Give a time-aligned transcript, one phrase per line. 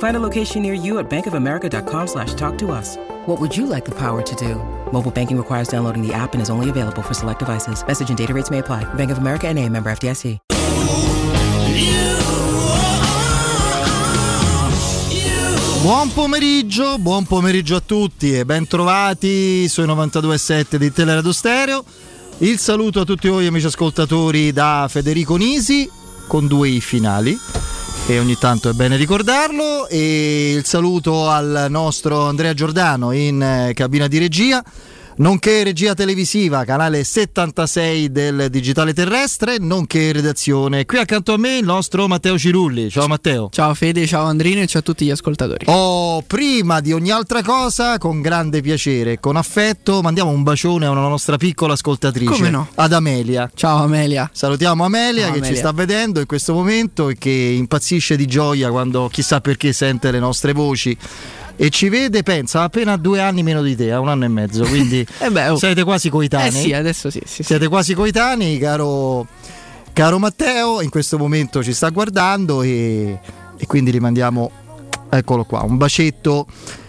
[0.00, 2.96] Find a location near you at bankofamerica.com slash talk to us.
[3.26, 4.56] What would you like the power to do?
[4.92, 7.84] Mobile banking requires downloading the app and is only available for select devices.
[7.86, 8.84] Message and data rates may apply.
[8.94, 10.38] Bank of America and a member FDIC.
[15.82, 21.84] Buon pomeriggio, buon pomeriggio a tutti e ben trovati sui 92.7 di Teleradio Stereo.
[22.38, 25.90] Il saluto a tutti voi amici ascoltatori da Federico Nisi
[26.26, 27.38] con due i finali
[28.10, 29.86] e ogni tanto è bene ricordarlo.
[29.88, 34.62] E il saluto al nostro Andrea Giordano in eh, cabina di regia
[35.20, 40.86] nonché regia televisiva, canale 76 del Digitale Terrestre, nonché redazione.
[40.86, 42.90] Qui accanto a me il nostro Matteo Cirulli.
[42.90, 43.48] Ciao Matteo.
[43.52, 45.66] Ciao Fede, ciao Andrino e ciao a tutti gli ascoltatori.
[45.68, 50.86] Oh, prima di ogni altra cosa, con grande piacere e con affetto, mandiamo un bacione
[50.86, 52.32] a una nostra piccola ascoltatrice.
[52.32, 52.68] Come no?
[52.74, 53.50] Ad Amelia.
[53.54, 54.28] Ciao Amelia.
[54.32, 55.54] Salutiamo Amelia Ciao, che Amelia.
[55.54, 60.10] ci sta vedendo in questo momento e che impazzisce di gioia quando chissà perché sente
[60.10, 60.96] le nostre voci.
[61.62, 64.64] E ci vede, pensa, appena due anni meno di te, ha un anno e mezzo,
[64.64, 65.56] quindi Eh beh, oh.
[65.56, 66.48] siete quasi coetanei.
[66.48, 67.42] Eh sì, adesso sì, sì, sì.
[67.42, 69.26] Siete quasi coetanei, caro,
[69.92, 73.18] caro Matteo, in questo momento ci sta guardando e,
[73.58, 74.50] e quindi gli mandiamo,
[75.10, 76.46] eccolo qua, un bacetto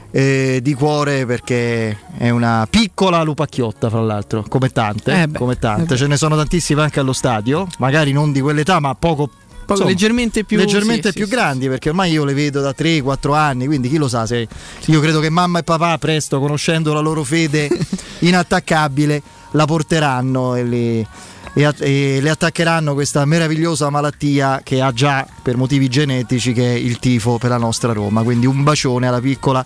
[0.10, 5.60] eh, di cuore perché è una piccola lupacchiotta fra l'altro, come tante, Eh beh, come
[5.60, 5.98] tante.
[5.98, 9.30] ce ne sono tantissime anche allo stadio, magari non di quell'età ma poco...
[9.72, 13.34] Insomma, leggermente più leggermente sì, più sì, grandi perché ormai io le vedo da 3-4
[13.34, 14.48] anni quindi chi lo sa se
[14.86, 17.70] io credo che mamma e papà presto conoscendo la loro fede
[18.20, 19.22] inattaccabile
[19.52, 21.08] la porteranno e, li- e
[21.54, 26.98] e le attaccheranno questa meravigliosa malattia che ha già per motivi genetici che è il
[27.00, 28.24] tifo per la nostra Roma.
[28.24, 29.64] Quindi un bacione alla piccola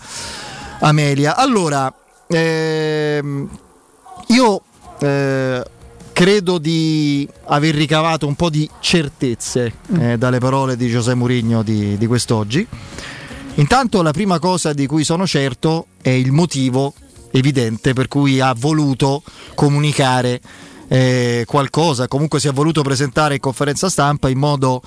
[0.80, 1.36] Amelia.
[1.36, 1.94] Allora
[2.28, 3.48] ehm,
[4.28, 4.62] io
[5.00, 5.64] eh,
[6.16, 11.98] credo di aver ricavato un po' di certezze eh, dalle parole di Giuseppe Mourinho di,
[11.98, 12.66] di quest'oggi.
[13.56, 16.94] Intanto la prima cosa di cui sono certo è il motivo
[17.32, 19.24] evidente per cui ha voluto
[19.56, 20.40] comunicare
[20.88, 24.82] eh, qualcosa, comunque si è voluto presentare in conferenza stampa in modo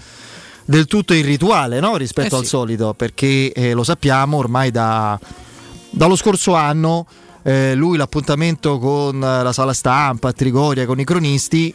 [0.65, 1.99] del tutto irrituale no?
[1.99, 2.49] rispetto Eh al sì.
[2.49, 5.21] solito, perché eh, lo sappiamo ormai da,
[5.91, 7.07] dallo scorso anno
[7.49, 11.75] eh, lui l'appuntamento con eh, la sala stampa a Trigoria, con i cronisti,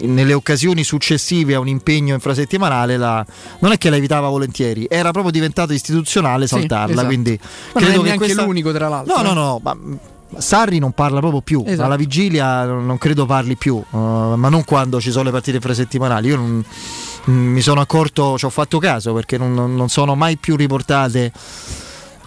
[0.00, 3.24] nelle occasioni successive a un impegno infrasettimanale la-
[3.60, 6.92] non è che la evitava volentieri, era proprio diventato istituzionale Sì, saltarla.
[6.92, 7.06] esatto.
[7.06, 9.16] Quindi Ma non è credo che neanche questa- l'unico tra l'altro.
[9.16, 9.34] No, no, eh.
[9.34, 9.94] no, ma mm,
[10.36, 11.84] Sarri non parla proprio più, Esatto.
[11.84, 16.28] alla vigilia non credo parli più, uh, ma non quando ci sono le partite infrasettimanali.
[16.28, 16.64] Io non,
[17.30, 21.32] mm, mi sono accorto, ci ho fatto caso perché non- non sono mai più riportate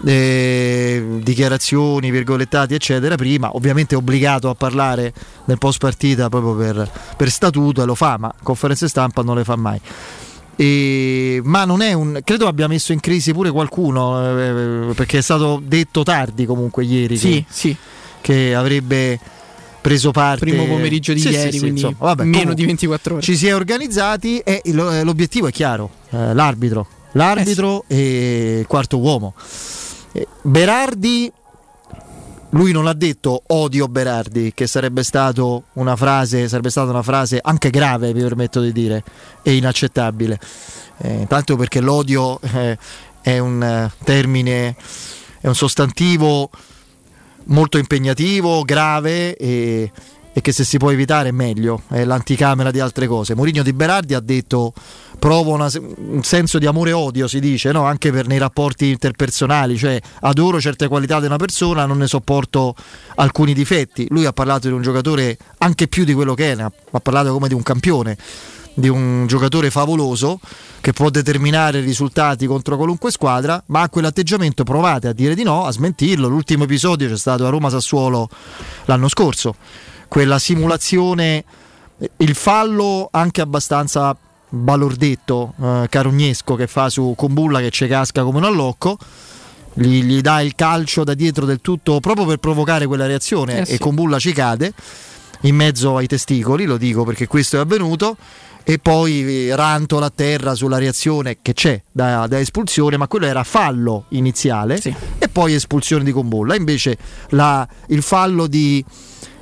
[0.04, 3.16] eh, dichiarazioni, virgolettati, eccetera.
[3.16, 5.14] Prima, ovviamente, è obbligato a parlare
[5.46, 9.44] nel post partita proprio per, per statuto e lo fa, ma conferenze stampa non le
[9.44, 9.80] fa mai.
[10.58, 12.20] E- ma non è un.
[12.24, 14.22] Credo abbia messo in crisi pure qualcuno
[14.90, 17.76] eh, perché è stato detto tardi comunque ieri Sì, che, sì.
[18.22, 19.20] che avrebbe
[19.82, 20.46] preso parte.
[20.46, 23.24] Primo pomeriggio di Sì, ieri, sì, quindi insomma, vabbè, meno comunque, di 24 ore.
[23.24, 26.88] Ci si è organizzati e il- l'obiettivo è chiaro: eh, l'arbitro.
[27.12, 29.34] L'arbitro e il quarto uomo.
[30.42, 31.32] Berardi.
[32.52, 35.04] Lui non ha detto odio Berardi, che sarebbe
[35.98, 39.04] frase, sarebbe stata una frase anche grave, mi permetto di dire,
[39.42, 40.40] e inaccettabile.
[41.00, 42.78] Eh, tanto perché l'odio eh,
[43.22, 44.74] è un eh, termine,
[45.42, 46.50] è un sostantivo
[47.46, 49.92] molto impegnativo, grave e,
[50.32, 53.36] e che se si può evitare è meglio, è l'anticamera di altre cose.
[53.36, 54.74] Mourinho di Berardi ha detto
[55.26, 57.84] provo una, un senso di amore e odio, si dice, no?
[57.86, 62.76] anche per nei rapporti interpersonali, cioè adoro certe qualità di una persona, non ne sopporto
[63.16, 64.06] alcuni difetti.
[64.12, 67.48] Lui ha parlato di un giocatore anche più di quello che è, ha parlato come
[67.48, 68.16] di un campione
[68.78, 70.38] di un giocatore favoloso
[70.82, 75.66] che può determinare risultati contro qualunque squadra, ma a quell'atteggiamento provate a dire di no,
[75.66, 76.28] a smentirlo.
[76.28, 78.30] L'ultimo episodio c'è stato a Roma Sassuolo
[78.84, 79.56] l'anno scorso,
[80.08, 81.44] quella simulazione,
[82.18, 84.16] il fallo anche abbastanza
[84.56, 88.98] balordetto, eh, carognesco che fa su Combulla che ci casca come un allocco.
[89.74, 93.66] Gli, gli, dà il calcio da dietro del tutto proprio per provocare quella reazione eh
[93.66, 93.74] sì.
[93.74, 94.74] e Combulla ci cade
[95.42, 98.16] in mezzo ai testicoli, lo dico perché questo è avvenuto
[98.68, 103.44] e poi rantola a terra sulla reazione che c'è da, da espulsione, ma quello era
[103.44, 104.94] fallo iniziale sì.
[105.20, 106.56] e poi espulsione di Combolla.
[106.56, 106.98] Invece
[107.30, 108.84] la, il fallo di,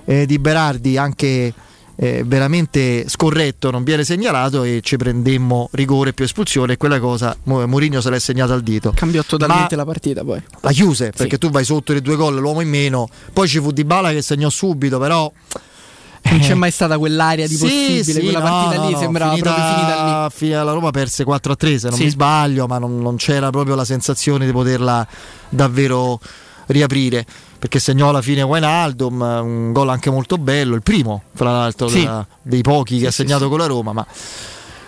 [0.03, 1.53] eh, di Berardi anche
[1.95, 7.35] eh, veramente scorretto non viene segnalato e ci prendemmo rigore più espulsione e quella cosa
[7.43, 11.33] Mourinho se l'è segnata al dito cambiò totalmente Ma la partita poi la chiuse perché
[11.33, 11.39] sì.
[11.39, 14.21] tu vai sotto i due gol l'uomo in meno poi ci fu Di Bala che
[14.21, 15.31] segnò subito però
[16.29, 18.99] non c'è mai stata quell'aria di sì, possibile, sì, quella no, partita no, lì no,
[18.99, 20.65] sembrava finita, proprio finita lì.
[20.65, 22.03] La Roma perse 4-3 se non sì.
[22.05, 25.05] mi sbaglio, ma non, non, c'era proprio la sensazione di poterla
[25.49, 26.19] davvero
[26.67, 27.25] riaprire
[27.63, 31.99] perché segnò alla fine Wijnaldum, un gol anche molto bello, il primo fra l'altro sì.
[31.99, 34.05] della, dei pochi che ha segnato con la Roma, ma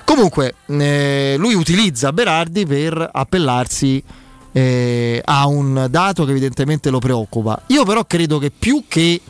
[0.04, 4.04] comunque eh, lui utilizza Berardi per appellarsi
[4.52, 7.62] eh, a un dato che evidentemente lo preoccupa.
[7.68, 9.22] Io però credo che più che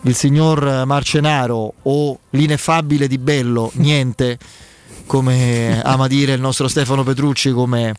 [0.00, 4.38] il signor Marcenaro o l'ineffabile di Bello, niente,
[5.04, 7.94] come ama dire il nostro Stefano Petrucci come,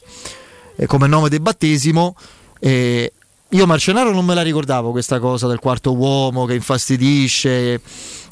[0.75, 2.16] eh, come nome del battesimo.
[2.58, 3.12] Eh,
[3.54, 7.82] io Marcenaro non me la ricordavo questa cosa del quarto uomo che infastidisce,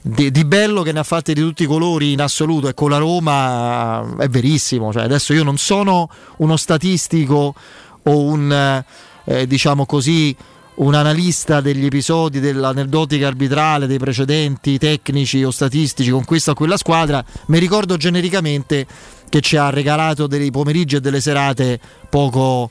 [0.02, 2.90] di, di, bello che ne ha fatte di tutti i colori in assoluto e con
[2.90, 4.92] la Roma è verissimo.
[4.92, 7.54] Cioè, adesso io non sono uno statistico
[8.02, 8.84] o un
[9.26, 10.36] eh, diciamo così
[10.82, 16.78] un analista degli episodi dell'aneddotica arbitrale, dei precedenti tecnici o statistici con questa o quella
[16.78, 18.88] squadra, mi ricordo genericamente
[19.30, 21.80] che ci ha regalato dei pomeriggi e delle serate
[22.10, 22.70] poco,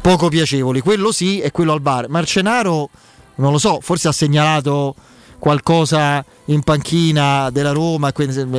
[0.00, 0.80] poco piacevoli.
[0.80, 2.08] Quello sì e quello al bar.
[2.08, 2.90] Marcenaro,
[3.36, 4.94] non lo so, forse ha segnalato
[5.40, 8.12] qualcosa in panchina della Roma,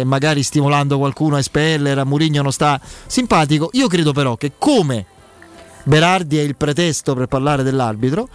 [0.04, 3.70] magari stimolando qualcuno a espellere, a Murigno non sta simpatico.
[3.74, 5.06] Io credo però che come
[5.86, 8.28] Berardi è il pretesto per parlare dell'arbitro,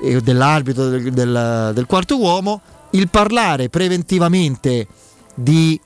[0.00, 2.60] dell'arbitro del, del, del, quarto uomo,
[2.90, 4.86] il parlare preventivamente
[5.34, 5.78] di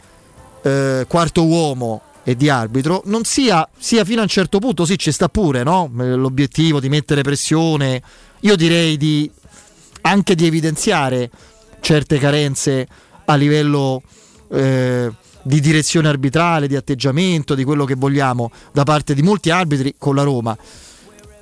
[0.62, 4.98] eh, quarto uomo e di arbitro non sia, sia fino a un certo punto, sì
[4.98, 5.90] ci sta pure no?
[5.92, 8.02] l'obiettivo di mettere pressione,
[8.40, 9.30] io direi di,
[10.02, 11.30] anche di evidenziare
[11.80, 12.86] certe carenze
[13.24, 14.02] a livello
[14.50, 15.10] eh,
[15.42, 20.14] di direzione arbitrale, di atteggiamento, di quello che vogliamo da parte di molti arbitri con
[20.14, 20.56] la Roma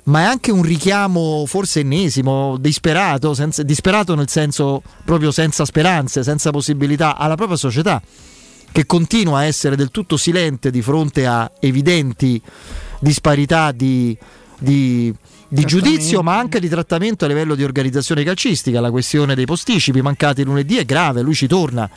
[0.03, 6.23] ma è anche un richiamo forse ennesimo, disperato, senza, disperato nel senso proprio senza speranze,
[6.23, 8.01] senza possibilità alla propria società,
[8.71, 12.41] che continua a essere del tutto silente di fronte a evidenti
[12.99, 14.17] disparità di,
[14.57, 15.13] di,
[15.47, 18.79] di giudizio, ma anche di trattamento a livello di organizzazione calcistica.
[18.79, 21.89] La questione dei posticipi mancati lunedì è grave, lui ci torna,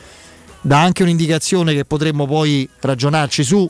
[0.60, 3.68] dà anche un'indicazione che potremmo poi ragionarci su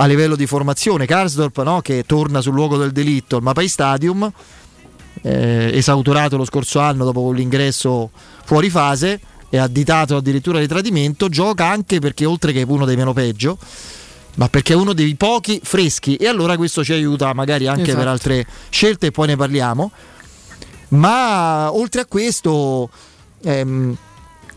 [0.00, 1.06] a livello di formazione.
[1.06, 1.80] Karsdorp no?
[1.80, 4.30] che torna sul luogo del delitto al Mapai Stadium,
[5.22, 8.10] eh, esautorato lo scorso anno dopo l'ingresso
[8.44, 13.12] fuori fase e additato addirittura di tradimento, gioca anche perché oltre che uno dei meno
[13.12, 13.58] peggio,
[14.36, 17.98] ma perché è uno dei pochi freschi e allora questo ci aiuta magari anche esatto.
[17.98, 19.90] per altre scelte e poi ne parliamo.
[20.90, 22.88] Ma oltre a questo
[23.42, 23.96] ehm,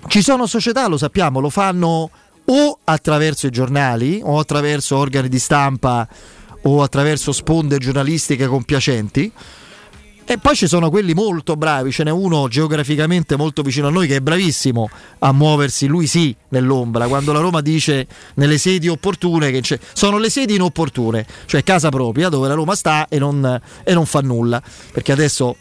[0.07, 2.09] ci sono società, lo sappiamo, lo fanno
[2.53, 6.07] o attraverso i giornali o attraverso organi di stampa
[6.63, 9.31] o attraverso sponde giornalistiche compiacenti.
[10.23, 14.07] E poi ci sono quelli molto bravi, ce n'è uno geograficamente molto vicino a noi
[14.07, 14.89] che è bravissimo
[15.19, 20.29] a muoversi, lui sì, nell'ombra, quando la Roma dice nelle sedi opportune, che sono le
[20.29, 24.61] sedi inopportune, cioè casa propria dove la Roma sta e non, e non fa nulla,
[24.93, 25.57] perché adesso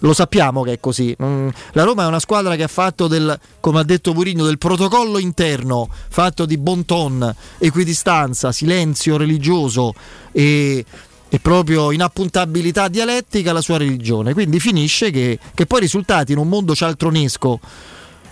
[0.00, 1.14] lo sappiamo che è così.
[1.22, 4.58] Mm, la Roma è una squadra che ha fatto del, come ha detto Murigno, del
[4.58, 9.94] protocollo interno, fatto di bon ton, equidistanza, silenzio religioso
[10.32, 10.84] e,
[11.28, 14.32] e proprio inappuntabilità dialettica la sua religione.
[14.32, 17.60] Quindi finisce che, che poi i risultati in un mondo cialtronesco,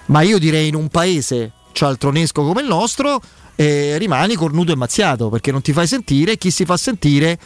[0.06, 3.20] ma io direi in un paese cialtronesco come il nostro,
[3.60, 7.36] eh, rimani cornuto e mazziato perché non ti fai sentire e chi si fa sentire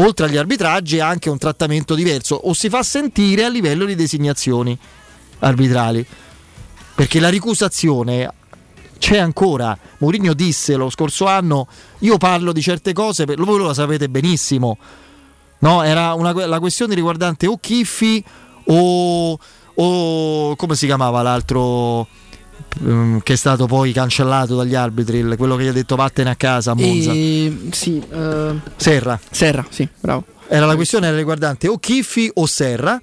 [0.00, 4.76] oltre agli arbitraggi anche un trattamento diverso o si fa sentire a livello di designazioni
[5.40, 6.04] arbitrali.
[6.94, 8.30] perché la ricusazione
[8.98, 9.76] c'è ancora.
[9.98, 11.66] Mourinho disse lo scorso anno:
[12.00, 14.76] Io parlo di certe cose, voi lo sapete benissimo.
[15.60, 18.22] No, era una, la questione riguardante o Chiffi
[18.66, 19.38] o,
[19.74, 22.06] o come si chiamava l'altro
[23.22, 26.72] che è stato poi cancellato dagli arbitri, quello che gli ha detto vattene a casa
[26.72, 27.12] a Monza.
[27.12, 29.18] E, sì, uh, Serra.
[29.30, 30.24] Serra, sì, bravo.
[30.48, 33.00] Era la questione riguardante o Chiffi o Serra.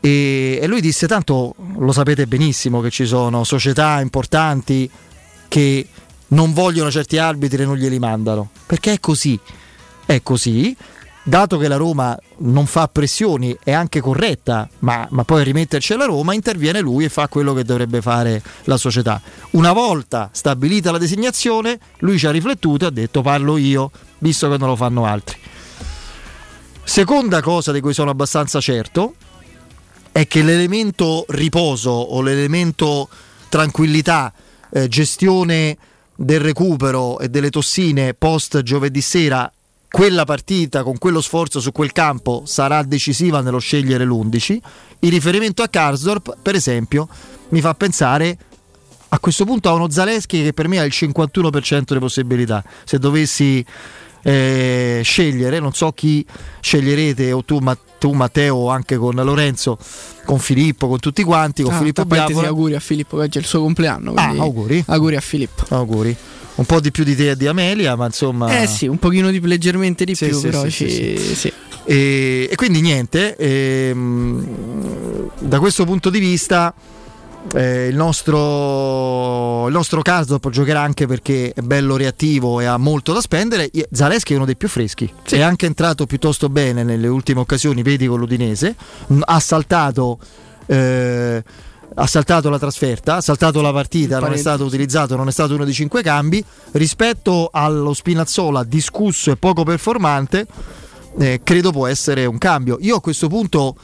[0.00, 4.90] E, e lui disse: Tanto lo sapete benissimo che ci sono società importanti
[5.48, 5.86] che
[6.28, 8.50] non vogliono certi arbitri e non glieli mandano.
[8.66, 9.38] Perché è così.
[10.06, 10.76] È così
[11.24, 16.04] dato che la Roma non fa pressioni, è anche corretta, ma, ma poi rimetterci alla
[16.04, 19.20] Roma interviene lui e fa quello che dovrebbe fare la società.
[19.52, 24.48] Una volta stabilita la designazione, lui ci ha riflettuto e ha detto parlo io, visto
[24.50, 25.38] che non lo fanno altri.
[26.84, 29.14] Seconda cosa di cui sono abbastanza certo
[30.12, 33.08] è che l'elemento riposo o l'elemento
[33.48, 34.32] tranquillità,
[34.70, 35.76] eh, gestione
[36.14, 39.50] del recupero e delle tossine post giovedì sera
[39.94, 44.58] quella partita con quello sforzo su quel campo sarà decisiva nello scegliere l'11.
[44.98, 47.06] Il riferimento a Karsdorp, per esempio,
[47.50, 48.36] mi fa pensare
[49.10, 52.64] a questo punto a uno Zaleschi che per me ha il 51% delle possibilità.
[52.82, 53.64] Se dovessi
[54.24, 56.26] eh, scegliere, non so chi
[56.60, 59.78] sceglierete, o tu, ma, tu, Matteo, o anche con Lorenzo,
[60.24, 62.48] con Filippo, con tutti quanti, con ah, Filippo Biavola.
[62.48, 64.14] auguri a Filippo che oggi è il suo compleanno.
[64.14, 64.82] Ah, auguri.
[64.88, 65.64] Auguri a Filippo.
[65.68, 66.16] Auguri
[66.56, 68.60] un po' di più di te e di Amelia, ma insomma...
[68.60, 71.52] Eh sì, un pochino di, leggermente di sì, più, sì, però sì, ci...
[71.84, 76.72] e, e, quindi niente, ehm, da questo punto di vista
[77.54, 83.12] eh, il nostro, il nostro Karsdorp giocherà anche perché è bello reattivo e ha molto
[83.12, 83.70] da spendere.
[83.90, 88.06] Zaleschi è uno dei più freschi, è anche entrato piuttosto bene nelle ultime occasioni, vedi
[88.06, 88.74] con l'Udinese,
[89.20, 90.18] ha saltato...
[90.66, 91.42] Eh,
[91.94, 95.54] ha saltato la trasferta, ha saltato la partita, non è stato utilizzato, non è stato
[95.54, 96.44] uno dei cinque cambi.
[96.72, 100.46] Rispetto allo Spinazzola discusso e poco performante,
[101.18, 102.78] eh, credo può essere un cambio.
[102.80, 103.76] Io a questo punto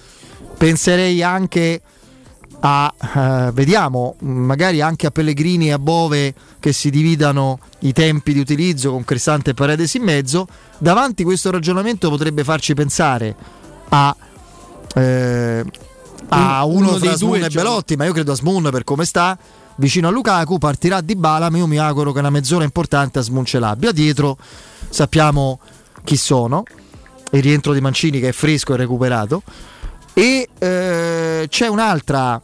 [0.57, 1.81] penserei anche
[2.63, 8.33] a, eh, vediamo, magari anche a Pellegrini e a Bove che si dividano i tempi
[8.33, 10.49] di utilizzo con Cristante e Paredes in mezzo.
[10.79, 13.35] Davanti questo ragionamento potrebbe farci pensare
[13.91, 14.17] a...
[14.95, 15.65] Eh,
[16.29, 19.39] a uno, uno fra Smoon e Belotti, ma io credo a Smoon per come sta
[19.77, 23.23] vicino a Lukaku partirà di Bala, ma io mi auguro che una mezz'ora importante a
[23.23, 24.37] Smoon ce l'abbia dietro.
[24.89, 25.59] Sappiamo
[26.05, 26.63] chi sono.
[27.33, 29.43] Il rientro di Mancini che è fresco e recuperato.
[30.13, 32.41] E eh, c'è un'altra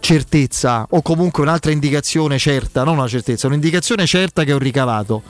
[0.00, 5.22] certezza, o comunque un'altra indicazione certa, non una certezza, un'indicazione certa che ho ricavato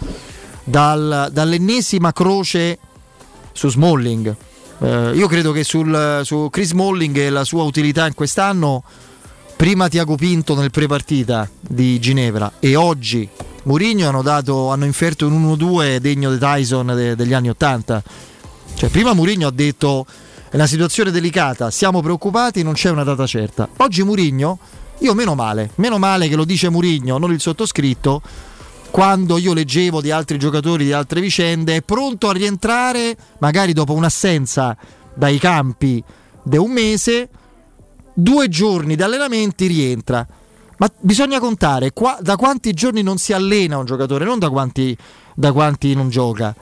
[0.64, 2.78] dal, dall'ennesima croce
[3.52, 4.34] su Smalling
[4.80, 8.82] eh, io credo che sul, su Chris Molling e la sua utilità in quest'anno,
[9.56, 13.28] prima Tiago Pinto nel pre-partita di Ginevra e oggi
[13.64, 18.02] Mourinho hanno, dato, hanno inferto un 1-2 degno di Tyson de, degli anni 80.
[18.74, 20.06] Cioè, prima Mourinho ha detto
[20.48, 23.68] è una situazione delicata, siamo preoccupati, non c'è una data certa.
[23.76, 24.58] Oggi Mourinho,
[25.00, 28.22] io meno male, meno male che lo dice Mourinho, non il sottoscritto
[28.90, 33.92] quando io leggevo di altri giocatori, di altre vicende, è pronto a rientrare, magari dopo
[33.92, 34.76] un'assenza
[35.14, 36.02] dai campi
[36.42, 37.28] di un mese,
[38.12, 40.26] due giorni di allenamenti rientra.
[40.78, 44.96] Ma bisogna contare qua, da quanti giorni non si allena un giocatore, non da quanti,
[45.34, 46.54] da quanti non gioca.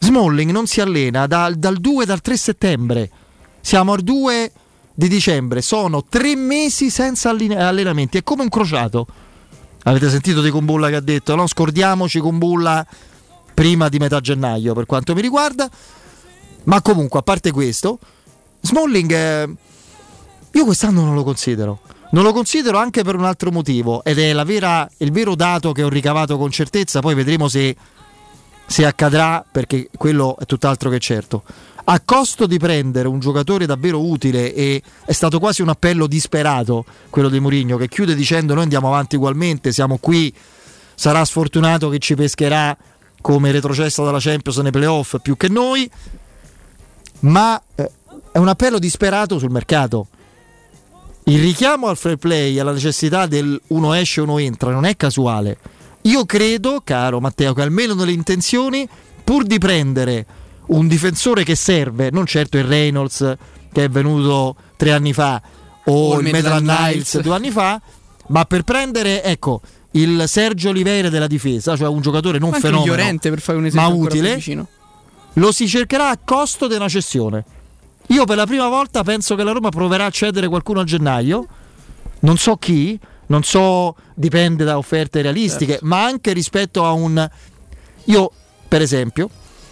[0.00, 3.10] Smalling non si allena da, dal 2 dal 3 settembre.
[3.60, 4.52] Siamo al 2
[4.92, 9.06] di dicembre, sono tre mesi senza allenamenti, è come un crociato
[9.88, 11.46] Avete sentito di Kumbulla che ha detto no?
[11.46, 12.86] Scordiamoci Kumbulla
[13.54, 15.66] prima di metà gennaio per quanto mi riguarda.
[16.64, 17.98] Ma comunque, a parte questo,
[18.60, 19.48] Smalling eh,
[20.50, 21.80] io quest'anno non lo considero.
[22.10, 25.82] Non lo considero anche per un altro motivo ed è vera, il vero dato che
[25.82, 27.74] ho ricavato con certezza, poi vedremo se,
[28.66, 31.44] se accadrà perché quello è tutt'altro che certo
[31.90, 36.84] a costo di prendere un giocatore davvero utile e è stato quasi un appello disperato
[37.08, 40.32] quello di Mourinho che chiude dicendo noi andiamo avanti ugualmente, siamo qui,
[40.94, 42.76] sarà sfortunato che ci pescherà
[43.22, 45.90] come retrocesso dalla Champions nei playoff più che noi,
[47.20, 47.90] ma eh,
[48.32, 50.08] è un appello disperato sul mercato.
[51.24, 55.58] Il richiamo al fair play, alla necessità del uno esce, uno entra, non è casuale.
[56.02, 58.88] Io credo, caro Matteo, che almeno nelle intenzioni,
[59.24, 60.26] pur di prendere
[60.68, 63.36] un difensore che serve, non certo il Reynolds
[63.72, 65.40] che è venuto tre anni fa
[65.84, 67.80] o, o il Maitland Niles due anni fa,
[68.28, 69.60] ma per prendere, ecco,
[69.92, 73.86] il Sergio Oliveira della difesa, cioè un giocatore non fenomeno, Llorente, per fare un ma
[73.86, 74.40] utile,
[75.34, 77.44] lo si cercherà a costo di una cessione.
[78.08, 81.46] Io per la prima volta penso che la Roma proverà a cedere qualcuno a gennaio
[82.20, 85.86] non so chi, non so, dipende da offerte realistiche, certo.
[85.86, 87.28] ma anche rispetto a un...
[88.04, 88.30] Io,
[88.66, 89.28] per esempio,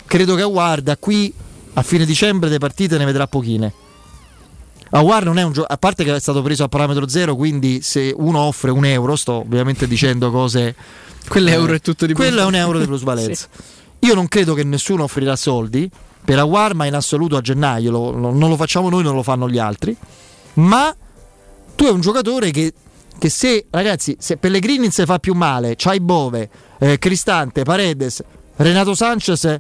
[0.06, 1.32] credo che Guarda qui
[1.74, 3.72] a fine dicembre le partite ne vedrà pochine.
[4.90, 7.82] Aguar non è un gioco, a parte che è stato preso a parametro zero, quindi
[7.82, 10.74] se uno offre un euro, sto ovviamente dicendo cose.
[11.28, 12.22] Quell'euro eh, è tutto di più.
[12.22, 13.48] Quello è un euro di plusvalenza.
[13.52, 14.06] sì.
[14.06, 15.90] Io non credo che nessuno offrirà soldi
[16.24, 19.22] per Aguar, ma in assoluto a gennaio lo, lo, non lo facciamo noi, non lo
[19.22, 19.96] fanno gli altri.
[20.54, 20.94] Ma
[21.74, 22.72] tu è un giocatore che,
[23.18, 26.48] che se, ragazzi, se Pellegrini si fa più male, c'hai Bove,
[26.78, 28.22] eh, Cristante, Paredes,
[28.56, 29.58] Renato Sanchez,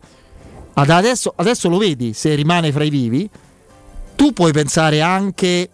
[0.82, 3.28] adesso, adesso lo vedi se rimane fra i vivi
[4.14, 5.70] tu puoi pensare anche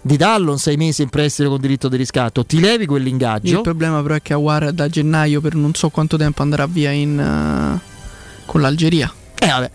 [0.00, 3.56] di darlo un sei mesi in prestito con diritto di riscatto, ti levi quell'ingaggio.
[3.56, 6.90] Il problema però è che Aguar da gennaio per non so quanto tempo andrà via
[6.90, 7.80] in, uh,
[8.44, 9.12] con l'Algeria.
[9.38, 9.70] Eh vabbè.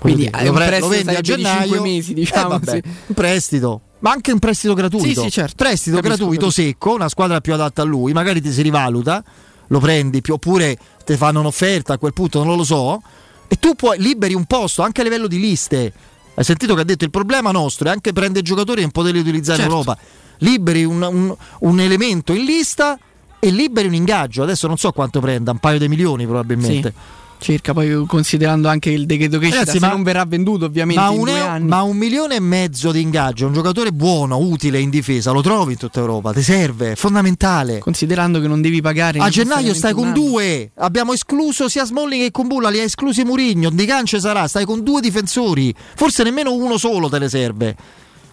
[0.00, 2.90] Quindi dire, lo, pre- lo vendi a gennaio, mesi, diciamo, eh, vabbè, sì.
[3.06, 5.20] un prestito, ma anche un prestito gratuito.
[5.20, 5.54] Sì, sì, certo.
[5.56, 6.62] Prestito capisco, gratuito capisco.
[6.62, 9.22] secco, una squadra più adatta a lui, magari ti si rivaluta,
[9.68, 13.00] lo prendi, più, oppure ti fanno un'offerta a quel punto, non lo so,
[13.48, 15.92] e tu puoi liberi un posto anche a livello di liste
[16.38, 19.18] hai sentito che ha detto il problema nostro è anche prendere giocatori e non poterli
[19.18, 19.72] utilizzare certo.
[19.72, 20.00] in Europa.
[20.38, 22.96] Liberi un, un, un, elemento in lista
[23.40, 24.44] e liberi un ingaggio.
[24.44, 26.94] Adesso non so quanto prenda, un paio di milioni probabilmente.
[26.94, 31.10] Sì circa poi considerando anche il decreto che Ragazzi, ma, non verrà venduto ovviamente ma
[31.10, 35.30] un, euro, ma un, milione e mezzo di ingaggio un giocatore buono, utile in difesa
[35.30, 37.78] lo trovi in tutta Europa, ti serve, è fondamentale.
[37.78, 42.30] Considerando che non devi pagare a gennaio stai con due abbiamo escluso sia Smalling che
[42.30, 46.76] Combulla li ha esclusi Murigno, Di Cance sarà stai con due difensori forse nemmeno uno
[46.76, 47.76] solo te ne serve.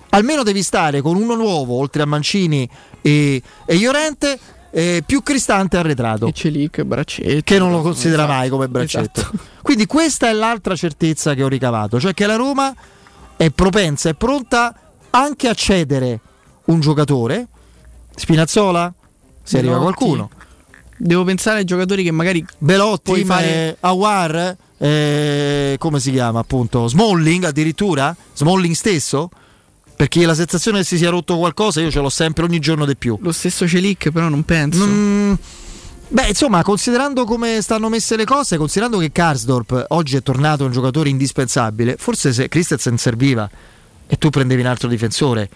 [0.10, 2.70] Almeno devi stare con uno nuovo oltre a Mancini
[3.02, 4.40] e, e Iorente
[4.78, 6.28] eh, più Cristante arretrato.
[6.28, 7.42] E Celic, braccetto.
[7.46, 8.38] Che non lo considera esatto.
[8.38, 9.22] mai come braccetto.
[9.22, 9.38] Esatto.
[9.62, 12.76] Quindi questa è l'altra certezza che ho ricavato, cioè che la Roma
[13.38, 14.78] è propensa, è pronta
[15.12, 16.20] anche a cedere
[16.66, 17.48] un giocatore.
[18.14, 18.94] Spinazzola?
[19.42, 20.30] Se arriva qualcuno.
[20.98, 23.78] Devo pensare ai giocatori che magari Belotti, fare...
[23.80, 26.88] Awar, eh, come si chiama appunto?
[26.88, 28.14] Smalling addirittura?
[28.34, 29.30] Smalling stesso?
[29.96, 32.96] Perché la sensazione che si sia rotto qualcosa io ce l'ho sempre ogni giorno di
[32.96, 33.18] più.
[33.22, 34.86] Lo stesso Celic però non penso.
[34.86, 35.34] Mm,
[36.10, 40.72] beh, insomma, considerando come stanno messe le cose, considerando che Karsdorp oggi è tornato un
[40.72, 43.50] giocatore indispensabile, forse se Christensen serviva
[44.08, 45.50] e tu prendevi un altro difensore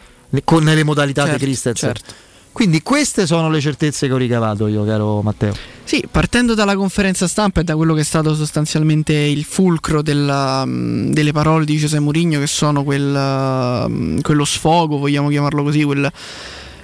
[0.44, 1.94] con, nelle modalità certo, di Christensen.
[1.94, 2.28] Certo
[2.60, 5.56] quindi queste sono le certezze che ho ricavato io, caro Matteo.
[5.86, 10.66] Sì, partendo dalla conferenza stampa e da quello che è stato sostanzialmente il fulcro della,
[10.66, 15.84] mm, delle parole di Giuseppe Mourinho, che sono quel, mm, quello sfogo, vogliamo chiamarlo così,
[15.86, 16.12] quel,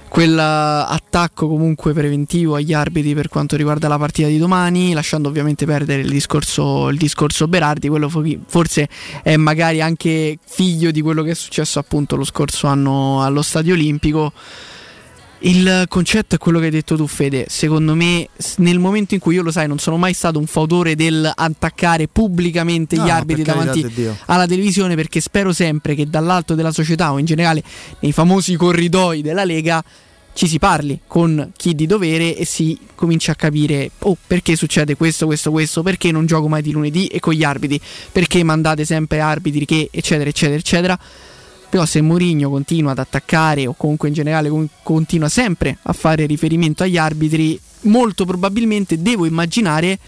[0.07, 6.03] quell'attacco comunque preventivo agli arbitri per quanto riguarda la partita di domani, lasciando ovviamente perdere
[6.03, 8.09] il discorso, il discorso Berardi, quello
[8.47, 8.87] forse
[9.21, 13.73] è magari anche figlio di quello che è successo appunto lo scorso anno allo Stadio
[13.73, 14.31] Olimpico.
[15.45, 17.45] Il concetto è quello che hai detto tu, Fede.
[17.49, 20.95] Secondo me, nel momento in cui io lo sai, non sono mai stato un fautore
[20.95, 23.85] del attaccare pubblicamente no, gli arbitri davanti
[24.25, 27.61] alla televisione, perché spero sempre che dall'alto della società o in generale
[27.99, 29.83] nei famosi corridoi della Lega
[30.33, 34.95] ci si parli con chi di dovere e si comincia a capire oh, perché succede
[34.95, 37.79] questo, questo, questo, perché non gioco mai di lunedì e con gli arbitri,
[38.11, 40.99] perché mandate sempre arbitri che eccetera eccetera eccetera
[41.75, 44.49] però se Mourinho continua ad attaccare o comunque in generale
[44.81, 49.99] continua sempre a fare riferimento agli arbitri, molto probabilmente devo immaginare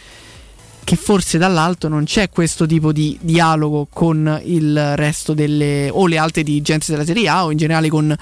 [0.86, 6.18] che forse dall'alto non c'è questo tipo di dialogo con il resto delle o le
[6.18, 8.16] altre dirigenze della Serie A o in generale con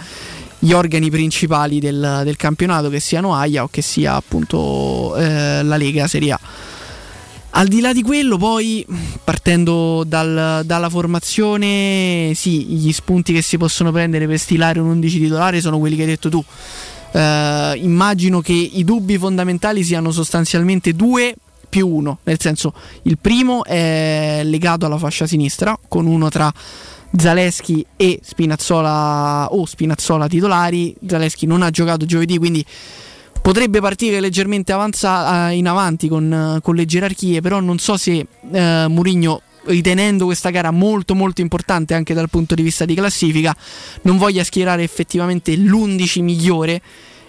[0.58, 5.78] gli organi principali del, del campionato che siano AIA o che sia appunto eh, la
[5.78, 6.40] Lega Serie A.
[7.58, 8.86] Al di là di quello, poi
[9.24, 15.20] partendo dal, dalla formazione, sì, gli spunti che si possono prendere per stilare un 11
[15.20, 16.44] titolare sono quelli che hai detto tu.
[17.14, 21.34] Uh, immagino che i dubbi fondamentali siano sostanzialmente due
[21.70, 26.52] più uno, nel senso il primo è legato alla fascia sinistra, con uno tra
[27.16, 30.94] Zaleschi e Spinazzola o Spinazzola titolari.
[31.08, 32.66] Zaleschi non ha giocato giovedì, quindi
[33.46, 38.86] potrebbe partire leggermente avanza, in avanti con, con, le gerarchie, però non so se eh,
[38.90, 43.56] Mourinho ritenendo questa gara molto molto importante anche dal punto di vista di classifica
[44.04, 46.82] non voglia schierare effettivamente l'11 migliore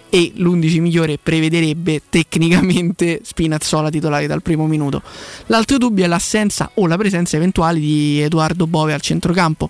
[0.09, 5.03] e l'11 migliore prevederebbe tecnicamente Spinazzola titolare dal primo minuto.
[5.47, 9.69] L'altro dubbio è l'assenza o la presenza eventuale di Edoardo Bove al centrocampo.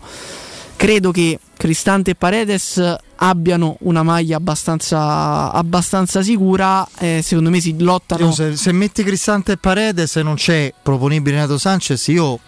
[0.77, 2.81] Credo che Cristante e Paredes
[3.15, 6.87] abbiano una maglia abbastanza, abbastanza sicura.
[6.99, 8.31] Eh, secondo me si lottano.
[8.31, 12.39] se, se, metti Cristante e Paredes e non c'è proponibile Renato Sanchez, io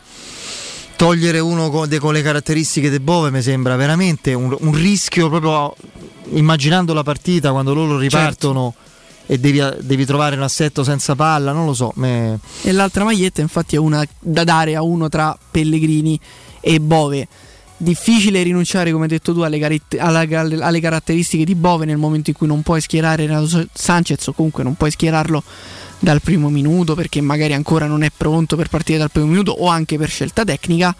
[0.95, 5.73] togliere uno con, con le caratteristiche di Bove mi sembra veramente un, un rischio proprio
[6.31, 9.33] immaginando la partita quando loro ripartono certo.
[9.33, 11.93] e devi, devi, trovare un assetto senza palla, non lo so.
[11.95, 12.37] Me...
[12.61, 16.19] E l'altra maglietta infatti è una da dare a uno tra Pellegrini
[16.59, 17.27] e Bove.
[17.81, 22.35] Difficile rinunciare, come hai detto tu, alle, car- alle caratteristiche di Bove nel momento in
[22.35, 25.41] cui non puoi schierare Renato Sanchez o comunque non puoi schierarlo
[25.97, 29.67] dal primo minuto perché magari ancora non è pronto per partire dal primo minuto o
[29.67, 30.93] anche per scelta tecnica.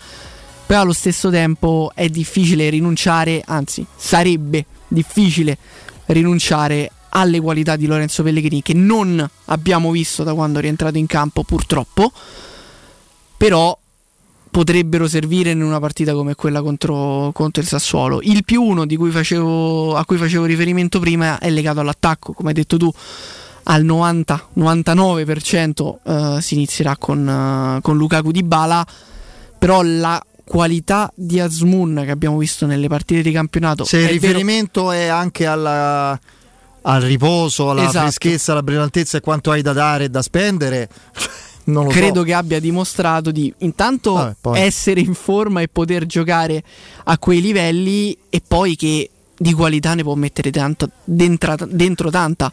[0.66, 5.58] Però allo stesso tempo è difficile rinunciare, anzi sarebbe difficile
[6.06, 11.08] rinunciare alle qualità di Lorenzo Pellegrini che non abbiamo visto da quando è rientrato in
[11.08, 12.12] campo purtroppo,
[13.36, 13.78] però
[14.50, 18.20] potrebbero servire in una partita come quella contro, contro il Sassuolo.
[18.22, 22.56] Il più uno cui facevo, a cui facevo riferimento prima è legato all'attacco, come hai
[22.56, 22.92] detto tu
[23.64, 28.84] al 90-99% eh, si inizierà con, uh, con Lukaku di Bala
[29.60, 33.84] però la qualità di Asmun che abbiamo visto nelle partite di campionato.
[33.84, 35.04] Se il riferimento vero...
[35.04, 36.20] è anche alla,
[36.82, 38.08] al riposo, alla esatto.
[38.08, 40.90] freschezza, alla brillantezza e quanto hai da dare e da spendere.
[41.90, 42.26] Credo so.
[42.26, 46.64] che abbia dimostrato di intanto Vabbè, essere in forma e poter giocare
[47.06, 52.52] a quei livelli e poi che di qualità ne può mettere tanto, dentro, dentro tanta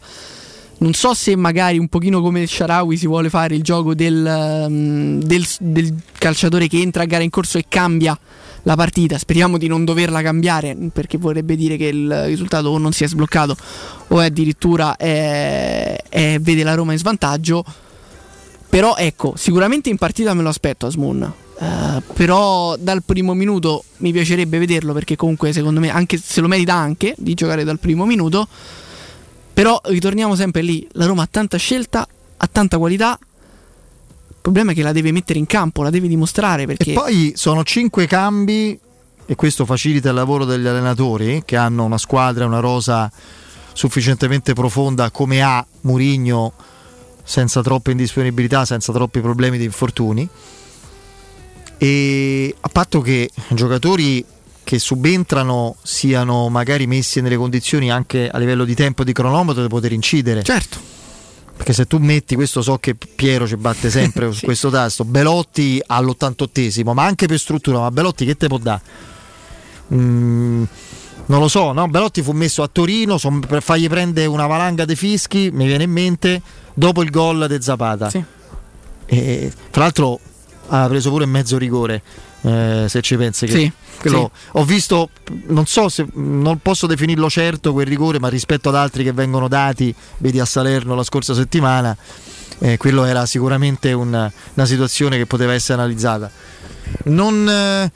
[0.79, 4.65] non so se magari un pochino come il Sharawi si vuole fare il gioco del,
[4.67, 8.17] um, del, del, calciatore che entra a gara in corso e cambia
[8.63, 9.17] la partita.
[9.17, 13.07] Speriamo di non doverla cambiare perché vorrebbe dire che il risultato o non si è
[13.07, 13.55] sbloccato
[14.09, 17.65] o addirittura è, è, vede la Roma in svantaggio.
[18.69, 21.33] Però ecco, sicuramente in partita me lo aspetto Asmun.
[21.59, 26.47] Uh, però dal primo minuto mi piacerebbe vederlo perché comunque secondo me anche se lo
[26.47, 28.47] merita anche di giocare dal primo minuto
[29.57, 33.17] però ritorniamo sempre lì, la Roma ha tanta scelta, ha tanta qualità.
[33.19, 36.67] Il problema è che la deve mettere in campo, la deve dimostrare.
[36.67, 36.91] Perché...
[36.91, 38.79] E poi sono cinque cambi
[39.25, 43.11] e questo facilita il lavoro degli allenatori che hanno una squadra, una rosa
[43.73, 46.53] sufficientemente profonda come ha Murigno
[47.27, 50.27] senza troppe indisponibilità, senza troppi problemi di infortuni.
[51.77, 54.25] E a patto che giocatori
[54.63, 59.67] che subentrano siano magari messi nelle condizioni anche a livello di tempo di cronometro di
[59.67, 60.41] poter incidere.
[60.41, 60.79] Certo.
[61.57, 64.39] Perché se tu metti, questo so che Piero ci batte sempre sì.
[64.39, 68.81] su questo tasto, Belotti all'88esimo, ma anche per struttura, ma Belotti che te può dare?
[69.93, 70.63] Mm,
[71.27, 71.87] non lo so, no?
[71.87, 75.83] Belotti fu messo a Torino son, per fargli prendere una valanga dei fischi, mi viene
[75.83, 76.41] in mente,
[76.73, 78.09] dopo il gol di Zapata.
[78.09, 78.23] Sì.
[79.05, 80.19] E, tra l'altro
[80.69, 82.01] ha preso pure mezzo rigore
[82.41, 84.49] eh, se ci pensi che sì, quello, sì.
[84.51, 85.09] ho visto
[85.47, 89.47] non so se non posso definirlo certo quel rigore ma rispetto ad altri che vengono
[89.47, 91.95] dati vedi a Salerno la scorsa settimana
[92.59, 96.29] eh, quello era sicuramente un, una situazione che poteva essere analizzata
[97.05, 97.91] non, eh,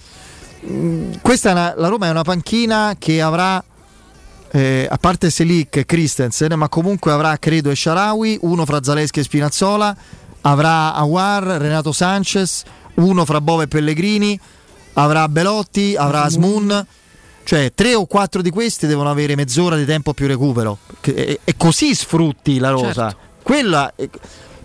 [1.22, 3.64] questa è una, la Roma è una panchina che avrà
[4.52, 9.20] eh, a parte Selic e Christensen ma comunque avrà credo e Sharawi uno fra Zaleschi
[9.20, 9.96] e Spinazzola
[10.42, 12.64] avrà Awar, Renato Sanchez
[12.96, 14.40] uno fra Bove e Pellegrini,
[14.94, 16.86] avrà Belotti, avrà Asmun.
[17.44, 20.78] Cioè, tre o quattro di questi devono avere mezz'ora di tempo più recupero.
[21.02, 23.10] E, e così sfrutti la rosa.
[23.10, 23.18] Certo.
[23.42, 23.94] Quella.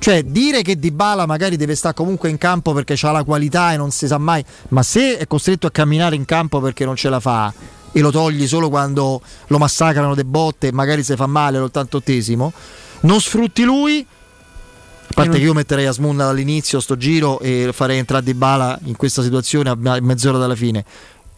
[0.07, 3.77] Cioè, dire che Dybala magari deve stare comunque in campo perché ha la qualità e
[3.77, 7.09] non si sa mai, ma se è costretto a camminare in campo perché non ce
[7.09, 7.53] la fa
[7.91, 12.51] e lo togli solo quando lo massacrano de botte e magari si fa male l'88esimo,
[13.01, 14.07] non sfrutti lui.
[15.09, 18.95] A parte che io metterei Asmunda dall'inizio sto giro e farei entrare Di Bala in
[18.95, 20.85] questa situazione a mezz'ora dalla fine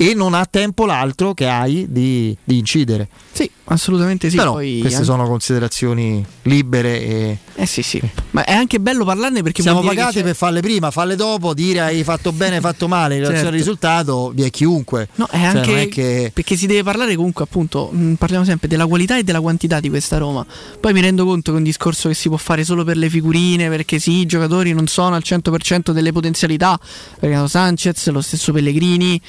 [0.00, 3.08] e non ha tempo l'altro che hai di, di incidere.
[3.32, 4.36] Sì, assolutamente sì.
[4.36, 5.10] Però Poi queste anche...
[5.10, 7.00] sono considerazioni libere.
[7.02, 7.38] E...
[7.56, 8.00] Eh sì, sì.
[8.30, 12.04] Ma è anche bello parlarne perché siamo pagati per farle prima, farle dopo, dire hai
[12.04, 13.16] fatto bene, hai fatto male.
[13.16, 13.54] In relazione certo.
[13.54, 15.08] al risultato, vi è chiunque.
[15.16, 16.30] No, è cioè, anche è che...
[16.32, 19.88] perché si deve parlare comunque, appunto, mh, parliamo sempre della qualità e della quantità di
[19.88, 20.46] questa Roma.
[20.78, 23.10] Poi mi rendo conto che è un discorso che si può fare solo per le
[23.10, 26.78] figurine, perché sì, i giocatori non sono al 100% delle potenzialità.
[27.18, 29.20] Perché Sanchez, lo stesso Pellegrini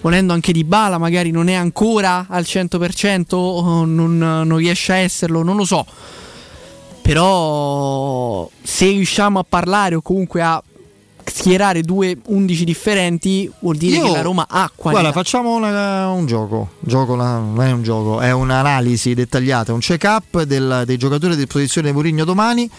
[0.00, 4.96] volendo anche di Bala, magari non è ancora al 100% o non, non riesce a
[4.96, 5.86] esserlo, non lo so.
[7.02, 10.62] Però se riusciamo a parlare o comunque a
[11.24, 15.02] schierare due 11 differenti vuol dire Io, che la Roma ha qualità.
[15.02, 16.70] Guarda, facciamo una, un gioco.
[16.80, 21.88] gioco non è un gioco, è un'analisi dettagliata, un check-up del, dei giocatori di posizione
[21.88, 22.70] di Mourinho domani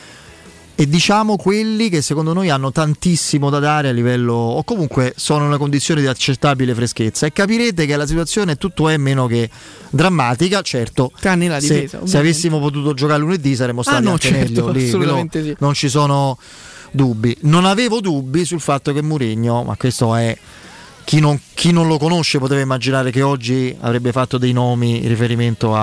[0.79, 5.41] e diciamo quelli che secondo noi hanno tantissimo da dare a livello o comunque sono
[5.41, 7.25] in una condizione di accettabile freschezza.
[7.25, 9.49] E capirete che la situazione tutto è meno che
[9.89, 11.11] drammatica certo.
[11.19, 14.87] Tranne la difesa, se, se avessimo potuto giocare lunedì saremmo stati ah, no, certo, lì
[14.87, 15.55] assolutamente sì.
[15.59, 16.37] non ci sono
[16.91, 17.35] dubbi.
[17.41, 20.37] Non avevo dubbi sul fatto che Mourinho ma questo è
[21.03, 25.09] chi non, chi non lo conosce poteva immaginare che oggi avrebbe fatto dei nomi in
[25.09, 25.75] riferimento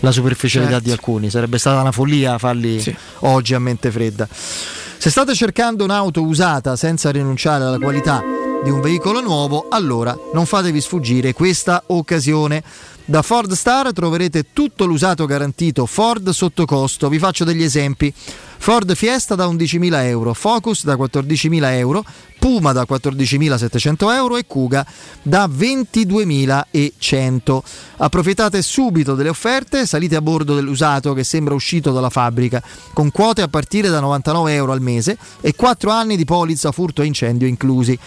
[0.00, 0.86] alla superficialità Certo.
[0.86, 1.30] di alcuni.
[1.30, 2.94] Sarebbe stata una follia farli Sì.
[3.20, 4.28] oggi a mente fredda.
[4.30, 8.22] Se state cercando un'auto usata senza rinunciare alla qualità
[8.64, 12.62] di un veicolo nuovo, allora non fatevi sfuggire questa occasione.
[13.04, 17.08] Da Ford Star troverete tutto l'usato garantito Ford sotto costo.
[17.08, 18.12] Vi faccio degli esempi.
[18.60, 22.04] Ford Fiesta da 11.000 euro, Focus da 14.000 euro,
[22.38, 24.86] Puma da 14.700 euro e Kuga
[25.22, 27.60] da 22.100.
[27.96, 33.42] Approfittate subito delle offerte, salite a bordo dell'usato che sembra uscito dalla fabbrica, con quote
[33.42, 37.46] a partire da 99 euro al mese e 4 anni di polizza furto e incendio
[37.46, 37.98] inclusi.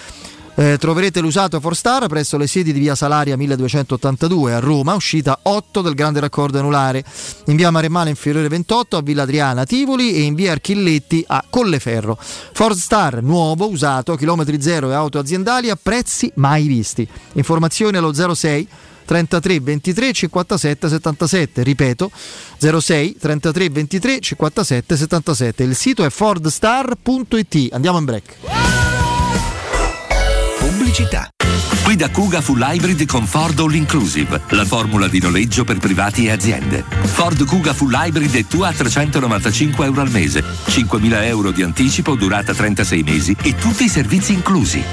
[0.62, 5.82] Eh, troverete l'usato Forstar presso le sedi di via Salaria 1282 a Roma, uscita 8
[5.82, 7.04] del grande raccordo anulare,
[7.45, 12.15] in via Maremmana inferiore 28 a Villa Adriana Tivoli e in via Archilletti a Colleferro.
[12.54, 17.08] Forstar nuovo, usato, chilometri zero e auto aziendali a prezzi mai visti.
[17.34, 18.67] Informazioni allo 06
[19.06, 22.12] 33 23 57 77, ripeto
[22.60, 25.63] 06 33 23 57 77.
[25.63, 27.69] Il sito è fordstar.it.
[27.71, 29.11] Andiamo in break.
[30.81, 31.29] Pubblicità.
[31.83, 36.31] Guida Kuga Full Hybrid con Ford All Inclusive, la formula di noleggio per privati e
[36.31, 36.83] aziende.
[37.03, 42.15] Ford Kuga Full Hybrid è tua a 395 euro al mese, 5.000 euro di anticipo,
[42.15, 44.83] durata 36 mesi e tutti i servizi inclusi.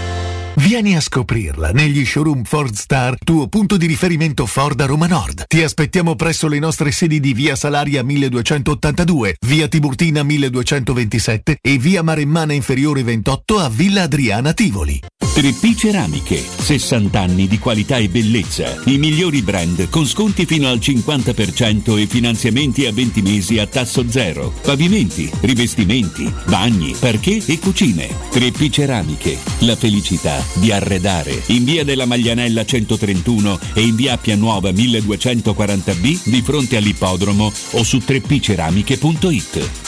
[0.58, 5.44] Vieni a scoprirla negli showroom Ford Star, tuo punto di riferimento Ford a Roma Nord.
[5.46, 12.02] Ti aspettiamo presso le nostre sedi di via Salaria 1282, via Tiburtina 1227 e via
[12.02, 15.00] Maremmana Inferiore 28 a Villa Adriana Tivoli.
[15.22, 18.82] 3P Ceramiche, 60 anni di qualità e bellezza.
[18.86, 24.10] I migliori brand con sconti fino al 50% e finanziamenti a 20 mesi a tasso
[24.10, 24.52] zero.
[24.62, 28.08] Pavimenti, rivestimenti, bagni, parquet e cucine.
[28.32, 31.42] 3P Ceramiche, la felicità di arredare.
[31.46, 37.82] In via della Maglianella 131 e in via Appia Nuova 1240B di fronte all'ippodromo o
[37.82, 39.87] su 3pceramiche.it.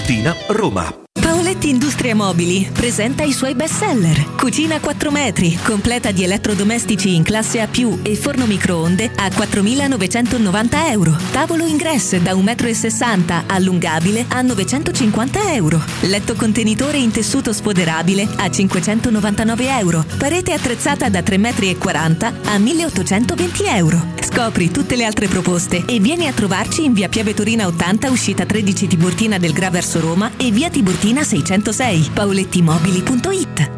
[0.00, 1.09] Tiburtina, Roma.
[1.20, 4.36] Paoletti Industrie Mobili presenta i suoi best seller.
[4.36, 7.68] Cucina 4 metri, completa di elettrodomestici in classe A+,
[8.02, 11.16] e forno microonde a 4.990 euro.
[11.32, 15.82] Tavolo ingresso da 1,60 m allungabile a 950 euro.
[16.02, 20.04] Letto contenitore in tessuto sfoderabile a 599 euro.
[20.16, 24.18] Parete attrezzata da 3,40 m a 1.820 euro.
[24.22, 28.46] Scopri tutte le altre proposte e vieni a trovarci in via Piave Torina 80, uscita
[28.46, 32.10] 13 Tiburtina del Gra verso Roma e via Tiburtina 606.
[32.10, 33.70] paolettimobili.it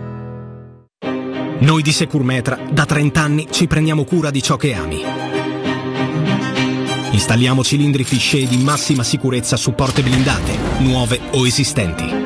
[1.60, 5.02] Noi di Securmetra da 30 anni ci prendiamo cura di ciò che ami.
[7.12, 12.21] Installiamo cilindri fisce di massima sicurezza su porte blindate, nuove o esistenti.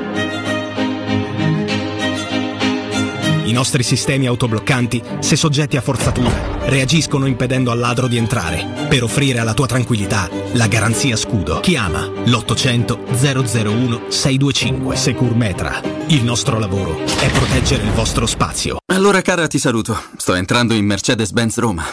[3.52, 8.86] Nostri sistemi autobloccanti, se soggetti a forzatura, reagiscono impedendo al ladro di entrare.
[8.88, 11.60] Per offrire alla tua tranquillità la garanzia scudo.
[11.60, 15.80] Chiama l'800 001 625 Securmetra.
[16.08, 18.78] Il nostro lavoro è proteggere il vostro spazio.
[18.92, 21.84] Allora cara ti saluto, sto entrando in Mercedes-Benz Roma.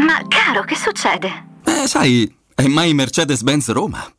[0.00, 1.60] Ma caro, che succede?
[1.64, 4.13] Eh sai, è mai Mercedes-Benz Roma.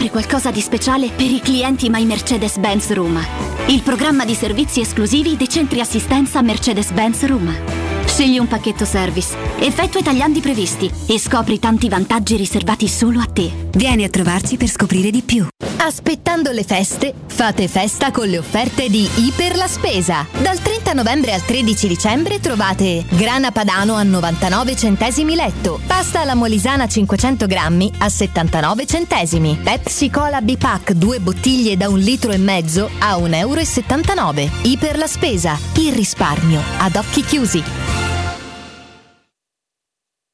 [0.00, 3.20] Sempre qualcosa di speciale per i clienti My Mercedes-Benz Roma.
[3.66, 7.89] Il programma di servizi esclusivi dei centri assistenza Mercedes-Benz Roma.
[8.10, 13.24] Scegli un pacchetto service, effettua i tagliandi previsti e scopri tanti vantaggi riservati solo a
[13.24, 13.68] te.
[13.70, 15.46] Vieni a trovarci per scoprire di più.
[15.78, 20.26] Aspettando le feste, fate festa con le offerte di Iper la Spesa.
[20.42, 26.34] Dal 30 novembre al 13 dicembre trovate grana padano a 99 centesimi letto, pasta alla
[26.34, 32.38] molisana 500 grammi a 79 centesimi, Pepsi Cola B-Pack 2 bottiglie da un litro e
[32.38, 34.50] mezzo a 1,79 euro.
[34.62, 37.99] Iper la Spesa, il risparmio ad occhi chiusi.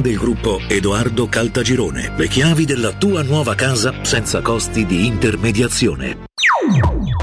[0.00, 2.12] del gruppo Edoardo Caltagirone.
[2.16, 6.24] Le chiavi della tua nuova casa senza costi di intermediazione.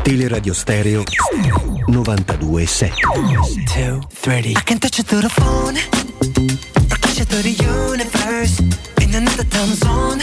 [0.03, 1.03] Teleradio Stereo
[1.87, 4.01] 92.7 two.
[4.23, 5.77] I can touch you through the phone,
[6.89, 8.59] or catch you through the universe.
[9.01, 10.19] In another time zone,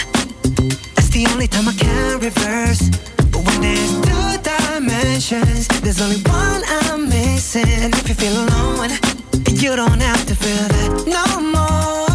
[0.94, 2.88] that's the only time I can reverse.
[3.30, 7.68] But when there's two dimensions, there's only one I'm missing.
[7.68, 8.90] And if you feel alone,
[9.54, 12.08] you don't have to feel that no more.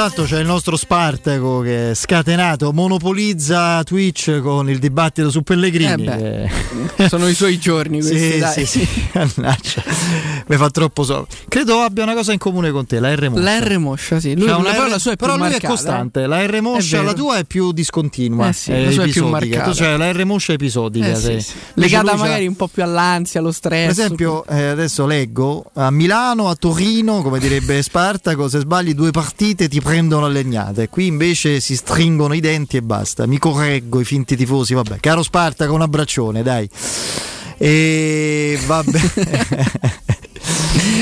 [0.00, 6.04] Intanto c'è il nostro Spartaco che è scatenato, monopolizza Twitch con il dibattito su Pellegrini.
[6.06, 6.48] Eh
[7.08, 8.64] sono i suoi giorni questi, Sì, dai.
[8.64, 8.88] sì, sì.
[10.46, 11.26] Mi fa troppo so.
[11.48, 13.42] Credo abbia una cosa in comune con te, la R Moscia.
[13.42, 14.36] La R Moscia, sì.
[14.36, 16.26] Lui, C'ha una però R- la sua è però lui marcata, è costante.
[16.26, 18.48] La R È Moscia, la tua è più discontinua.
[18.48, 19.72] Eh sì, la sua è più marcata.
[19.72, 21.08] C'hai la R Moscia episodica.
[21.08, 21.54] Eh sì, sì.
[21.74, 23.94] Legata magari un po' più all'ansia, allo stress.
[23.94, 29.10] Per esempio, eh, adesso leggo a Milano, a Torino, come direbbe Spartaco, se sbagli due
[29.10, 30.88] partite ti prendono a legnate.
[30.88, 33.26] Qui invece si stringono i denti e basta.
[33.26, 34.74] Mi correggo i finti tifosi.
[34.74, 36.68] Vabbè, caro Spartaco, un abbraccione, dai.
[37.56, 40.06] E va bene.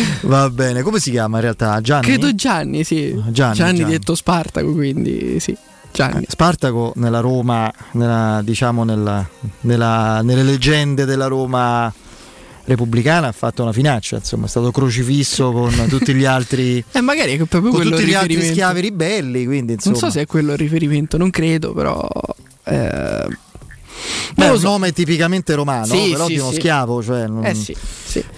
[0.22, 1.80] va bene, come si chiama in realtà?
[1.80, 2.04] Gianni?
[2.06, 3.10] Credo Gianni, sì.
[3.28, 3.90] Gianni, Gianni, Gianni.
[3.90, 5.56] detto Spartaco, quindi sì.
[5.92, 6.24] Gianni.
[6.24, 9.26] Eh, Spartaco nella Roma, nella- diciamo nella-
[9.62, 11.92] nella- nelle leggende della Roma
[12.64, 17.36] repubblicana ha fatto una finaccia, insomma è stato crocifisso con tutti gli altri Eh, magari
[17.38, 20.52] è proprio con tutti gli altri schiavi ribelli, quindi insomma Non so se è quello
[20.52, 22.08] il riferimento, non credo, però.
[22.64, 23.26] eh,
[24.34, 24.68] Beh, so.
[24.68, 26.56] nome tipicamente romano, Sì, però sì, di uno sì.
[26.56, 27.74] schiavo, cioè non- Eh sì,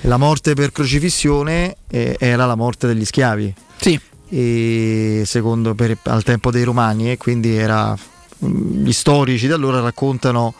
[0.03, 3.55] la morte per crocifissione eh, era la morte degli schiavi.
[3.81, 3.99] Sì.
[4.31, 7.97] E secondo per- al tempo dei romani e quindi era
[8.38, 10.55] mh, gli storici da allora raccontano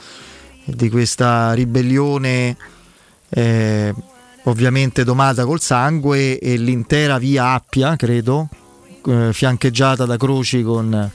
[0.65, 2.57] di questa ribellione
[3.31, 3.95] eh,
[4.45, 8.49] ovviamente domata col sangue e l'intera via Appia, credo,
[9.07, 11.11] eh, fiancheggiata da croci con,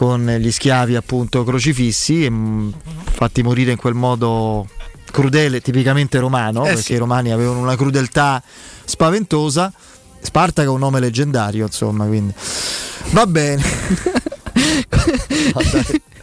[0.00, 2.72] con gli schiavi appunto crocifissi e mh,
[3.10, 4.66] fatti morire in quel modo
[5.10, 6.92] crudele, tipicamente romano, Eh perché sì.
[6.94, 8.42] i romani avevano una crudeltà
[8.82, 9.70] spaventosa.
[10.18, 12.32] Spartaco è un nome leggendario, insomma, quindi
[13.10, 13.62] va bene.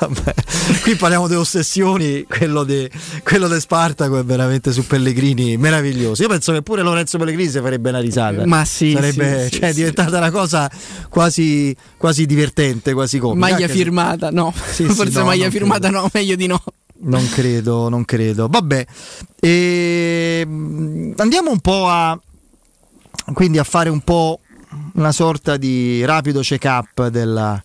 [0.00, 0.34] Vabbè.
[0.82, 2.88] Qui parliamo di ossessioni, quello di
[3.22, 6.22] quello di Spartaco è veramente su Pellegrini meraviglioso.
[6.22, 8.46] Io penso che pure Lorenzo Pellegrini si farebbe una risata.
[8.46, 9.74] Ma sì, sarebbe sì, sì, cioè, sì.
[9.76, 10.70] diventata una cosa
[11.08, 13.48] quasi, quasi divertente, quasi comica.
[13.48, 14.52] Maglia anche firmata, no.
[14.54, 16.62] Sì, sì, Forse no, maglia firmata, no, meglio di no.
[17.00, 18.48] Non credo, non credo.
[18.48, 18.86] Vabbè,
[19.40, 22.18] ehm, andiamo un po' a
[23.32, 24.40] quindi a fare un po'
[24.94, 27.62] una sorta di rapido check-up della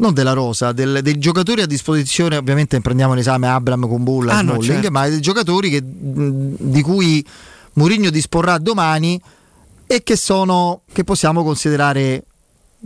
[0.00, 4.42] non della rosa, del- dei giocatori a disposizione, ovviamente prendiamo in esame Abram, Kumbulla, Ah,
[4.42, 4.90] no, certo.
[4.90, 7.24] ma dei giocatori che- di cui
[7.74, 9.20] Mourinho disporrà domani
[9.86, 12.24] e che sono che possiamo considerare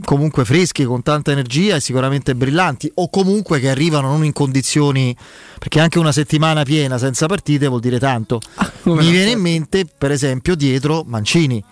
[0.05, 5.17] comunque freschi, con tanta energia e sicuramente brillanti, o comunque che arrivano non in condizioni,
[5.59, 8.41] perché anche una settimana piena senza partite vuol dire tanto.
[8.85, 11.63] Mi viene in mente, per esempio, dietro Mancini.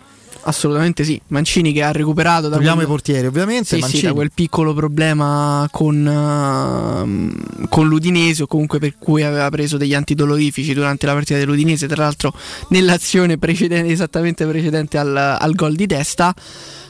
[0.45, 3.80] Assolutamente sì, Mancini che ha recuperato da Togliamo quel- i portieri, ovviamente.
[3.80, 9.49] Sì, sì, da quel piccolo problema con, ehm, con l'Udinese o comunque per cui aveva
[9.51, 12.34] preso degli antidolorifici durante la partita dell'Udinese, tra l'altro
[12.70, 16.34] nell'azione precedente, esattamente precedente al, al gol di testa.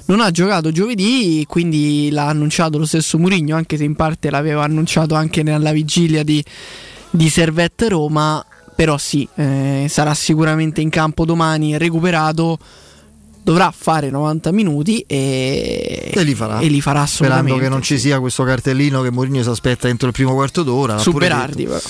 [0.07, 4.65] Non ha giocato giovedì, quindi l'ha annunciato lo stesso Murigno, anche se in parte l'aveva
[4.65, 6.43] annunciato anche nella vigilia di,
[7.11, 8.45] di Servette Roma.
[8.75, 12.59] Però sì, eh, sarà sicuramente in campo domani recuperato.
[13.45, 16.61] Dovrà fare 90 minuti e, E li farà.
[16.61, 17.61] e li farà Sperando assolutamente.
[17.65, 20.97] che non ci sia questo cartellino che Mourinho si aspetta entro il primo quarto d'ora.
[20.99, 21.81] Su Berardi, però.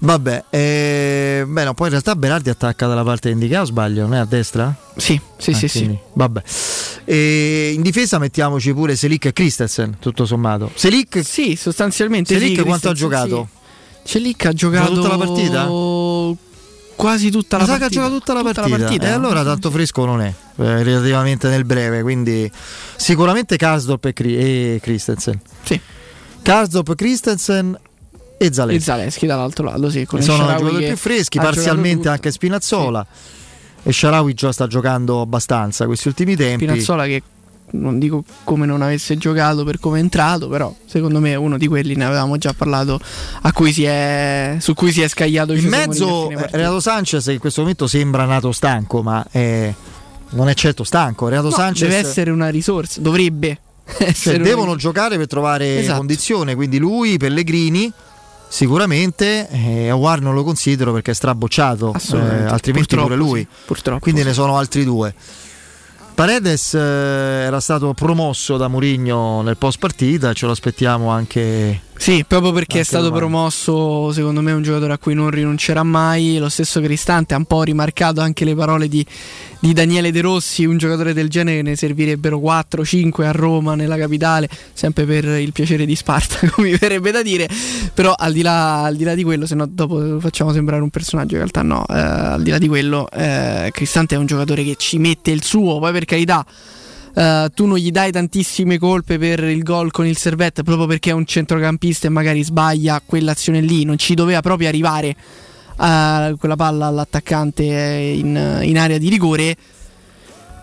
[0.00, 4.02] Vabbè, eh, beh, no, poi in realtà Berardi attacca dalla parte indicata, o sbaglio?
[4.02, 4.74] Non è a destra?
[4.96, 5.96] Sì, sì, Ah, sì, sì.
[6.12, 6.42] Vabbè.
[7.04, 10.70] E in difesa mettiamoci pure Selic e Christensen, tutto sommato.
[10.74, 13.48] Selic, Sì, sostanzialmente Selic sì, quanto ha giocato?
[14.02, 14.08] sì.
[14.12, 15.66] Celic ha giocato tutta la partita?
[16.96, 17.88] Quasi tutta la partita.
[17.88, 19.06] giocato tutta la Tutta partita.
[19.06, 22.50] E allora tanto fresco non è, eh, relativamente nel breve, quindi
[22.96, 25.40] sicuramente Karsdorp e, Cri- e Christensen.
[25.62, 25.80] Sì.
[26.42, 27.78] Karsdorp, Christensen
[28.38, 28.78] e Zaleschi.
[28.78, 33.06] E Zaleschi dall'altro lato, sì, sono i giocatori più freschi, parzialmente anche Spinazzola.
[33.82, 36.64] E Sharawi già sta giocando abbastanza questi ultimi tempi.
[36.64, 37.22] Spinazzola che
[37.74, 41.58] non dico come non avesse giocato per come è entrato, però secondo me è uno
[41.58, 42.98] di quelli, ne avevamo già parlato,
[43.42, 46.48] a cui si è, su cui si è scagliato a mezzo eh.
[46.50, 49.72] Renato Sanchez che in questo momento sembra nato stanco, ma è-
[50.30, 51.28] non è certo stanco.
[51.28, 53.58] Renato No, Sanchez deve essere una risorsa, dovrebbe
[54.14, 55.98] cioè, devono giocare per trovare Esatto.
[55.98, 57.92] condizione, quindi lui, Pellegrini
[58.48, 63.40] sicuramente, eh, Awar non lo considero perché è strabocciato, eh, altrimenti Purtroppo pure lui.
[63.40, 64.26] sì, purtroppo quindi sì.
[64.28, 65.12] ne sono altri due.
[66.14, 72.22] Paredes eh, era stato promosso da Mourinho nel post partita, ce lo aspettiamo anche Sì,
[72.26, 73.20] proprio perché è Anche stato domani.
[73.22, 76.36] promosso, secondo me, un giocatore a cui non rinuncerà mai.
[76.38, 79.06] Lo stesso Cristante ha un po' rimarcato anche le parole di,
[79.58, 84.50] di Daniele De Rossi, un giocatore del genere ne servirebbero 4-5 a Roma, nella capitale,
[84.74, 87.48] sempre per il piacere di Sparta, come mi verrebbe da dire.
[87.94, 90.82] Però al di là, al di là di quello, se no dopo lo facciamo sembrare
[90.82, 94.26] un personaggio, in realtà no, eh, al di là di quello, eh, Cristante è un
[94.26, 96.44] giocatore che ci mette il suo, poi per carità.
[97.14, 101.10] Eh, tu non gli dai tantissime colpe per il gol con il servette proprio perché
[101.10, 105.16] è un centrocampista e magari sbaglia quell'azione lì, non ci doveva proprio arrivare
[105.80, 109.56] eh, quella palla all'attaccante in, in area di rigore.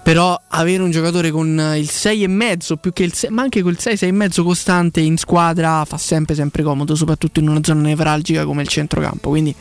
[0.04, 1.47] Però avere un giocatore con
[1.78, 5.99] il 6,5 più che il 6, ma anche col 6, 6,5 costante in squadra fa
[5.99, 9.30] sempre sempre comodo, soprattutto in una zona nevralgica come il centrocampo.
[9.30, 9.54] Quindi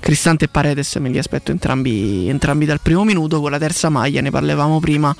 [0.00, 3.40] Cristante e Paredes me li aspetto entrambi, entrambi dal primo minuto.
[3.40, 5.14] Con la terza maglia ne parlavamo prima,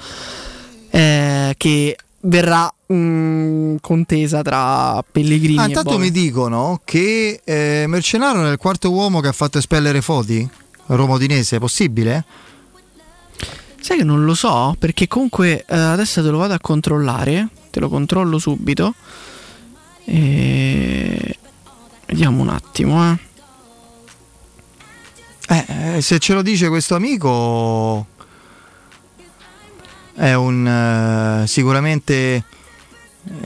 [0.94, 8.50] eh, che verrà mm, contesa tra Pellegrini Ah, intanto mi dicono che eh, Mercenaro è
[8.52, 10.48] il quarto uomo che ha fatto espellere Foti,
[10.86, 12.24] Roma Udinese, è possibile?
[13.80, 17.80] Sai che non lo so, perché comunque eh, adesso te lo vado a controllare, te
[17.80, 18.94] lo controllo subito.
[20.04, 21.38] E...
[22.06, 23.18] Vediamo un attimo, eh.
[25.48, 28.06] Eh, eh, se ce lo dice questo amico
[30.14, 30.66] è un
[31.42, 32.44] eh, sicuramente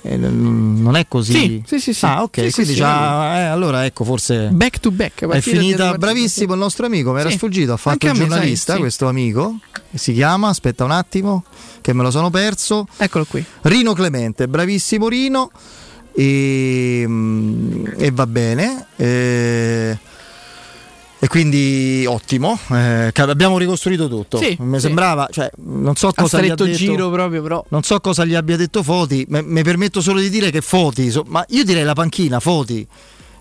[0.03, 1.33] eh, non è così.
[1.33, 2.05] Sì, sì, sì, sì.
[2.05, 5.27] Ah, ok, Sì, quindi sì, già, eh, allora ecco, forse Back to back.
[5.27, 8.81] è finita bravissimo il nostro amico, mi era sfuggito, ha fatto Anche il giornalista sai,
[8.81, 9.57] questo amico,
[9.95, 11.45] si chiama, aspetta un attimo,
[11.81, 12.87] che me lo sono perso.
[12.97, 13.45] Eccolo qui.
[13.63, 15.51] Rino Clemente, bravissimo Rino.
[16.13, 18.87] E, mm, e va bene.
[18.97, 19.97] eh,
[21.21, 22.59] e quindi ottimo.
[22.71, 24.39] eh, abbiamo ricostruito tutto.
[24.39, 24.87] Sì, Mi sì.
[24.87, 26.71] sembrava, cioè, non so A cosa gli ha detto.
[26.71, 27.65] giro proprio, però.
[27.71, 31.25] Non so cosa gli abbia detto Foti, mi permetto solo di dire che Foti, so-
[31.27, 32.87] ma io direi la panchina, Foti,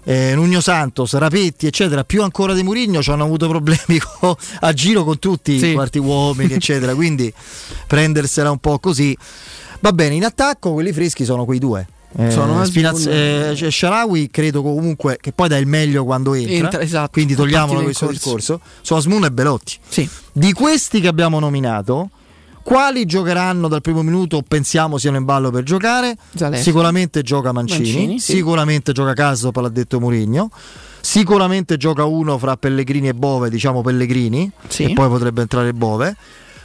[0.05, 4.73] eh, Nugno Santos, Rapetti, eccetera, più ancora di Murigno ci hanno avuto problemi co- a
[4.73, 5.67] giro con tutti Sì.
[5.67, 7.31] i quarti uomini, eccetera, quindi
[7.85, 9.15] prendersela un po' così.
[9.81, 11.85] Va bene, in attacco quelli freschi sono quei due.
[12.15, 16.81] Eh, Sono Spinaz- eh, Sharawi credo comunque che poi dà il meglio quando entra, Entra,
[16.81, 18.19] esatto, quindi togliamolo questo corso.
[18.23, 20.09] discorso su Asmun e Belotti Sì.
[20.31, 22.09] di questi che abbiamo nominato
[22.63, 26.63] quali giocheranno dal primo minuto pensiamo siano in ballo per giocare Zaleschi.
[26.63, 28.33] sicuramente gioca Mancini, Mancini, sì.
[28.33, 30.49] sicuramente gioca Caso l'ha detto Mourinho
[31.01, 34.83] sicuramente gioca uno fra Pellegrini e Bove diciamo Pellegrini Sì.
[34.85, 36.15] e poi potrebbe entrare Bove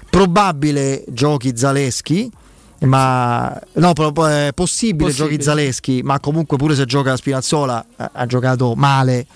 [0.08, 2.30] probabile giochi Zaleschi
[2.86, 5.42] ma no, è possibile, Possibile, giochi.
[5.42, 9.26] Zaleschi, ma comunque pure se gioca Spinazzola ha, ha giocato male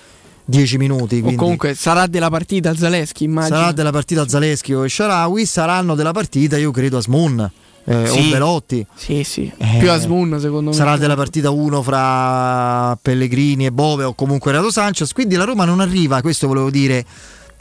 [0.45, 1.17] 10 minuti.
[1.17, 3.57] O Quindi comunque sarà della partita Zaleschi, immagino.
[3.57, 7.51] sarà della partita Zaleschi o Sharawi, saranno della partita, io credo, Asmun
[7.85, 8.19] eh, Sì.
[8.19, 8.87] o Belotti.
[8.95, 9.51] Sì, sì.
[9.57, 10.77] Eh, Più Asmun secondo me.
[10.77, 15.13] Sarà della partita 1 fra Pellegrini e Bove o comunque Renato Sanchez.
[15.13, 17.05] Quindi la Roma non arriva, questo volevo dire,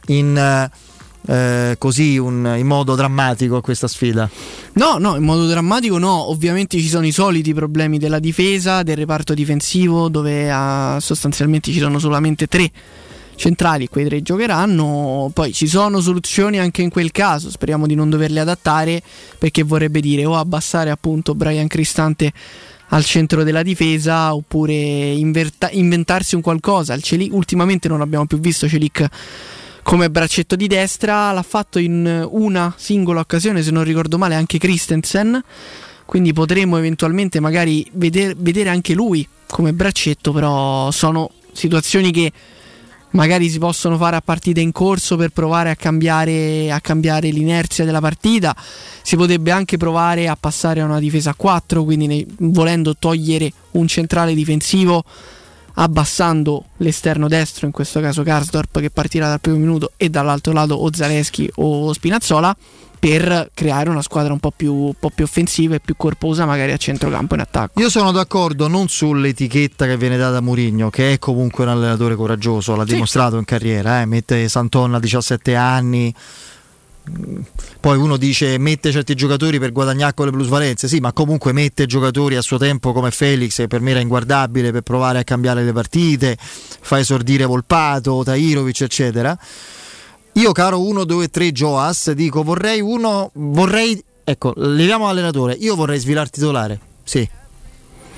[0.07, 0.69] in,
[1.27, 4.29] eh, così un- in modo drammatico a questa sfida.
[4.73, 6.29] No, no, in modo drammatico no.
[6.29, 11.79] Ovviamente ci sono i soliti problemi della difesa, del reparto difensivo, dove ah, sostanzialmente ci
[11.79, 12.71] sono solamente tre
[13.37, 15.29] centrali, quei tre giocheranno.
[15.33, 17.49] Poi ci sono soluzioni anche in quel caso.
[17.49, 19.01] Speriamo di non doverle adattare,
[19.37, 22.31] perché vorrebbe dire o abbassare appunto Brian Cristante
[22.89, 26.95] al centro della difesa oppure inverta- inventarsi un qualcosa.
[26.99, 29.07] Celic- ultimamente non abbiamo più visto Celic
[29.85, 34.57] come braccetto di destra, l'ha fatto in una singola occasione, se non ricordo male, anche
[34.57, 35.39] Christensen.
[36.07, 42.31] Quindi potremmo eventualmente magari veder- vedere anche lui come braccetto, però sono situazioni che
[43.11, 47.85] magari si possono fare a partita in corso per provare a cambiare, a cambiare l'inerzia
[47.85, 48.55] della partita.
[49.03, 53.53] Si potrebbe anche provare a passare a una difesa a 4, quindi ne- volendo togliere
[53.73, 55.03] un centrale difensivo
[55.75, 60.75] abbassando l'esterno destro, in questo caso Karsdorp che partirà dal primo minuto e dall'altro lato
[60.75, 62.55] o Zaleschi o Spinazzola
[62.97, 66.71] per creare una squadra un po' più, un po' più offensiva e più corposa magari
[66.71, 67.79] a centrocampo in attacco.
[67.79, 72.15] Io sono d'accordo non sull'etichetta che viene data a Mourinho, che è comunque un allenatore
[72.15, 72.93] coraggioso, l'ha Sì.
[72.93, 76.11] dimostrato in carriera, eh, mette Santon a 17 anni.
[77.79, 81.85] Poi uno dice mette certi giocatori per guadagnare con le plusvalenze, sì, ma comunque mette
[81.85, 85.63] giocatori a suo tempo come Felix, che per me era inguardabile per provare a cambiare
[85.63, 89.37] le partite, fa esordire Volpato, Tairovic, eccetera.
[90.33, 95.99] Io, caro 1, 2, 3 Joas, dico vorrei uno, vorrei, ecco, leviamo l'allenatore, io vorrei
[95.99, 97.29] svilare titolare, sì.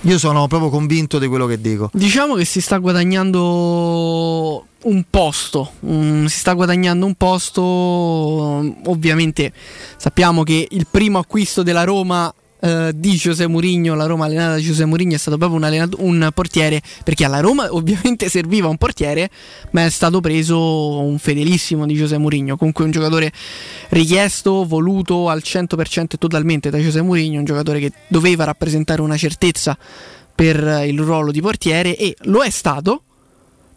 [0.01, 1.89] Io sono proprio convinto di quello che dico.
[1.93, 9.51] Diciamo che si sta guadagnando un posto, mm, si sta guadagnando un posto, ovviamente
[9.97, 14.57] sappiamo che il primo acquisto della Roma eh, di José Mourinho, la Roma allenata da
[14.57, 18.77] José Mourinho è stato proprio un, allenato- un portiere, perché alla Roma ovviamente serviva un
[18.77, 19.29] portiere,
[19.71, 23.31] ma è stato preso un fedelissimo di José Mourinho, comunque un giocatore
[23.89, 29.17] richiesto, voluto al 100% e totalmente da José Mourinho, un giocatore che doveva rappresentare una
[29.17, 29.77] certezza
[30.33, 33.03] per il ruolo di portiere e lo è stato.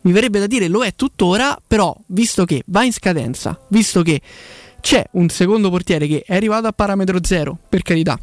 [0.03, 4.21] Mi verrebbe da dire lo è tuttora, però visto che va in scadenza, visto che
[4.81, 8.19] c'è un secondo portiere che è arrivato a parametro zero, per carità,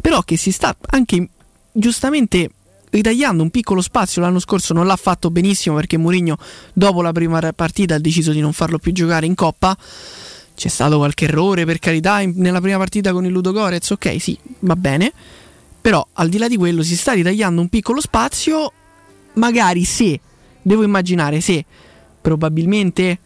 [0.00, 1.28] però che si sta anche
[1.72, 2.50] giustamente
[2.90, 4.20] ritagliando un piccolo spazio.
[4.20, 6.36] L'anno scorso non l'ha fatto benissimo perché Mourinho
[6.72, 9.76] dopo la prima partita ha deciso di non farlo più giocare in coppa.
[10.54, 14.20] C'è stato qualche errore, per carità, in- nella prima partita con il Ludo Gorez, ok,
[14.20, 15.12] sì, va bene.
[15.80, 18.70] Però al di là di quello si sta ritagliando un piccolo spazio,
[19.34, 20.20] magari se,
[20.60, 21.64] devo immaginare se
[22.20, 23.18] probabilmente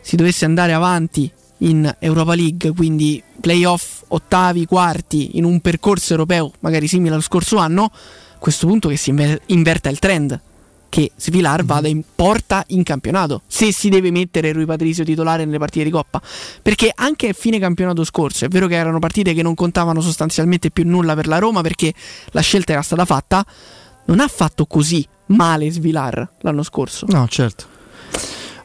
[0.00, 1.30] si dovesse andare avanti
[1.60, 7.56] in Europa League, quindi playoff, ottavi, quarti, in un percorso europeo magari simile allo scorso
[7.56, 10.40] anno, a questo punto che si inver- inverta il trend,
[10.88, 15.58] che Svilar vada in porta in campionato, se si deve mettere Rui Patrizio titolare nelle
[15.58, 16.20] partite di Coppa,
[16.60, 20.70] perché anche a fine campionato scorso è vero che erano partite che non contavano sostanzialmente
[20.70, 21.94] più nulla per la Roma perché
[22.30, 23.44] la scelta era stata fatta,
[24.06, 27.06] non ha fatto così male Svilar l'anno scorso.
[27.08, 27.78] No, certo.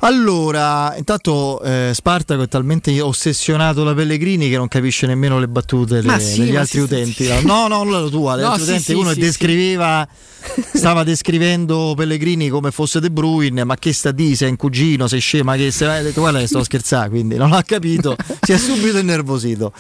[0.05, 5.99] Allora, intanto eh, Spartaco è talmente ossessionato da Pellegrini che non capisce nemmeno le battute
[5.99, 7.25] de- sì, degli altri sì, utenti.
[7.25, 7.43] sì.
[7.43, 8.93] No, no, non la tua, le No, altre sì, utenti.
[8.93, 10.07] Uno descriveva,
[10.75, 15.19] stava descrivendo Pellegrini come fosse De Bruyne, ma che sta di, sei un cugino, sei
[15.21, 15.87] scema, che sei...
[15.87, 19.73] Ha detto, guarda sto scherzando, quindi non ha capito, si è subito innervosito.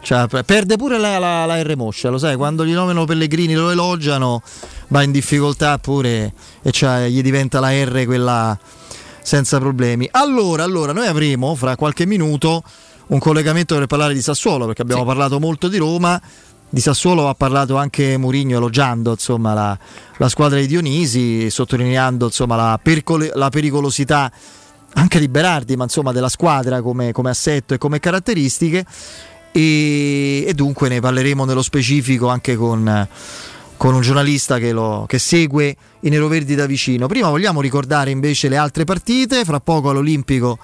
[0.00, 3.54] Cioè, per- perde pure la, la, la R Moscia, lo sai, quando gli nominano Pellegrini
[3.54, 4.40] lo elogiano,
[4.86, 8.56] va in difficoltà pure e cioè, gli diventa la R quella
[9.24, 10.06] senza problemi.
[10.12, 12.62] Allora, allora, noi avremo fra qualche minuto
[13.06, 16.20] un collegamento per parlare di Sassuolo, perché abbiamo parlato molto di Roma.
[16.68, 19.78] Di Sassuolo ha parlato anche Mourinho elogiando insomma, la,
[20.18, 24.30] la squadra di Dionisi, sottolineando insomma, la, percole- la pericolosità
[24.94, 28.84] anche di Berardi, ma insomma della squadra come, come assetto e come caratteristiche.
[29.52, 33.08] E, e dunque ne parleremo nello specifico anche con,
[33.76, 37.06] con un giornalista che, lo, che segue i neroverdi da vicino.
[37.06, 40.58] Prima vogliamo ricordare invece le altre partite, fra poco all'Olimpico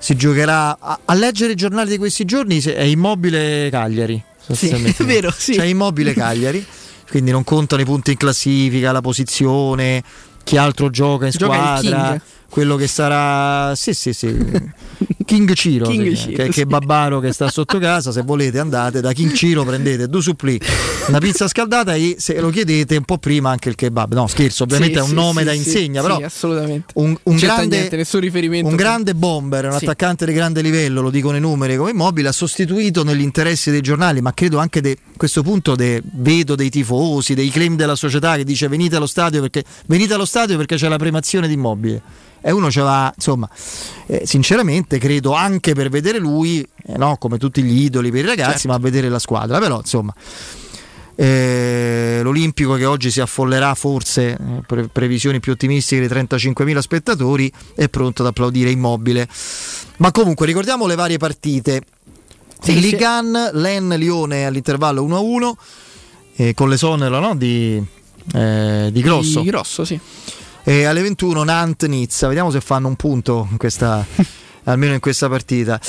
[0.00, 4.20] si giocherà a, a leggere i giornali di questi giorni è immobile Cagliari.
[4.38, 5.02] sostanzialmente.
[5.04, 5.52] è vero, sì.
[5.52, 6.64] C'è immobile Cagliari,
[7.08, 10.02] quindi non contano i punti in classifica, la posizione,
[10.42, 12.22] chi altro gioca in Gioca squadra, King.
[12.50, 14.36] Quello che sarà sì, sì, sì.
[15.24, 16.50] King Ciro, King sì, Ciro, che, sì.
[16.50, 20.20] che è Babbaro che sta sotto casa, se volete andate da King Ciro, prendete due
[20.20, 20.60] supplì,
[21.06, 24.12] una pizza scaldata e se lo chiedete un po' prima anche il kebab.
[24.14, 26.92] No, scherzo, ovviamente Sì, è un sì, nome sì, da sì, insegna, sì, però assolutamente.
[26.96, 28.68] un, un C'è grande, niente, nessun riferimento.
[28.68, 29.84] un grande bomber, un Sì.
[29.84, 33.80] attaccante di grande livello, lo dicono i numeri come immobile, ha sostituito negli interessi dei
[33.82, 37.94] giornali, ma credo anche de- a questo punto de- vedo dei tifosi, dei claim della
[37.94, 41.54] società che dice venite allo stadio perché, venite allo stadio perché c'è la premazione di
[41.54, 42.02] immobile.
[42.42, 43.48] E uno ce va, insomma,
[44.06, 48.28] eh, sinceramente credo anche per vedere lui, eh, no, come tutti gli idoli per i
[48.28, 48.68] ragazzi, Certo.
[48.68, 49.58] ma a vedere la squadra.
[49.58, 50.14] Però, insomma,
[51.16, 54.36] eh, l'Olimpico che oggi si affollerà forse, eh,
[54.66, 59.28] pre- previsioni più ottimistiche di 35.000 spettatori, è pronto ad applaudire immobile.
[59.98, 61.82] Ma comunque ricordiamo le varie partite.
[62.58, 65.52] Sì, 1, Len Lione all'intervallo 1-1
[66.36, 67.82] eh, con l'esonero no, di,
[68.34, 69.40] eh, di Grosso.
[69.40, 69.98] Di Grosso, sì.
[70.62, 74.04] E alle 21 Nantes Nizza, vediamo se fanno un punto in questa,
[74.64, 75.80] almeno in questa partita.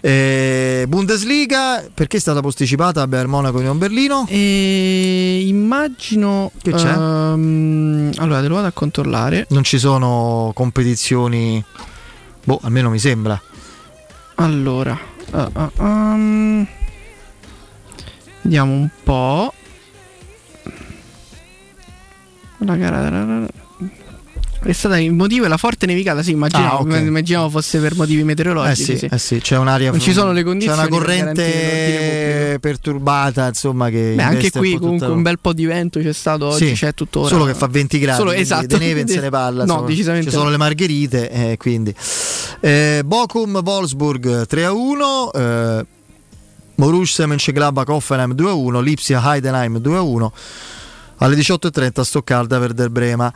[0.00, 4.26] Eh, Bundesliga, perché è stata posticipata a Bayern Monaco Union Berlino?
[4.28, 6.90] E immagino Che c'è?
[6.92, 9.46] ehm, allora te lo vado a controllare.
[9.50, 11.62] Non ci sono competizioni,
[12.44, 13.40] boh, almeno mi sembra.
[14.36, 14.98] Allora,
[15.32, 16.66] ah, ah, um,
[18.42, 19.52] vediamo un po'.
[22.62, 23.48] La gara
[24.62, 27.00] è stata il motivo è la forte nevicata, sì, immaginavo, Ah, ok.
[27.06, 28.84] immaginavo fosse per motivi Eh meteorologici.
[28.84, 29.08] sì, sì.
[29.10, 32.58] eh sì, c'è un'aria Non ci sono le C'è condizioni una per garantire l'ordine corrente
[32.60, 36.46] perturbata, insomma, che Beh, anche qui un comunque un bel po' di vento c'è stato
[36.48, 37.28] oggi, Sì, c'è tuttora.
[37.28, 38.66] Solo che fa 20 gradi, Solo, esatto.
[38.66, 39.64] di neve se ne parla.
[39.64, 40.50] No, decisamente Ci sono no.
[40.50, 41.94] le margherite, eh, quindi.
[42.60, 45.32] Eh, Bochum Wolfsburg 3 a 1.
[45.32, 45.86] Eh,
[46.74, 48.80] Borussia Mönchengladbach Hoffenheim 2 a 1.
[48.80, 50.32] Lipsia Heidenheim 2 a 1.
[51.18, 53.32] Alle 18.30 Stoccarda Werder Brema.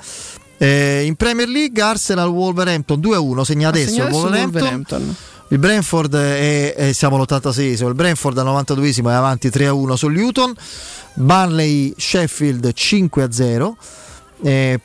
[0.65, 3.45] Eh, in Premier League Arsenal Wolverhampton 2 a 1.
[3.45, 4.43] Segna adesso il Wolverhampton.
[4.63, 5.17] Wolverhampton.
[5.49, 9.95] Il Brentford è, è- siamo all'86esimo, il Brentford al 92esimo è avanti 3 a 1
[9.95, 10.55] sul Newton,
[11.15, 13.77] Barley Sheffield 5 a 0,
[14.43, 14.81] eh,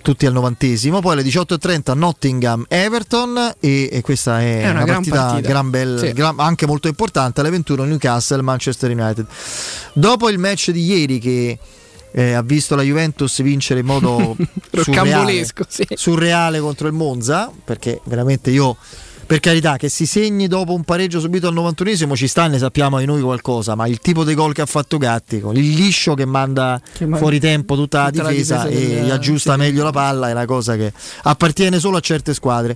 [0.00, 4.94] tutti al 90esimo, poi alle 18.30 Nottingham Everton e, e questa è, È una gran
[5.02, 5.48] partita, partita.
[5.48, 6.12] gran bel- Sì.
[6.12, 9.26] gran- anche molto importante, alle 21 Newcastle Manchester United.
[9.92, 11.58] Dopo il match di ieri che
[12.12, 14.36] eh, ha visto la Juventus vincere in modo
[14.72, 15.86] surreale, sì.
[15.90, 18.76] surreale contro il Monza, perché veramente io
[19.28, 22.98] per carità che si segni dopo un pareggio subito al 91esimo ci sta, ne sappiamo
[22.98, 26.14] di noi qualcosa, ma il tipo di gol che ha fatto Gatti, con il liscio
[26.14, 29.58] che manda Che fuori tempo tutta la tutta la difesa, difesa e gli aggiusta sì.
[29.58, 30.90] meglio la palla, è una cosa che
[31.24, 32.74] appartiene solo a certe squadre.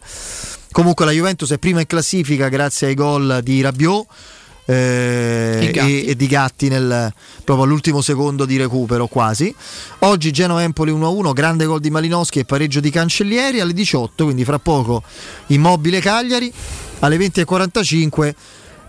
[0.70, 4.06] Comunque la Juventus è prima in classifica grazie ai gol di Rabiot.
[4.64, 7.12] Eh, E e di Gatti nel,
[7.44, 9.54] proprio all'ultimo secondo di recupero quasi.
[10.00, 14.44] Oggi Genoa Empoli 1-1 grande gol di Malinowski e pareggio di Cancellieri alle 18 quindi
[14.44, 15.02] fra poco
[15.48, 16.52] Immobile Cagliari
[17.00, 18.34] alle 20.45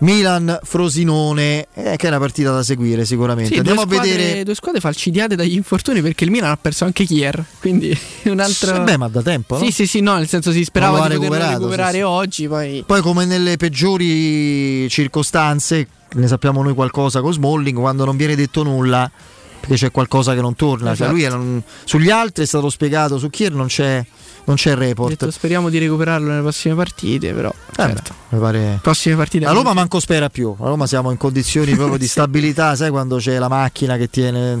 [0.04, 4.44] Milan Frosinone eh, che è una partita da seguire sicuramente Sì, andiamo a squadre, vedere
[4.44, 8.76] due squadre falcidiate dagli infortuni perché il Milan ha perso anche Kier, quindi un altro...
[8.76, 9.64] Eh beh, ma da tempo no?
[9.64, 12.02] Sì, sì, sì, no, nel senso si sperava di poterlo recuperare sì, sì.
[12.02, 12.84] oggi, poi...
[12.86, 18.62] Poi come nelle peggiori circostanze, ne sappiamo noi qualcosa con Smalling, quando non viene detto
[18.62, 19.10] nulla
[19.60, 20.94] perché c'è qualcosa che non torna.
[20.94, 21.12] Cioè Esatto.
[21.12, 24.04] lui era un- sugli altri è stato spiegato, su Kier non c'è,
[24.44, 25.10] non c'è il report.
[25.10, 27.48] detto, speriamo di recuperarlo nelle prossime partite, però...
[27.50, 28.14] Eh certo.
[28.30, 28.78] mi pare...
[28.82, 29.46] Prossime partite...
[29.46, 33.16] A Roma manco spera più, a Roma siamo in condizioni proprio di stabilità, sai quando
[33.16, 34.60] c'è la macchina che tiene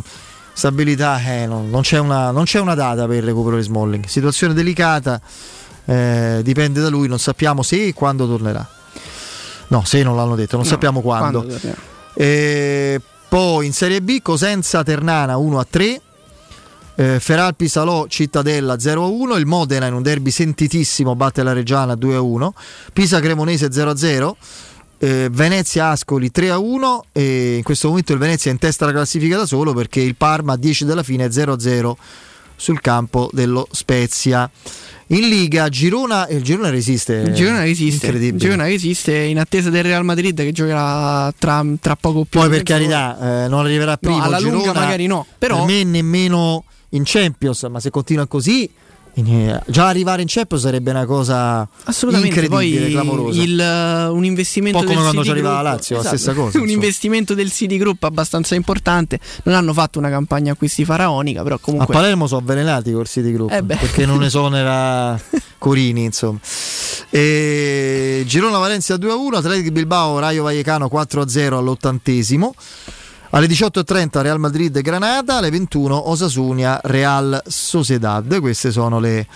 [0.52, 4.06] stabilità, eh, non, non c'è una, non c'è una data per il recupero di Smalling,
[4.06, 5.20] situazione delicata,
[5.84, 8.66] eh, dipende da lui, non sappiamo se e quando tornerà.
[9.68, 11.44] No, se non l'hanno detto, non No, sappiamo quando.
[11.44, 11.74] quando.
[12.14, 16.00] Eh, poi in Serie B Cosenza Ternana 1 a 3.
[16.96, 19.36] Eh, Feralpi Salò Cittadella 0 a 1.
[19.36, 22.54] Il Modena in un derby sentitissimo batte la Reggiana 2 a 1.
[22.92, 24.36] Pisa Cremonese 0 a 0.
[24.98, 28.84] Eh, Venezia Ascoli 3 a 1 e in questo momento il Venezia è in testa
[28.84, 31.98] alla classifica da solo perché il Parma a 10 della fine è 0 a 0
[32.56, 34.48] sul campo dello Spezia.
[35.08, 37.14] In Liga Girona, il Girona resiste.
[37.14, 38.38] Il Girona resiste, il.
[38.38, 42.40] Girona resiste in attesa del Real Madrid che giocherà tra, tra poco più.
[42.40, 44.22] Poi per carità, eh, non arriverà prima.
[44.22, 46.64] alla il lunga Girona, magari no, però- per me nemmeno
[46.94, 48.68] in Champions, ma se continua così,
[49.16, 53.42] in- già arrivare in Champions sarebbe una cosa Assolutamente, incredibile, poi clamorosa.
[53.42, 56.16] il, uh, un investimento Un po' come del quando ci arriva la Lazio, la esatto,
[56.16, 59.20] stessa cosa, Un investimento del City Group abbastanza importante.
[59.44, 63.32] Non hanno fatto una campagna acquisti faraonica, però A comunque Palermo sono avvelenati col City
[63.32, 65.20] Group Eh perché non esonera
[65.58, 66.40] Corini, insomma.
[67.10, 72.52] E Girona Valencia 2-1, Atletico Bilbao Raio Vallecano 4-0 all'ottantesimo.
[73.34, 78.38] Alle 18.30 Real Madrid Granada, alle 21 Osasunia Real Sociedad.
[78.38, 79.26] Queste sono le,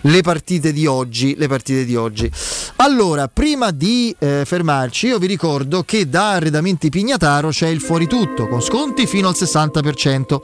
[0.00, 1.36] le partite di oggi.
[1.46, 2.32] Partite di oggi.
[2.76, 8.06] Allora, prima di eh, fermarci, io vi ricordo che da Arredamenti Pignataro c'è il fuori
[8.06, 10.40] tutto con sconti fino al 60%.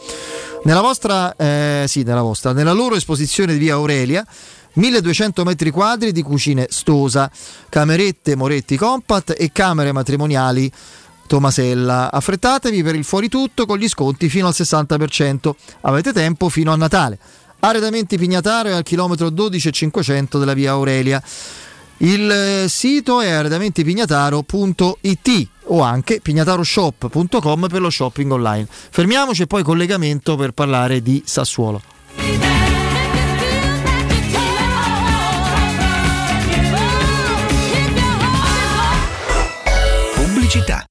[0.64, 4.22] Nella vostra, eh, sì, nella vostra, nella loro esposizione di via Aurelia.
[4.74, 7.30] 1200 metri quadri di cucine Stosa,
[7.68, 10.70] camerette Moretti Compact e camere matrimoniali
[11.26, 12.12] Tomasella.
[12.12, 15.50] Affrettatevi per il fuori tutto con gli sconti fino al 60%.
[15.82, 17.18] Avete tempo fino a Natale.
[17.60, 21.22] Arredamenti Pignataro è al chilometro 12,500 della via Aurelia.
[21.98, 28.66] Il eh, sito è arredamentipignataro.it o anche pignataroshop.com per lo shopping online.
[28.68, 31.80] Fermiamoci e poi collegamento per parlare di Sassuolo.
[40.14, 40.84] Pubblicità.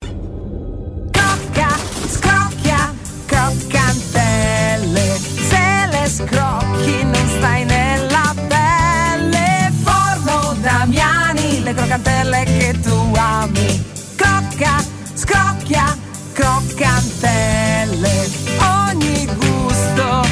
[11.71, 13.83] Le croccantelle che tu ami.
[14.17, 15.97] Cocca, scocchia,
[16.33, 18.29] croccantelle.
[18.89, 20.25] Ogni gusto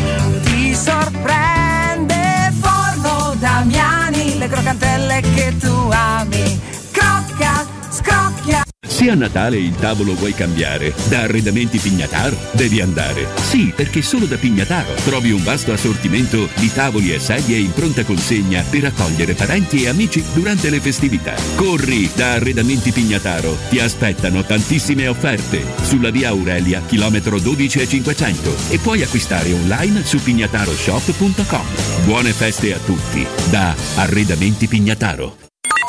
[0.44, 2.52] ti sorprende.
[2.60, 6.60] Forno Damiani, le croccantelle che tu ami.
[6.92, 8.64] Crocca, scocchia.
[9.00, 13.28] Se a Natale il tavolo vuoi cambiare, da Arredamenti Pignataro devi andare.
[13.38, 18.04] Sì, perché solo da Pignataro trovi un vasto assortimento di tavoli e sedie in pronta
[18.04, 21.34] consegna per accogliere parenti e amici durante le festività.
[21.56, 28.56] Corri da Arredamenti Pignataro, ti aspettano tantissime offerte sulla via Aurelia, chilometro 12 e 500
[28.68, 32.04] e puoi acquistare online su pignataroshop.com.
[32.04, 35.49] Buone feste a tutti da Arredamenti Pignataro.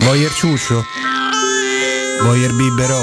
[0.00, 0.82] Voyer ciuscio?
[2.22, 3.00] Voyer biberò?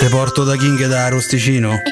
[0.00, 1.76] Te porto da King da Rosticino?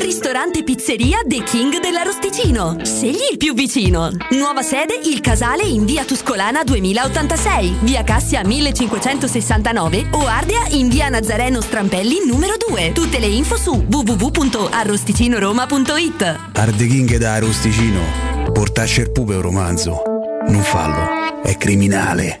[0.00, 2.78] Ristorante Pizzeria The King dell'Arosticino.
[2.82, 4.10] Scegli il più vicino.
[4.30, 11.08] Nuova sede Il Casale in via Tuscolana 2086, via Cassia 1569 o Ardea in via
[11.08, 12.92] Nazareno Strampelli numero 2.
[12.92, 16.38] Tutte le info su www.arrosticinoroma.it.
[16.52, 18.00] Arde King da Rosticino.
[18.52, 20.07] Portasce il pupe un romanzo.
[20.48, 22.40] Non fallo, è criminale.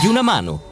[0.00, 0.71] di una mano.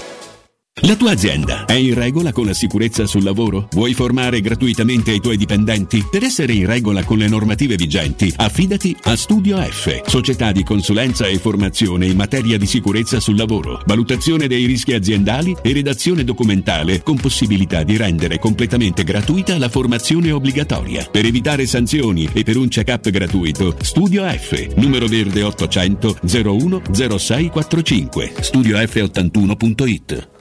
[0.83, 3.67] La tua azienda è in regola con la sicurezza sul lavoro?
[3.71, 6.03] Vuoi formare gratuitamente i tuoi dipendenti?
[6.09, 11.27] Per essere in regola con le normative vigenti, affidati a Studio F, società di consulenza
[11.27, 17.03] e formazione in materia di sicurezza sul lavoro, valutazione dei rischi aziendali e redazione documentale
[17.03, 21.07] con possibilità di rendere completamente gratuita la formazione obbligatoria.
[21.11, 28.33] Per evitare sanzioni e per un check-up gratuito, Studio F, numero verde 800 01 0645,
[28.39, 30.39] studiof81.it.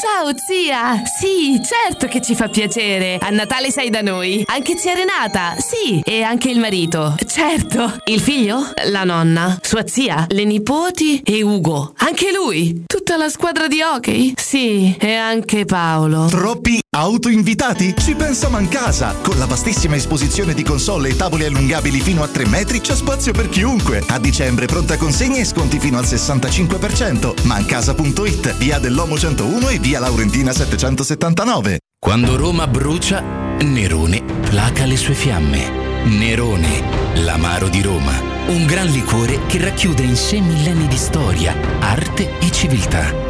[0.00, 1.02] Ciao zia!
[1.04, 3.18] Sì, certo che ci fa piacere.
[3.20, 4.42] A Natale sei da noi.
[4.46, 5.56] Anche zia Renata.
[5.58, 7.14] Sì, e anche il marito.
[7.26, 8.00] Certo.
[8.06, 8.72] Il figlio?
[8.86, 9.58] La nonna.
[9.60, 10.24] Sua zia?
[10.30, 11.20] Le nipoti?
[11.20, 11.92] E Ugo.
[11.98, 12.84] Anche lui.
[12.86, 14.32] Tutta la squadra di hockey?
[14.38, 16.28] Sì, e anche Paolo.
[16.30, 17.94] Troppi autoinvitati?
[17.96, 19.14] Ci pensa Mancasa!
[19.22, 23.32] Con la vastissima esposizione di console e tavoli allungabili fino a 3 metri c'è spazio
[23.32, 24.02] per chiunque.
[24.08, 27.46] A dicembre pronta consegna e sconti fino al 65%.
[27.46, 31.78] Mancasa.it, via dell'Omo 101 e via Laurentina 779.
[31.98, 36.04] Quando Roma brucia, Nerone placa le sue fiamme.
[36.04, 38.12] Nerone, l'amaro di Roma.
[38.48, 43.29] Un gran liquore che racchiude in sé millenni di storia, arte e civiltà.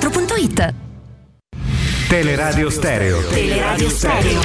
[0.01, 0.73] um24.it.
[2.07, 3.21] Teleradio Stereo.
[3.29, 4.41] Teleradio Stereo.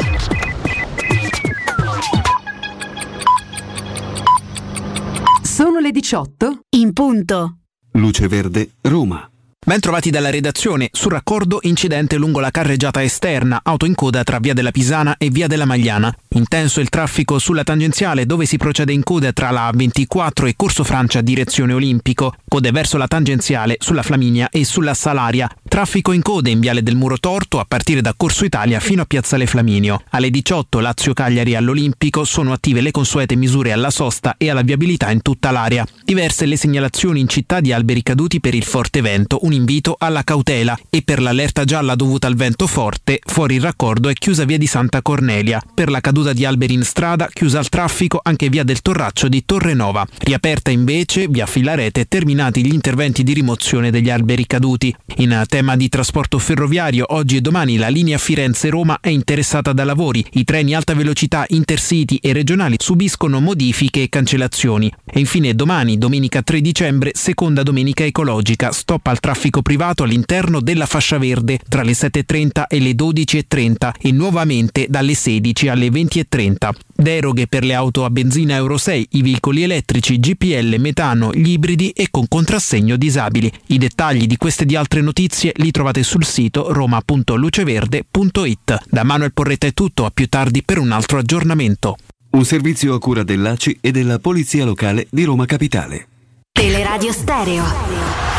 [5.42, 7.58] Sono le 18 in punto.
[7.92, 9.28] Luce Verde, Roma.
[9.66, 10.90] Ben trovati dalla redazione.
[10.92, 15.28] Sul raccordo incidente lungo la carreggiata esterna, auto in coda tra via della Pisana e
[15.28, 16.14] via della Magliana.
[16.36, 20.84] Intenso il traffico sulla tangenziale dove si procede in coda tra la 24 e Corso
[20.84, 22.32] Francia direzione Olimpico.
[22.46, 25.50] Code verso la tangenziale sulla Flaminia e sulla Salaria.
[25.68, 29.04] Traffico in coda in viale del Muro Torto a partire da Corso Italia fino a
[29.04, 30.00] Piazzale Flaminio.
[30.10, 35.10] Alle 18 Lazio Cagliari all'Olimpico sono attive le consuete misure alla sosta e alla viabilità
[35.10, 35.84] in tutta l'area.
[36.04, 40.22] Diverse le segnalazioni in città di alberi caduti per il forte vento, un invito alla
[40.22, 44.58] cautela e per l'allerta gialla dovuta al vento forte, fuori il raccordo è chiusa via
[44.58, 45.60] di Santa Cornelia.
[45.74, 49.44] Per la caduta di alberi in strada, chiusa al traffico anche via del Torraccio di
[49.44, 50.06] Torrenova.
[50.18, 54.94] Riaperta invece via Filarete terminati gli interventi di rimozione degli alberi caduti.
[55.16, 60.24] In tema di trasporto ferroviario, oggi e domani la linea Firenze-Roma è interessata da lavori.
[60.32, 64.92] I treni alta velocità intercity e regionali subiscono modifiche e cancellazioni.
[65.04, 70.86] E infine domani, domenica 3 dicembre, seconda domenica ecologica, stop al traffico privato all'interno della
[70.86, 76.70] fascia verde tra le 7.30 e le 12.30 e nuovamente dalle 16 alle 20.30.
[76.94, 81.90] Deroghe per le auto a benzina Euro 6, i veicoli elettrici, GPL, metano, gli ibridi
[81.90, 83.52] e con contrassegno disabili.
[83.66, 88.84] I dettagli di queste e di altre notizie li trovate sul sito roma.luceverde.it.
[88.90, 91.96] Da Manuel Porretta è tutto, a più tardi per un altro aggiornamento.
[92.30, 96.08] Un servizio a cura dell'ACI e della Polizia Locale di Roma Capitale.
[96.52, 98.35] Teleradio Stereo.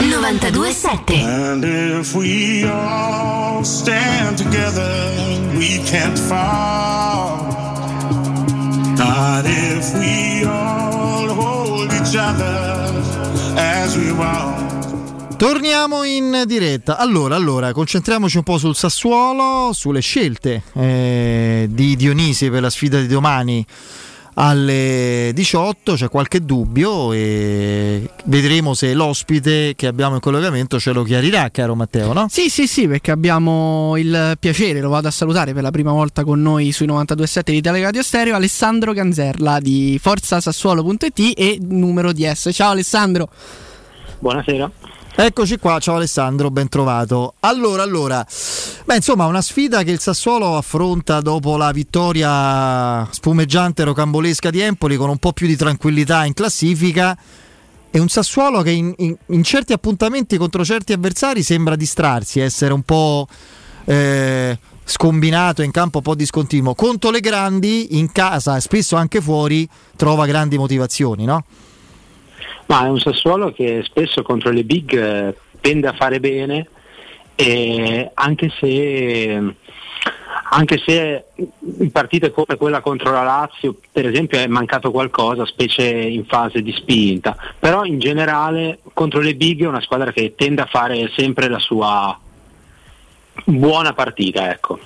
[0.00, 4.90] 92.7 And if we all stand together,
[5.54, 7.46] we can't fall.
[8.96, 12.92] Not if we all hold each other
[13.56, 15.36] as we walk.
[15.36, 16.96] Torniamo in diretta.
[16.96, 22.98] Allora, allora, concentriamoci un po' sul Sassuolo, sulle scelte eh, di Dionisi per la sfida
[23.00, 23.66] di domani
[24.42, 31.02] alle 18 c'è qualche dubbio e vedremo se l'ospite che abbiamo in collegamento ce lo
[31.02, 32.26] chiarirà, caro Matteo, no?
[32.30, 36.24] Sì, sì, sì, perché abbiamo il piacere, lo vado a salutare per la prima volta
[36.24, 42.48] con noi sui 92.7 di Teleradio Stereo, Alessandro Ganzerla di forzasassuolo.it e numero DS.
[42.50, 43.28] Ciao Alessandro.
[44.20, 44.70] Buonasera.
[45.16, 47.34] Eccoci qua, ciao Alessandro, ben trovato.
[47.40, 48.24] Allora, allora,
[48.84, 54.96] beh, insomma, una sfida che il Sassuolo affronta dopo la vittoria spumeggiante rocambolesca di Empoli
[54.96, 57.16] con un po' più di tranquillità in classifica.
[57.90, 62.72] È un Sassuolo che in, in, in certi appuntamenti contro certi avversari sembra distrarsi, essere
[62.72, 63.26] un po'
[63.84, 66.74] eh, scombinato in campo, un po' discontinuo.
[66.74, 71.44] Contro le grandi, in casa e spesso anche fuori, trova grandi motivazioni, no?
[72.66, 76.68] Ma è un Sassuolo che spesso contro le big eh, tende a fare bene,
[77.40, 79.54] e anche se
[80.52, 81.24] anche se
[81.78, 86.60] in partite come quella contro la Lazio, per esempio, è mancato qualcosa, specie in fase
[86.60, 91.10] di spinta, però in generale contro le big è una squadra che tende a fare
[91.16, 92.18] sempre la sua
[93.44, 94.78] buona partita, ecco.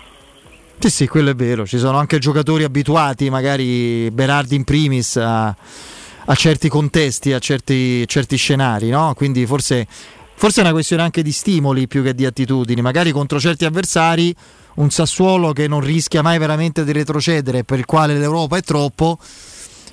[0.79, 1.67] Sì, sì, quello è vero.
[1.67, 8.07] Ci sono anche giocatori abituati, magari Berardi in primis, a, a certi contesti, a certi,
[8.07, 9.15] certi scenari, no?
[9.17, 9.87] Quindi forse,
[10.35, 12.81] forse è una questione anche di stimoli più che di attitudini.
[12.81, 14.35] Magari contro certi avversari
[14.75, 19.19] un Sassuolo che non rischia mai veramente di retrocedere, per il quale l'Europa è troppo,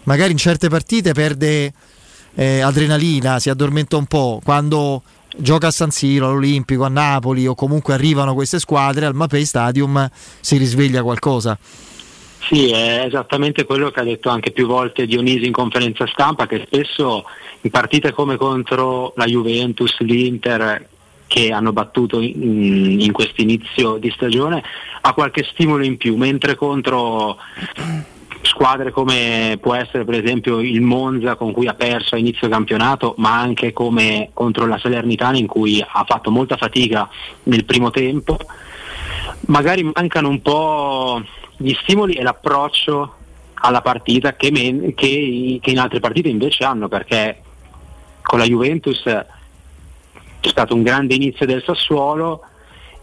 [0.03, 1.71] magari in certe partite perde
[2.33, 4.39] eh, adrenalina, si addormenta un po'.
[4.43, 5.03] Quando
[5.37, 10.09] gioca a San Siro, all'Olimpico, a Napoli o comunque arrivano queste squadre al Mapei Stadium
[10.39, 11.57] si risveglia qualcosa.
[12.41, 16.63] Sì, è esattamente quello che ha detto anche più volte Dionisi in conferenza stampa, che
[16.65, 17.25] spesso
[17.61, 20.87] in partite come contro la Juventus, l'Inter,
[21.27, 24.61] che hanno battuto in, in questo inizio di stagione,
[25.01, 27.37] ha qualche stimolo in più, mentre contro
[28.41, 33.13] squadre come può essere per esempio il Monza con cui ha perso a inizio campionato,
[33.17, 37.07] ma anche come contro la Salernitana in cui ha fatto molta fatica
[37.43, 38.37] nel primo tempo,
[39.47, 41.23] magari mancano un po'
[41.61, 43.15] gli stimoli e l'approccio
[43.53, 47.41] alla partita che, men- che, che in altre partite invece hanno, perché
[48.21, 52.41] con la Juventus c'è stato un grande inizio del Sassuolo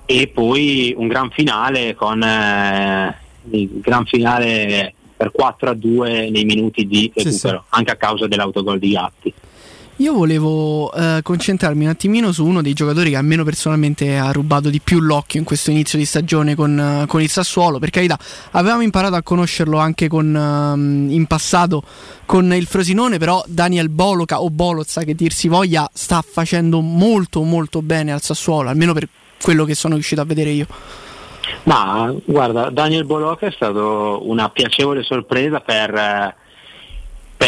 [0.04, 3.16] e poi un gran finale con eh,
[3.50, 7.58] il gran finale per 4 a 2 nei minuti di recupero, sì, sì.
[7.70, 9.34] anche a causa dell'autogol di Gatti.
[10.00, 14.30] Io volevo eh, concentrarmi un attimino su uno dei giocatori che a me personalmente ha
[14.30, 17.80] rubato di più l'occhio in questo inizio di stagione con, con il Sassuolo.
[17.80, 18.16] Per carità,
[18.52, 21.82] avevamo imparato a conoscerlo anche con, um, in passato
[22.26, 27.42] con il Frosinone, però Daniel Boloca o Bolozza che dir si voglia sta facendo molto
[27.42, 29.08] molto bene al Sassuolo, almeno per
[29.42, 30.66] quello che sono riuscito a vedere io.
[31.64, 35.92] Ma guarda, Daniel Boloca è stato una piacevole sorpresa per...
[35.92, 36.46] Eh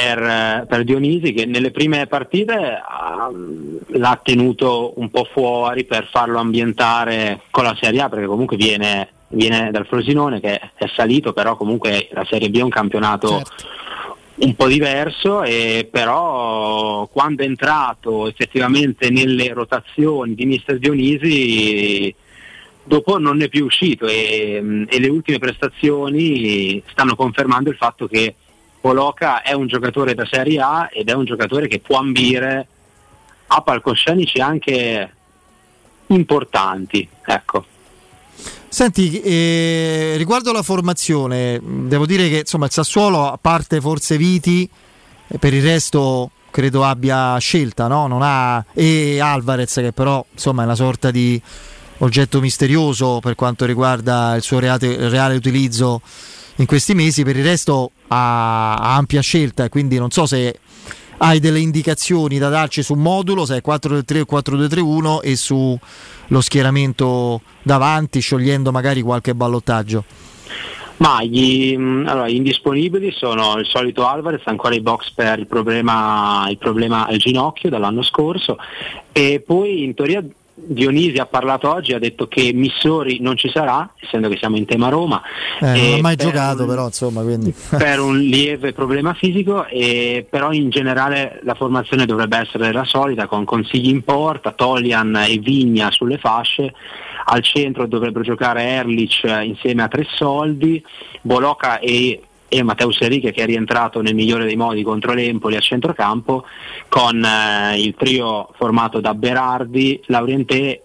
[0.01, 6.38] per, per, Dionisi che nelle prime partite uh, l'ha tenuto un po' fuori per farlo
[6.38, 11.55] ambientare con la Serie A perché comunque viene, viene dal Frosinone che è salito però
[11.57, 13.55] comunque la Serie B è un campionato certo.
[14.36, 22.14] un po' diverso e però quando è entrato effettivamente nelle rotazioni di Mister Dionisi
[22.82, 28.09] dopo non ne è più uscito e, e le ultime prestazioni stanno confermando il fatto
[28.09, 28.34] che
[28.80, 32.66] Poloca è un giocatore da Serie A ed è un giocatore che può ambire
[33.48, 35.14] a palcoscenici anche
[36.06, 37.08] importanti.
[37.24, 37.66] Ecco.
[38.68, 44.68] Senti, eh, riguardo la formazione, devo dire che insomma, il Sassuolo, a parte forse Viti,
[45.26, 48.06] eh, per il resto credo abbia scelta, no?
[48.06, 51.40] Non ha, e Alvarez che però insomma, è una sorta di
[51.98, 56.00] oggetto misterioso per quanto riguarda il suo reale, reale utilizzo
[56.61, 60.58] in questi mesi, per il resto ha, ampia scelta quindi non so se
[61.22, 67.42] hai delle indicazioni da darci su modulo, se è 4-3 o 4-2-3-1 e sullo schieramento
[67.62, 70.04] davanti, sciogliendo magari qualche ballottaggio.
[70.96, 75.46] Ma gli, mm, allora, gli indisponibili sono il solito Alvarez, ancora i box per il
[75.46, 78.56] problema, il problema al ginocchio dall'anno scorso
[79.12, 80.22] e poi in teoria
[80.62, 84.66] Dionisi ha parlato oggi, ha detto che Missori non ci sarà, essendo che siamo in
[84.66, 85.22] tema Roma.
[85.61, 87.52] Eh, non ha mai giocato un, però, insomma, quindi.
[87.76, 93.26] per un lieve problema fisico, e, però in generale la formazione dovrebbe essere la solita,
[93.26, 96.72] con consigli in porta, Tolian e Vigna sulle fasce,
[97.24, 100.82] al centro dovrebbero giocare Erlich insieme a Tre Soldi,
[101.22, 102.22] Boloca e
[102.53, 106.44] e Matteo Serriche che è rientrato nel migliore dei modi contro l'Empoli a centrocampo
[106.88, 110.80] con eh, il trio formato da Berardi, Laurientè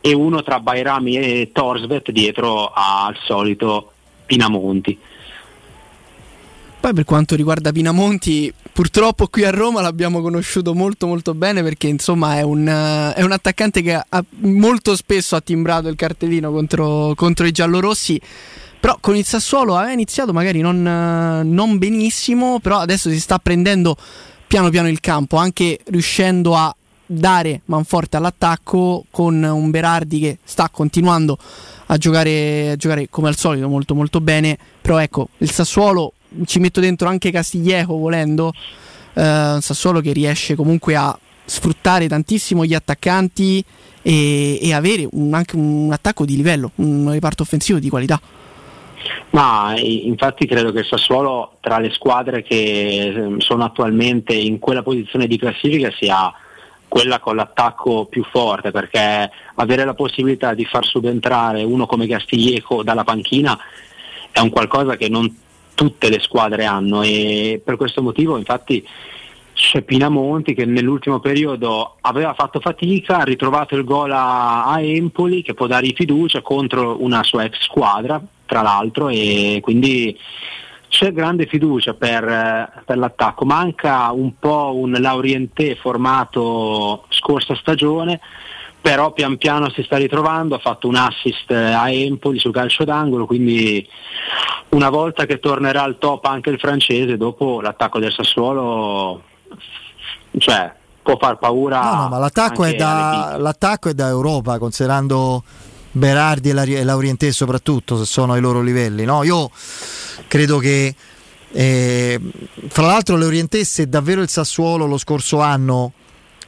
[0.00, 3.92] e uno tra Bairami e Torsvet dietro al solito
[4.26, 4.98] Pinamonti.
[6.80, 11.88] Poi per quanto riguarda Pinamonti, purtroppo qui a Roma l'abbiamo conosciuto molto molto bene perché
[11.88, 17.14] insomma è un, è un attaccante che ha, molto spesso ha timbrato il cartellino contro,
[17.16, 18.20] contro i giallorossi
[18.80, 23.96] però con il Sassuolo aveva iniziato magari non, non benissimo, però adesso si sta prendendo
[24.46, 26.74] piano piano il campo, anche riuscendo a
[27.10, 31.38] dare manforte all'attacco con un Berardi che sta continuando
[31.86, 34.58] a giocare, a giocare come al solito molto molto bene.
[34.80, 36.12] Però ecco, il Sassuolo
[36.44, 38.52] ci metto dentro anche Castiglieco volendo,
[39.14, 43.64] eh, un Sassuolo che riesce comunque a sfruttare tantissimo gli attaccanti
[44.02, 48.20] e, e avere un, anche un attacco di livello, un reparto offensivo di qualità.
[49.30, 54.82] Ma infatti credo che il Sassuolo tra le squadre che ehm, sono attualmente in quella
[54.82, 56.32] posizione di classifica sia
[56.88, 62.82] quella con l'attacco più forte perché avere la possibilità di far subentrare uno come Castiglieco
[62.82, 63.58] dalla panchina
[64.30, 65.32] è un qualcosa che non
[65.74, 67.02] tutte le squadre hanno.
[67.02, 68.84] E per questo motivo infatti
[69.52, 75.42] c'è Pinamonti che nell'ultimo periodo aveva fatto fatica, ha ritrovato il gol a, a Empoli
[75.42, 80.18] che può dargli fiducia contro una sua ex squadra tra l'altro e quindi
[80.88, 88.18] c'è grande fiducia per, per l'attacco, manca un po' un Laurientè formato scorsa stagione,
[88.80, 93.26] però pian piano si sta ritrovando, ha fatto un assist a Empoli sul calcio d'angolo,
[93.26, 93.86] quindi
[94.70, 99.22] una volta che tornerà al top anche il francese, dopo l'attacco del Sassuolo
[100.38, 100.72] cioè,
[101.02, 101.82] può far paura.
[101.82, 105.42] No, no, ma l'attacco è, da, l'attacco è da Europa, considerando
[105.90, 109.04] Berardi e la- Laurientè soprattutto, se sono ai loro livelli.
[109.04, 109.22] No?
[109.22, 109.50] Io
[110.26, 110.94] credo che,
[111.52, 112.20] eh,
[112.68, 115.92] fra l'altro, Laurientè se davvero il Sassuolo lo scorso anno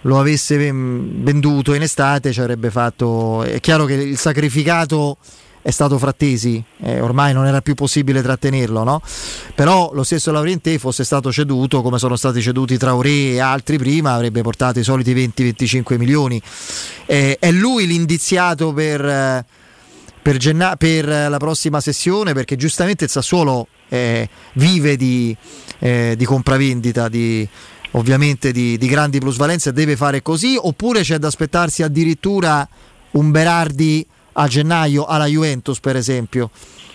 [0.02, 3.42] lo avesse ven- venduto in estate ci avrebbe fatto...
[3.42, 5.18] È chiaro che il sacrificato
[5.62, 9.02] è stato Frattesi, eh, ormai non era più possibile trattenerlo, no?
[9.54, 14.14] Però lo stesso Laurientè fosse stato ceduto come sono stati ceduti Traoré e altri prima,
[14.14, 16.40] avrebbe portato i soliti 20-25 milioni.
[17.04, 19.44] Eh, è lui l'indiziato per, eh,
[20.22, 25.36] per, genna- per la prossima sessione perché giustamente il Sassuolo eh, vive di,
[25.78, 27.46] eh, di compravendita, di,
[27.92, 32.66] ovviamente di, di grandi plusvalenze, deve fare così oppure c'è da aspettarsi addirittura
[33.12, 36.50] un Berardi a gennaio alla Juventus per esempio,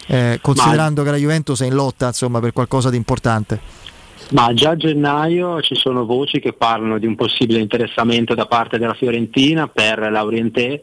[0.08, 3.84] eh, considerando che la Juventus è in lotta insomma, per qualcosa di importante.
[4.32, 8.80] Ma già a gennaio ci sono voci che parlano di un possibile interessamento da parte
[8.80, 10.82] della Fiorentina per Laurientè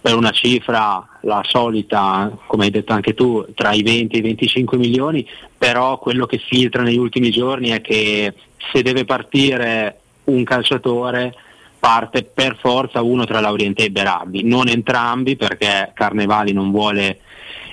[0.00, 4.22] per una cifra la solita, come hai detto anche tu, tra i 20 e i
[4.22, 5.28] 25 milioni,
[5.58, 8.32] però quello che filtra negli ultimi giorni è che
[8.72, 11.34] se deve partire un calciatore
[11.80, 17.18] parte per forza uno tra Laurientè e Berardi, non entrambi perché Carnevali non vuole,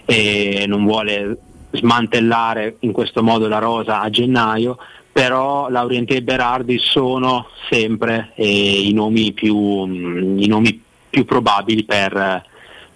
[0.06, 1.38] eh, non vuole
[1.72, 4.78] smantellare in questo modo la rosa a gennaio,
[5.12, 11.84] però Laurientè e Berardi sono sempre eh, i, nomi più, mm, i nomi più probabili
[11.84, 12.44] per,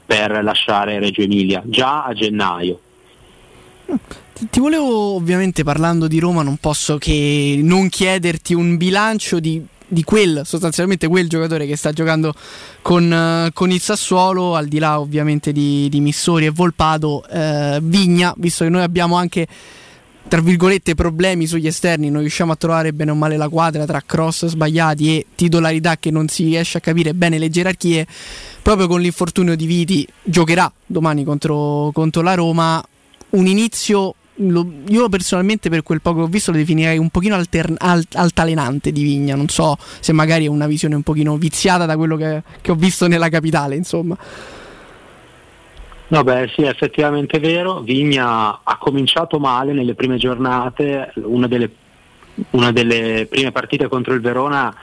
[0.06, 2.80] per lasciare Reggio Emilia, già a gennaio.
[4.34, 10.04] Ti volevo ovviamente parlando di Roma, non posso che non chiederti un bilancio di, di
[10.04, 12.34] quel, sostanzialmente quel giocatore che sta giocando
[12.82, 17.80] con, eh, con il Sassuolo, al di là ovviamente di, di Missori e Volpato, eh,
[17.82, 19.46] Vigna, visto che noi abbiamo anche
[20.28, 24.02] tra virgolette problemi sugli esterni, non riusciamo a trovare bene o male la quadra tra
[24.06, 28.08] cross sbagliati e titolarità che non si riesce a capire bene le gerarchie,
[28.62, 32.82] proprio con l'infortunio di Viti giocherà domani contro, contro la Roma,
[33.32, 34.16] un inizio
[34.50, 38.06] lo- io personalmente per quel poco che ho visto lo definirei un pochino altern- al-
[38.14, 42.16] altalenante di Vigna, non so se magari è una visione un pochino viziata da quello
[42.16, 44.18] che, che ho visto nella capitale, insomma.
[46.08, 47.80] No, beh, sì, è effettivamente vero.
[47.80, 51.70] Vigna ha cominciato male nelle prime giornate, una delle,
[52.50, 54.76] una delle prime partite contro il Verona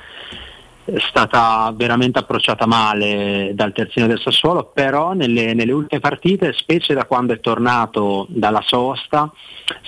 [0.96, 7.04] stata veramente approcciata male dal terzino del Sassuolo, però nelle, nelle ultime partite, specie da
[7.04, 9.30] quando è tornato dalla sosta,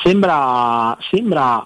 [0.03, 1.65] sembra, sembra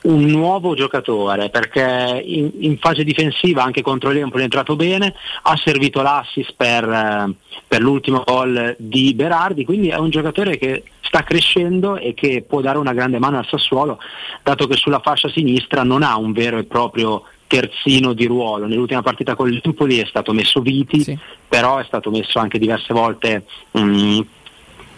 [0.00, 5.56] un nuovo giocatore perché in, in fase difensiva anche contro l'Empoli è entrato bene, ha
[5.56, 7.34] servito l'assist per,
[7.66, 12.60] per l'ultimo gol di Berardi, quindi è un giocatore che sta crescendo e che può
[12.60, 13.98] dare una grande mano al Sassuolo,
[14.42, 18.66] dato che sulla fascia sinistra non ha un vero e proprio terzino di ruolo.
[18.66, 21.18] Nell'ultima partita con l'Empoli è stato messo Viti,
[21.48, 23.44] però è stato messo anche diverse volte
[23.76, 24.20] mm,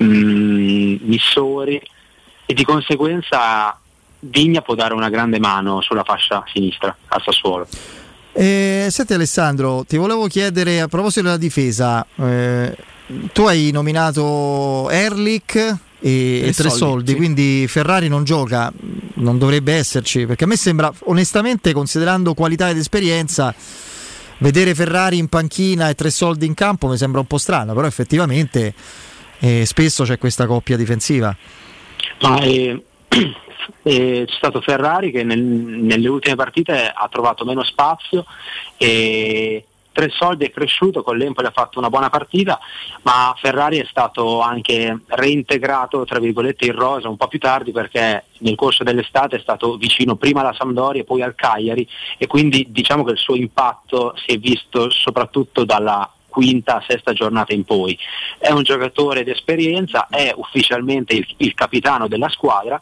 [0.03, 1.81] mm, Missori
[2.45, 3.79] e di conseguenza
[4.23, 7.67] Vigna può dare una grande mano sulla fascia sinistra al Sassuolo.
[8.33, 12.77] Eh, senti Alessandro, ti volevo chiedere a proposito della difesa, eh,
[13.33, 17.17] tu hai nominato Erlich e, e Tre Soldi, Soldi, sì.
[17.17, 18.73] quindi Ferrari non gioca,
[19.15, 23.55] non dovrebbe esserci, perché a me sembra, onestamente, considerando qualità ed esperienza,
[24.39, 27.87] vedere Ferrari in panchina e Tre Soldi in campo mi sembra un po' strano, però
[27.87, 28.75] effettivamente
[29.41, 31.35] eh, spesso c'è questa coppia difensiva.
[32.21, 32.83] Ma eh,
[33.83, 38.25] eh, c'è stato Ferrari che nel- nelle ultime partite ha trovato meno spazio
[38.77, 42.59] e Tre Soldi è cresciuto, con l'Empoli ha fatto una buona partita,
[43.03, 48.25] ma Ferrari è stato anche reintegrato tra virgolette in rosa un po' più tardi perché
[48.39, 51.87] nel corso dell'estate è stato vicino prima alla Sampdoria e poi al Cagliari
[52.17, 57.53] e quindi diciamo che il suo impatto si è visto soprattutto dalla quinta, sesta giornata
[57.53, 57.99] in poi.
[58.39, 62.81] È un giocatore d'esperienza, è ufficialmente il, il capitano della squadra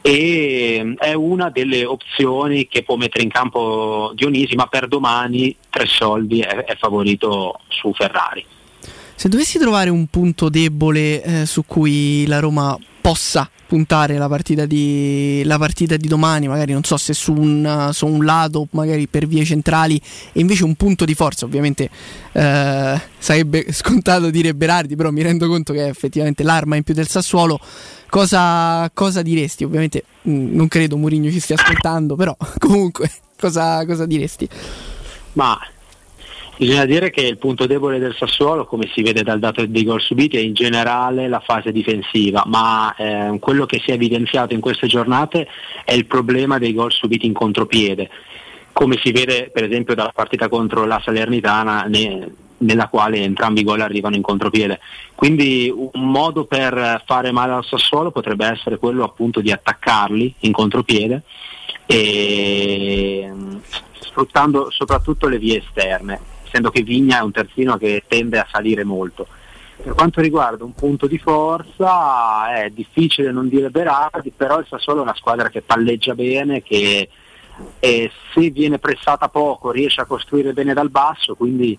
[0.00, 0.51] e
[0.98, 6.40] è una delle opzioni che può mettere in campo Dionisi, ma per domani tre soldi
[6.40, 8.44] è, è favorito su Ferrari.
[9.14, 14.66] Se dovessi trovare un punto debole eh, su cui la Roma possa puntare la partita,
[14.66, 19.06] di, la partita di domani, magari non so se su un, su un, lato, magari
[19.06, 19.98] per vie centrali,
[20.30, 21.88] e invece un punto di forza, ovviamente
[22.32, 26.92] eh, sarebbe scontato dire Berardi, però mi rendo conto che è effettivamente l'arma in più
[26.92, 27.58] del Sassuolo.
[28.10, 29.64] Cosa, cosa diresti?
[29.64, 34.46] Ovviamente mh, mm, non credo Mourinho ci stia ascoltando, però comunque cosa, cosa diresti?
[35.32, 35.58] Ma
[36.54, 40.02] Bisogna dire che il punto debole del Sassuolo, come si vede dal dato dei gol
[40.02, 44.60] subiti, è in generale la fase difensiva, ma eh, quello che si è evidenziato in
[44.60, 45.48] queste giornate
[45.84, 48.10] è il problema dei gol subiti in contropiede,
[48.72, 53.64] come si vede per esempio dalla partita contro la Salernitana ne, nella quale entrambi i
[53.64, 54.78] gol arrivano in contropiede.
[55.14, 60.52] Quindi un modo per fare male al Sassuolo potrebbe essere quello appunto di attaccarli in
[60.52, 61.22] contropiede
[61.86, 63.32] e
[64.00, 68.84] sfruttando soprattutto le vie esterne essendo che Vigna è un terzino che tende a salire
[68.84, 69.26] molto.
[69.82, 75.00] Per quanto riguarda un punto di forza è difficile non dire Berardi, però il Sassuolo
[75.00, 77.08] è una squadra che palleggia bene, che
[77.80, 81.76] se viene pressata poco riesce a costruire bene dal basso, quindi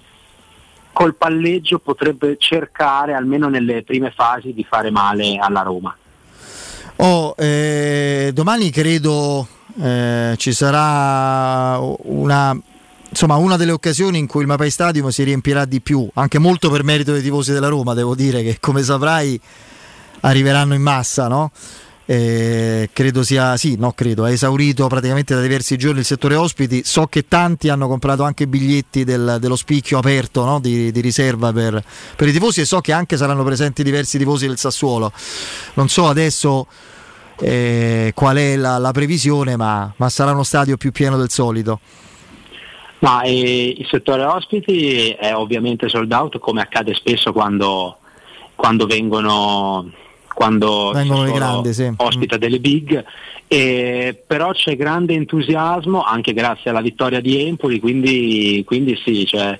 [0.92, 5.96] col palleggio potrebbe cercare almeno nelle prime fasi di fare male alla Roma.
[6.98, 9.48] Oh, eh, domani credo
[9.82, 12.56] eh, ci sarà una
[13.14, 16.72] insomma una delle occasioni in cui il Mapai Stadium si riempirà di più, anche molto
[16.72, 19.40] per merito dei tifosi della Roma, devo dire che come saprai
[20.22, 21.52] arriveranno in massa, no?
[22.06, 26.82] Eh, credo sia, sì, no, credo, è esaurito praticamente da diversi giorni il settore ospiti.
[26.84, 30.60] So che tanti hanno comprato anche biglietti del, dello spicchio aperto no?
[30.60, 31.82] di, di, riserva per,
[32.16, 35.12] per, i tifosi e so che anche saranno presenti diversi tifosi del Sassuolo.
[35.76, 36.66] Non so adesso
[37.40, 41.80] eh, qual è la, la previsione, ma, ma sarà uno stadio più pieno del solito.
[43.04, 47.98] Ma eh, il settore ospiti è ovviamente sold out come accade spesso quando,
[48.56, 49.92] quando vengono
[50.34, 51.94] quando vengono grandi, sì.
[51.98, 53.04] ospita delle big,
[53.48, 59.60] eh, però c'è grande entusiasmo anche grazie alla vittoria di Empoli, quindi, quindi sì, cioè,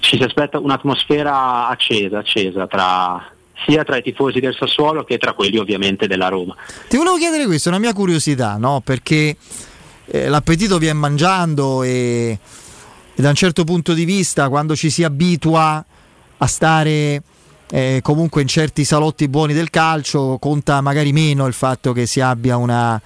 [0.00, 3.22] ci si aspetta un'atmosfera accesa, accesa tra,
[3.66, 6.54] sia tra i tifosi del Sassuolo che tra quelli ovviamente della Roma.
[6.88, 8.80] Ti volevo chiedere questo, è una mia curiosità, no?
[8.82, 9.36] perché
[10.06, 12.38] eh, l'appetito viene mangiando e
[13.18, 15.82] e da un certo punto di vista quando ci si abitua
[16.36, 17.22] a stare
[17.70, 22.20] eh, comunque in certi salotti buoni del calcio conta magari meno il fatto che si
[22.20, 23.00] abbia una,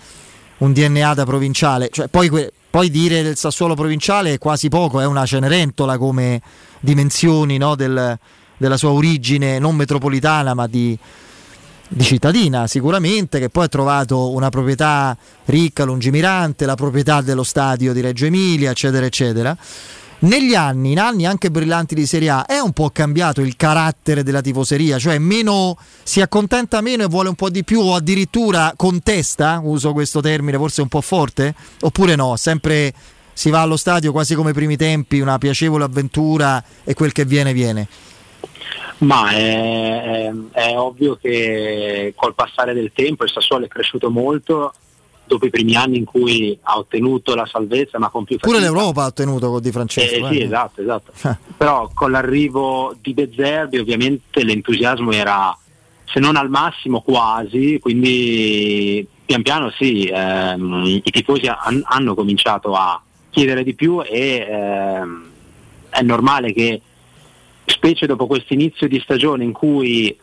[0.59, 1.91] un DNA da provinciale.
[1.93, 2.29] Cioè, poi,
[2.69, 6.43] poi, dire del Sassuolo provinciale è quasi poco è una Cenerentola come
[6.81, 8.19] dimensioni no, del,
[8.57, 10.99] della sua origine non metropolitana ma di,
[11.87, 17.93] di cittadina sicuramente che poi ha trovato una proprietà ricca, lungimirante, la proprietà dello stadio
[17.93, 19.57] di Reggio Emilia, eccetera, eccetera
[20.21, 24.23] negli anni, in anni anche brillanti di Serie A, è un po' cambiato il carattere
[24.23, 28.75] della tifoseria, cioè meno, si accontenta meno e vuole un po' di più o addirittura
[28.77, 32.93] contesta, uso questo termine forse un po' forte, oppure no, sempre
[33.33, 37.25] si va allo stadio quasi come i primi tempi, una piacevole avventura e quel che
[37.25, 37.89] viene viene.
[38.99, 44.75] Ma è, è, è ovvio che col passare del tempo il Sassuolo è cresciuto molto
[45.35, 48.59] dopo i primi anni in cui ha ottenuto la salvezza, ma con più fatica.
[48.59, 50.27] Pure l'Europa ha ottenuto con Di Francesco.
[50.27, 51.13] Eh, sì, esatto, esatto.
[51.57, 55.57] Però con l'arrivo di Bezzerbi ovviamente l'entusiasmo era,
[56.05, 62.75] se non al massimo, quasi, quindi pian piano sì, ehm, i tifosi han, hanno cominciato
[62.75, 63.01] a
[63.31, 65.25] chiedere di più e ehm,
[65.89, 66.81] è normale che,
[67.67, 70.17] specie dopo questo inizio di stagione in cui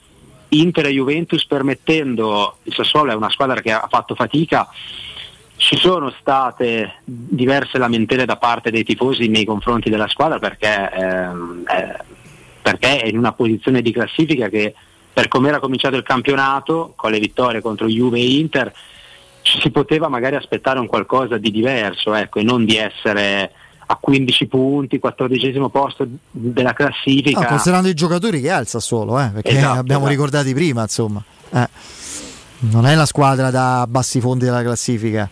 [0.49, 4.69] Inter e Juventus permettendo, il Sassuolo è una squadra che ha fatto fatica,
[5.57, 11.63] ci sono state diverse lamentele da parte dei tifosi nei confronti della squadra perché, ehm,
[11.67, 12.03] eh,
[12.61, 14.73] perché è in una posizione di classifica che
[15.11, 18.71] per come era cominciato il campionato, con le vittorie contro Juve e Inter,
[19.41, 23.51] ci si poteva magari aspettare un qualcosa di diverso ecco, e non di essere
[23.89, 27.39] a 15 punti, 14 posto della classifica.
[27.39, 30.07] No, considerando i giocatori che ha il Sassuolo, eh, perché esatto, abbiamo esatto.
[30.09, 31.23] ricordati prima, insomma.
[31.51, 31.69] Eh,
[32.59, 35.29] non è la squadra da bassi fondi della classifica.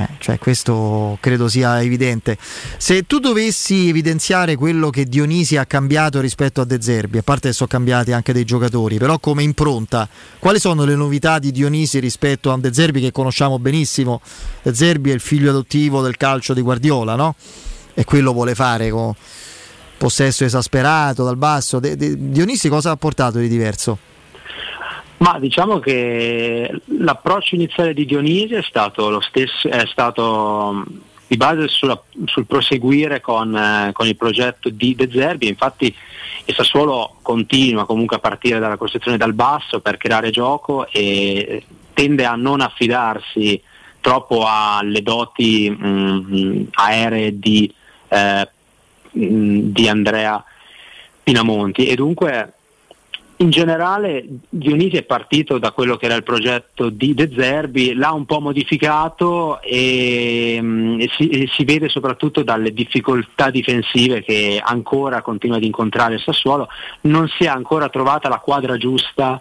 [0.00, 2.38] Eh, cioè questo credo sia evidente.
[2.78, 7.48] Se tu dovessi evidenziare quello che Dionisi ha cambiato rispetto a De Zerbi, a parte
[7.48, 10.08] che sono cambiati anche dei giocatori, però come impronta,
[10.38, 14.20] quali sono le novità di Dionisi rispetto a De Zerbi che conosciamo benissimo?
[14.62, 17.34] De Zerbi è il figlio adottivo del calcio di Guardiola, no?
[17.92, 19.12] E quello vuole fare con
[19.98, 21.78] possesso esasperato dal basso.
[21.78, 23.98] De- De- Dionisi cosa ha portato di diverso?
[25.20, 31.36] Ma diciamo che l'approccio iniziale di Dionisi è stato lo stesso, è stato mh, di
[31.36, 35.94] base sulla- sul proseguire con, eh, con il progetto di De Zerbi, infatti
[36.46, 42.24] il Sassuolo continua comunque a partire dalla costruzione dal basso per creare gioco e tende
[42.24, 43.60] a non affidarsi
[44.00, 47.70] troppo alle doti mh, aeree di,
[48.08, 48.48] eh,
[49.10, 50.42] mh, di Andrea
[51.22, 51.86] Pinamonti.
[51.88, 52.54] E dunque
[53.40, 58.12] in generale Dionisi è partito da quello che era il progetto di De Zerbi, l'ha
[58.12, 64.60] un po' modificato e, mm, e si, e si vede soprattutto dalle difficoltà difensive che
[64.62, 66.68] ancora continua ad incontrare il Sassuolo,
[67.02, 69.40] non si è ancora trovata la quadra giusta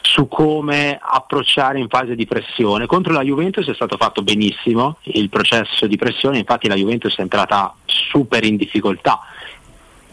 [0.00, 2.86] su come approcciare in fase di pressione.
[2.86, 7.20] Contro la Juventus è stato fatto benissimo il processo di pressione, infatti la Juventus è
[7.20, 9.20] entrata super in difficoltà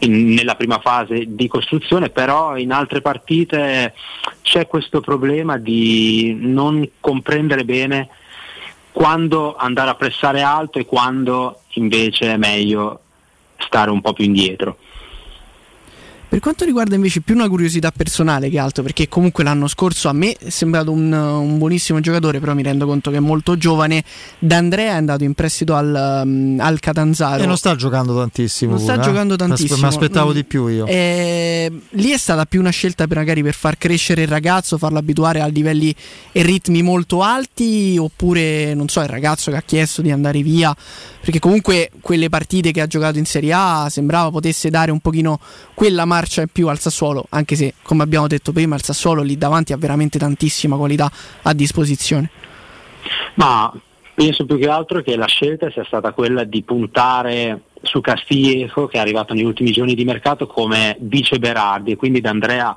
[0.00, 3.94] in- nella prima fase di costruzione, però in altre partite
[4.42, 8.08] c'è questo problema di non comprendere bene
[8.92, 13.00] quando andare a pressare alto e quando invece è meglio
[13.58, 14.78] stare un po' più indietro.
[16.28, 20.12] Per quanto riguarda invece più una curiosità personale che altro, perché comunque l'anno scorso a
[20.12, 24.04] me è sembrato un, un buonissimo giocatore, però mi rendo conto che è molto giovane.
[24.38, 27.42] D'Andrea è andato in prestito al, um, al Catanzaro.
[27.42, 28.72] E non sta giocando tantissimo.
[28.72, 29.08] Non sta pure, eh?
[29.08, 29.80] giocando tantissimo.
[29.80, 30.34] Mi aspettavo Mm.
[30.34, 30.84] di più io.
[30.84, 34.98] Eh, lì è stata più una scelta per magari per far crescere il ragazzo, farlo
[34.98, 35.94] abituare a livelli
[36.32, 40.76] e ritmi molto alti, oppure non so, il ragazzo che ha chiesto di andare via.
[41.20, 45.40] Perché comunque quelle partite che ha giocato in Serie A sembrava potesse dare un pochino
[45.74, 49.38] quella marcia in più al Sassuolo, anche se come abbiamo detto prima il Sassuolo lì
[49.38, 51.10] davanti ha veramente tantissima qualità
[51.42, 52.30] a disposizione.
[53.34, 53.72] Ma
[54.14, 58.96] penso più che altro che la scelta sia stata quella di puntare su Castiglieco che
[58.96, 62.76] è arrivato negli ultimi giorni di mercato come vice Berardi e quindi D'Andrea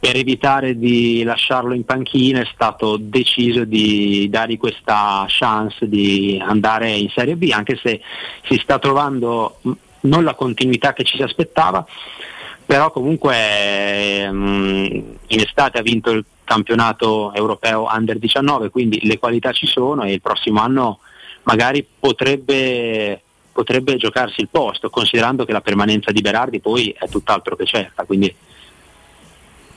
[0.00, 6.90] per evitare di lasciarlo in panchina è stato deciso di dargli questa chance di andare
[6.90, 8.00] in Serie B anche se
[8.48, 9.60] si sta trovando
[10.00, 11.86] non la continuità che ci si aspettava
[12.70, 19.50] però comunque mh, in estate ha vinto il campionato europeo under 19 quindi le qualità
[19.50, 21.00] ci sono e il prossimo anno
[21.42, 23.20] magari potrebbe,
[23.50, 28.04] potrebbe giocarsi il posto considerando che la permanenza di Berardi poi è tutt'altro che certa
[28.04, 28.32] quindi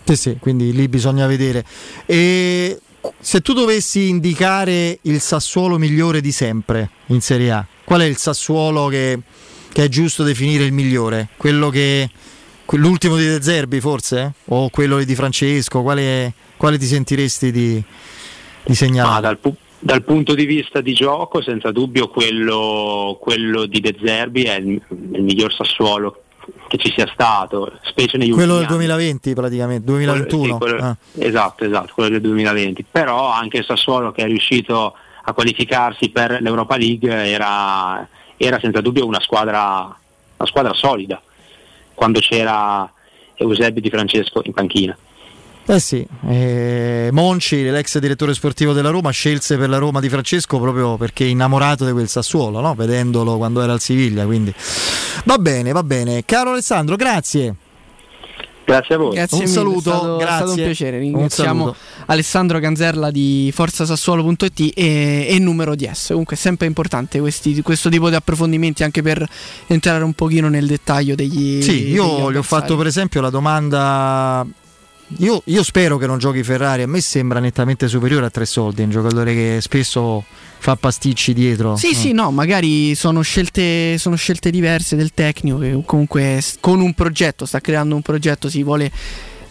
[0.04, 1.66] Sì, sì, quindi lì bisogna vedere.
[2.06, 2.80] E
[3.18, 8.18] se tu dovessi indicare il Sassuolo migliore di sempre in Serie A, qual è il
[8.18, 9.18] Sassuolo che,
[9.72, 11.30] che è giusto definire il migliore?
[11.38, 12.08] Quello che
[12.72, 14.34] l'ultimo di De Zerbi forse?
[14.46, 15.82] O quello di Francesco?
[15.82, 17.84] Quale, quale ti sentiresti di,
[18.64, 19.14] di segnalare?
[19.14, 23.96] Ma dal, pu- dal punto di vista di gioco, senza dubbio quello, quello di De
[24.04, 24.82] Zerbi è il,
[25.12, 26.18] il miglior Sassuolo
[26.68, 28.88] che ci sia stato, specie negli Quello del ultimi anni.
[28.88, 30.58] 2020 praticamente, 2021.
[30.58, 30.98] Quello- sì, quello- Ah.
[31.26, 32.86] Esatto, esatto, quello del 2020.
[32.90, 34.94] Però anche il Sassuolo che è riuscito
[35.26, 39.84] a qualificarsi per l'Europa League era, era senza dubbio una squadra,
[40.38, 41.22] una squadra solida
[42.04, 42.92] quando c'era
[43.36, 44.98] Eusebio Di Francesco in panchina.
[45.66, 50.60] Eh sì, eh, Monci, l'ex direttore sportivo della Roma, scelse per la Roma di Francesco
[50.60, 52.74] proprio perché innamorato di quel Sassuolo, no?
[52.74, 54.26] vedendolo quando era al Siviglia.
[54.26, 54.54] Quindi
[55.24, 56.26] va bene, va bene.
[56.26, 57.56] Caro Alessandro, grazie.
[58.66, 59.14] Grazie a voi.
[59.16, 60.36] Grazie Un mille, saluto, è stato, è grazie.
[60.36, 61.00] stato un piacere.
[61.00, 61.76] Ringraziamo.
[62.06, 66.08] Alessandro Canzerla di forzasassuolo.it e, e numero DS.
[66.10, 69.28] Comunque è sempre importante questi- questo tipo di approfondimenti anche per
[69.68, 73.30] entrare un pochino nel dettaglio degli Sì, degli io gli ho fatto per esempio la
[73.30, 74.46] domanda.
[75.18, 78.82] Io, io spero che non giochi Ferrari, a me sembra nettamente superiore a tre soldi,
[78.82, 80.24] un giocatore che spesso
[80.58, 81.76] fa pasticci dietro.
[81.76, 81.96] Sì, Eh.
[81.96, 87.46] sì, no, magari sono scelte, sono scelte diverse del tecnico che comunque con un progetto,
[87.46, 88.92] sta creando un progetto, si vuole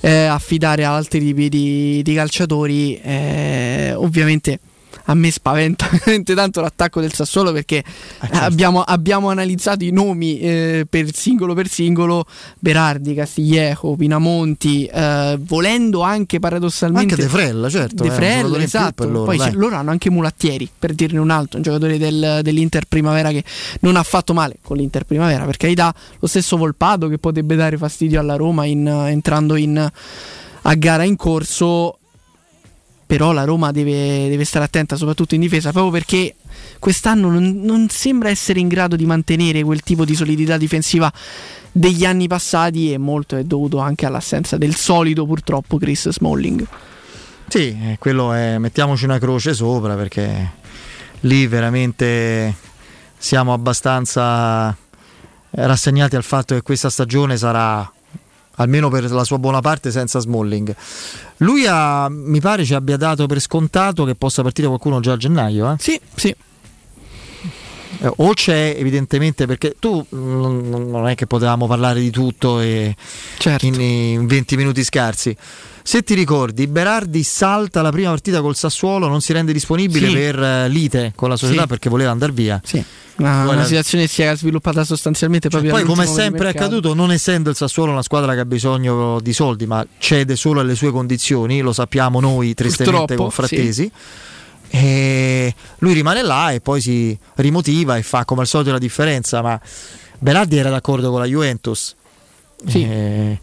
[0.00, 2.98] eh, affidare a altri tipi di, di calciatori.
[3.00, 4.58] eh, ovviamente
[5.06, 7.82] a me spaventa veramente tanto l'attacco del Sassuolo perché
[8.30, 12.24] abbiamo, abbiamo analizzato i nomi eh, per singolo per singolo,
[12.58, 17.14] Berardi, Castiglieco, Pinamonti, eh, volendo anche paradossalmente...
[17.14, 19.08] Anche De Frella, certo, De un Frella, più esatto.
[19.08, 23.30] loro, Poi loro hanno anche Mulattieri, per dirne un altro, un giocatore del- dell'Inter Primavera
[23.30, 23.44] che
[23.80, 27.76] non ha fatto male con l'Inter Primavera, per carità, lo stesso Volpato che potrebbe dare
[27.76, 29.76] fastidio alla Roma in- entrando in,
[30.62, 31.98] a gara in corso,
[33.12, 36.34] però la Roma deve, deve stare attenta soprattutto in difesa, proprio perché
[36.78, 41.12] quest'anno non, non sembra essere in grado di mantenere quel tipo di solidità difensiva
[41.70, 46.66] degli anni passati e molto è dovuto anche all'assenza del solito purtroppo Chris Smalling.
[47.48, 50.50] Sì, eh, quello è, mettiamoci una croce sopra perché
[51.20, 52.54] lì veramente
[53.18, 54.74] siamo abbastanza
[55.50, 57.92] rassegnati al fatto che questa stagione sarà
[58.56, 60.74] almeno per la sua buona parte senza Smalling.
[61.38, 65.16] Lui ha, mi pare ci abbia dato per scontato che possa partire qualcuno già a
[65.16, 65.72] gennaio.
[65.72, 65.76] Eh?
[65.78, 66.34] Sì, sì.
[68.00, 72.96] Eh, o c'è evidentemente perché tu non, non è che potevamo parlare di tutto e
[73.38, 73.66] Certo.
[73.66, 75.36] in, in 20 minuti scarsi.
[75.84, 80.14] Se ti ricordi, Berardi salta la prima partita col Sassuolo, non si rende disponibile Sì.
[80.14, 81.66] per eh, lite con la società Sì.
[81.68, 82.60] perché voleva andare via.
[82.64, 82.82] Sì.
[83.16, 86.50] Una, una la- situazione che si è sviluppata sostanzialmente Cioè, proprio poi, come sempre è
[86.50, 90.60] accaduto, non essendo il Sassuolo una squadra che ha bisogno di soldi, ma cede solo
[90.60, 93.90] alle sue condizioni, lo sappiamo noi tristemente Purtroppo, con Frattesi.
[94.74, 99.42] E lui rimane là e poi si rimotiva e fa come al solito la differenza.
[99.42, 99.60] Ma
[100.18, 101.94] Berardi era d'accordo con la Juventus.
[102.66, 102.82] Sì.
[102.82, 103.38] Eh,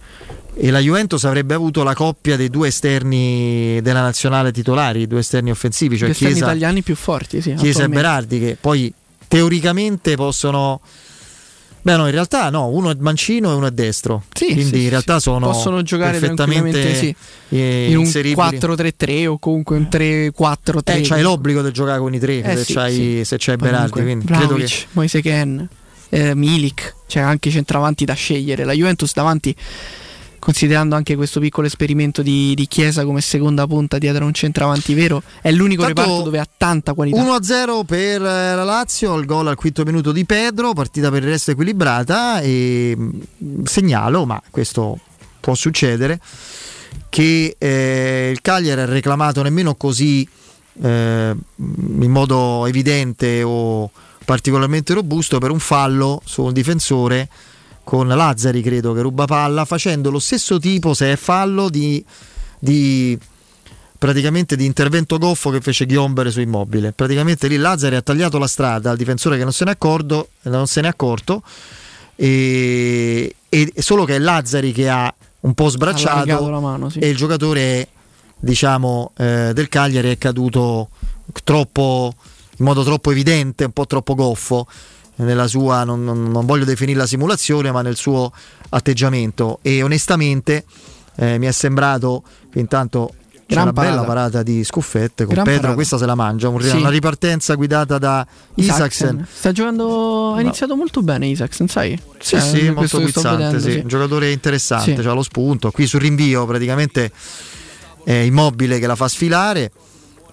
[0.62, 5.20] e la Juventus avrebbe avuto la coppia dei due esterni della nazionale titolari, i due
[5.20, 7.54] esterni offensivi, cioè Gli esterni Chiesa, italiani più forti, sì.
[7.54, 7.90] Chiesa e.
[7.90, 8.94] Berardi, che poi
[9.28, 10.82] teoricamente possono.
[11.82, 14.24] Beh, no, in realtà no, uno è mancino e uno è destro.
[14.34, 15.22] Sì, Quindi sì, in realtà sì.
[15.22, 17.16] sono possono giocare perfettamente sì.
[17.50, 18.58] eh, in un inseribili.
[18.58, 20.82] 4-3-3 o comunque un 3-4-3.
[20.84, 23.92] Eh, c'hai l'obbligo di giocare con i tre Eh, se, c'hai, se c'hai Berardi.
[23.92, 25.70] Quindi credo Vlahovic, che Moise Ken,
[26.10, 28.64] eh, Milik, c'è anche centravanti da scegliere.
[28.64, 29.56] La Juventus davanti,
[30.40, 34.94] considerando anche questo piccolo esperimento di, di Chiesa come seconda punta dietro a un centravanti
[34.94, 37.22] vero, è l'unico Tanto reparto dove ha tanta qualità.
[37.22, 41.30] 1-0 per eh, la Lazio, il gol al quinto minuto di Pedro, partita per il
[41.30, 45.00] resto equilibrata e mh, segnalo, ma questo
[45.40, 46.20] può succedere,
[47.10, 50.28] che eh, il Cagliari ha reclamato nemmeno così
[50.82, 53.90] eh, in modo evidente o
[54.30, 57.28] particolarmente robusto per un fallo su un difensore
[57.84, 62.06] con Lazzari credo che ruba palla facendo lo stesso tipo se è fallo di,
[62.60, 63.18] di
[63.98, 66.92] praticamente di intervento goffo che fece Ghiomber su Immobile.
[66.92, 70.30] Praticamente lì Lazzari ha tagliato la strada al difensore che non se ne è accorto,
[70.44, 71.42] non se ne è accorto
[72.16, 77.00] e, e- solo che è Lazzari che ha un po' sbracciato mano, sì.
[77.00, 77.88] e il giocatore
[78.38, 80.90] diciamo eh, del Cagliari è caduto
[81.44, 82.14] troppo
[82.60, 84.68] in modo troppo evidente, un po' troppo goffo
[85.16, 88.32] nella sua non, non- non voglio definirla simulazione, ma nel suo
[88.70, 90.64] atteggiamento e onestamente
[91.16, 93.14] eh, mi è sembrato che intanto
[93.46, 94.44] c'è una bella parata.
[94.44, 95.76] di scuffette con Gran Pedro, parata.
[95.76, 96.76] questa se la mangia, un- Sì.
[96.78, 98.26] una ripartenza guidata da
[98.56, 99.26] Isaacsen.
[99.30, 102.00] Sta giocando, ha iniziato molto bene Isaacsen, sai?
[102.20, 103.72] Sì, Eh, sì, molto guizzante, vedendo, sì.
[103.72, 103.78] sì.
[103.80, 105.02] un giocatore interessante, Sì.
[105.02, 107.12] c'ha lo spunto, qui sul rinvio praticamente
[108.04, 109.72] è immobile che la fa sfilare,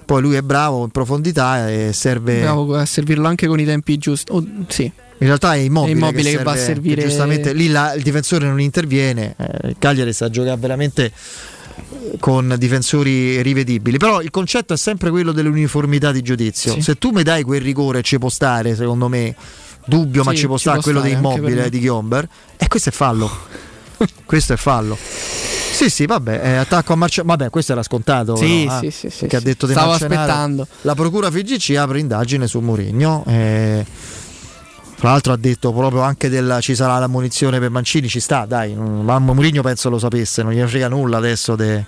[0.07, 2.41] poi lui è bravo in profondità e serve...
[2.41, 4.33] Bravo a servirlo anche con i tempi giusti.
[4.33, 4.85] Oh, sì.
[4.85, 8.03] In realtà è immobile, È Immobile che serve- va a servire- Giustamente lì la- il
[8.03, 9.35] difensore non interviene.
[9.37, 13.97] eh, il Cagliari sta a giocare veramente eh, con difensori rivedibili.
[13.99, 16.75] Però il concetto è sempre quello dell'uniformità di giudizio.
[16.75, 16.83] Sì.
[16.83, 19.35] Se tu mi dai quel rigore, ci può stare, secondo me.
[19.87, 21.79] Dubbio, ma Sì, ci può ci stare può quello stare di anche per immobile di
[21.81, 22.29] Ghiomber.
[22.57, 23.31] E questo è fallo.
[24.27, 24.99] questo è fallo.
[25.77, 27.27] Sì, sì, vabbè, eh, attacco a Marcello.
[27.27, 28.35] Vabbè, questo era scontato.
[28.35, 29.45] Sì, però, ah, sì, sì, sì, perché ha sì.
[29.45, 30.21] detto di Stavo Marcenaro.
[30.23, 30.67] aspettando.
[30.81, 33.23] La procura FGC apre indagine su Mourinho.
[33.27, 33.85] eh,
[34.97, 38.47] tra l'altro ha detto proprio anche del ci sarà la munizione per Mancini, ci sta,
[38.47, 41.85] dai, mm, ma Mourinho penso lo sapesse, non gliene frega nulla adesso de-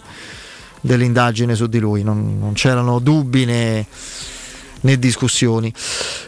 [0.82, 3.86] dell'indagine su di lui, non, non c'erano dubbi né,
[4.80, 5.72] né discussioni.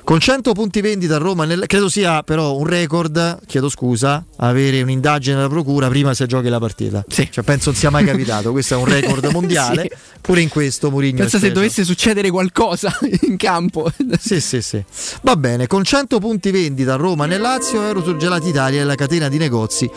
[0.04, 4.82] Con 100 punti vendita a Roma, nel- credo sia però un record, chiedo scusa, avere
[4.82, 7.04] un'indagine della procura prima se giochi la partita.
[7.08, 9.96] Cioè, penso non sia mai capitato, questo è un record mondiale, Sì.
[10.20, 12.96] pure in questo Mourinho Pensa se dovesse succedere qualcosa
[13.28, 13.90] in campo.
[14.18, 14.82] Sì, sì, sì.
[15.22, 19.28] Va bene, con 100 punti vendita a Roma nel Lazio, Eurosurgelati Italia è la catena
[19.28, 19.88] di negozi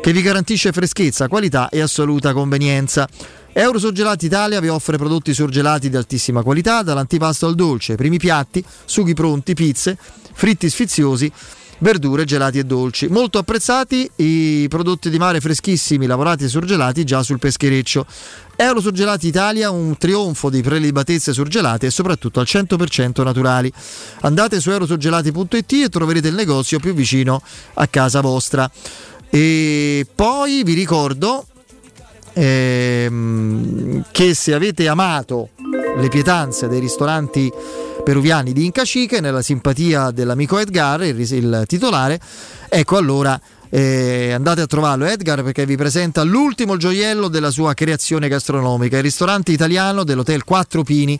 [0.00, 3.08] che vi garantisce freschezza, qualità e assoluta convenienza.
[3.52, 9.12] Eurosurgelati Italia vi offre prodotti surgelati di altissima qualità, dall'antipasto al dolce, primi piatti, sughi
[9.12, 9.98] pronti, pizze,
[10.32, 11.30] fritti sfiziosi,
[11.78, 13.08] verdure, gelati e dolci.
[13.08, 18.06] Molto apprezzati i prodotti di mare freschissimi, lavorati e surgelati già sul peschereccio.
[18.54, 23.72] Eurosurgelati Italia, un trionfo di prelibatezze surgelate e soprattutto al 100% naturali.
[24.20, 27.42] Andate su eurosurgelati.it e troverete il negozio più vicino
[27.74, 28.70] a casa vostra.
[29.28, 31.46] E poi vi ricordo
[32.32, 35.50] ehm, che se avete amato
[35.96, 37.52] le pietanze dei ristoranti
[38.02, 42.18] peruviani di Inca Chique nella simpatia dell'amico Edgar, il, il titolare,
[42.68, 43.40] ecco allora
[43.70, 49.02] eh, andate a trovarlo Edgar perché vi presenta l'ultimo gioiello della sua creazione gastronomica, il
[49.04, 51.18] ristorante italiano dell'Hotel Quattro Pini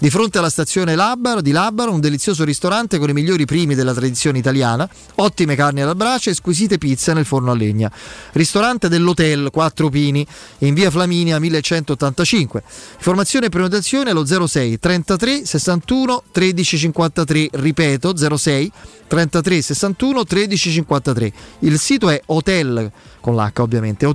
[0.00, 3.92] Di fronte alla stazione Labaro, di Labaro, un delizioso ristorante con i migliori primi della
[3.92, 7.92] tradizione italiana, ottime carni alla brace e squisite pizze nel forno a legna.
[8.32, 10.26] Ristorante dell'Hotel Quattro Pini
[10.60, 12.62] in via Flaminia 1185.
[12.96, 18.72] Informazione e prenotazione allo 06 33 61 13 53, ripeto 06
[19.06, 21.32] 33 61 13 53.
[21.58, 22.90] Il sito è hotel
[23.20, 24.06] con l'H ovviamente,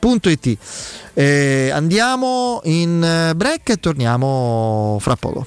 [0.00, 0.58] hotel4pini.it.
[1.14, 5.46] Eh, andiamo in eh, break e torniamo fra poco.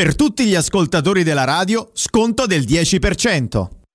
[0.01, 3.80] Per tutti gli ascoltatori della radio, sconto del 10%.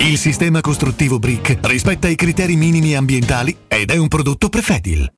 [0.00, 5.17] Il sistema costruttivo Brick rispetta i criteri minimi ambientali ed è un prodotto Prefedil.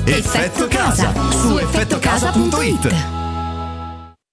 [0.05, 3.20] Effetto Casa su effettocasa.it.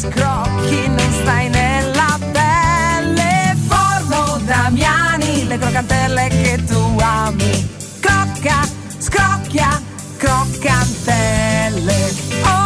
[0.00, 3.54] scrocchi, non stai nella pelle.
[3.68, 7.68] Forno Damiani, le croccantelle che tu ami.
[8.00, 8.66] Crocca,
[8.96, 9.82] scrocchia,
[10.16, 12.14] croccantelle.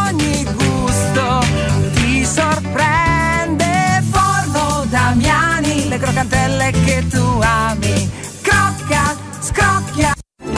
[0.06, 1.44] Ogni gusto
[1.94, 4.00] ti sorprende.
[4.12, 8.22] Forno Damiani, le croccantelle che tu ami.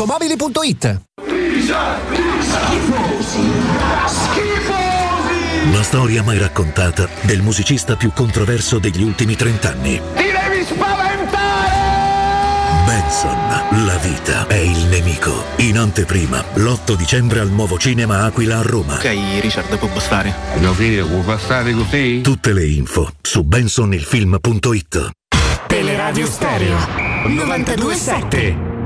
[0.00, 1.00] ValentinoAutomobili.it
[5.72, 10.00] La storia mai raccontata del musicista più controverso degli ultimi trent'anni.
[10.14, 11.68] Ti devi spaventare!
[12.86, 15.44] Benson, la vita è il nemico.
[15.56, 18.94] In anteprima, l'8 dicembre al Nuovo Cinema Aquila a Roma.
[18.94, 20.34] Ok, Richard, può bastare.
[20.58, 22.20] Mio figlio, può passare così?
[22.22, 25.10] Tutte le info su bensonilfilm.it.
[25.66, 26.76] Teleradio Stereo
[27.26, 28.79] 927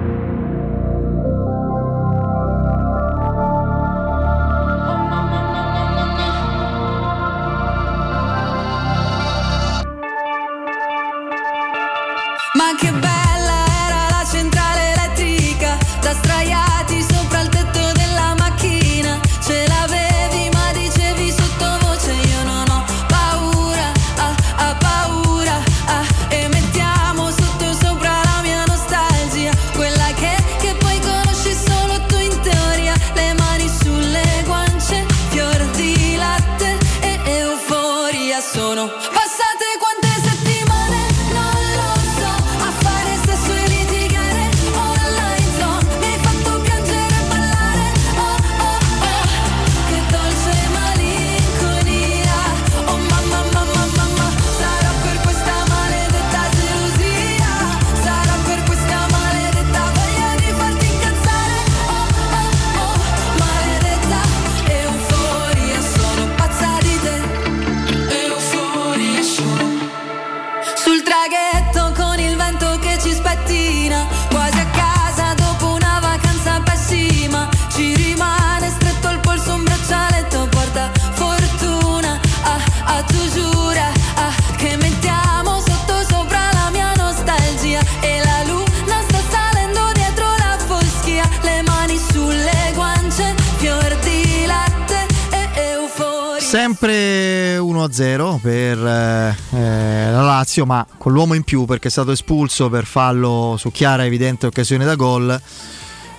[97.86, 102.69] 1-0 per eh, eh, la Lazio, ma con l'uomo in più perché è stato espulso
[102.69, 105.40] per fallo su chiara e evidente occasione da gol.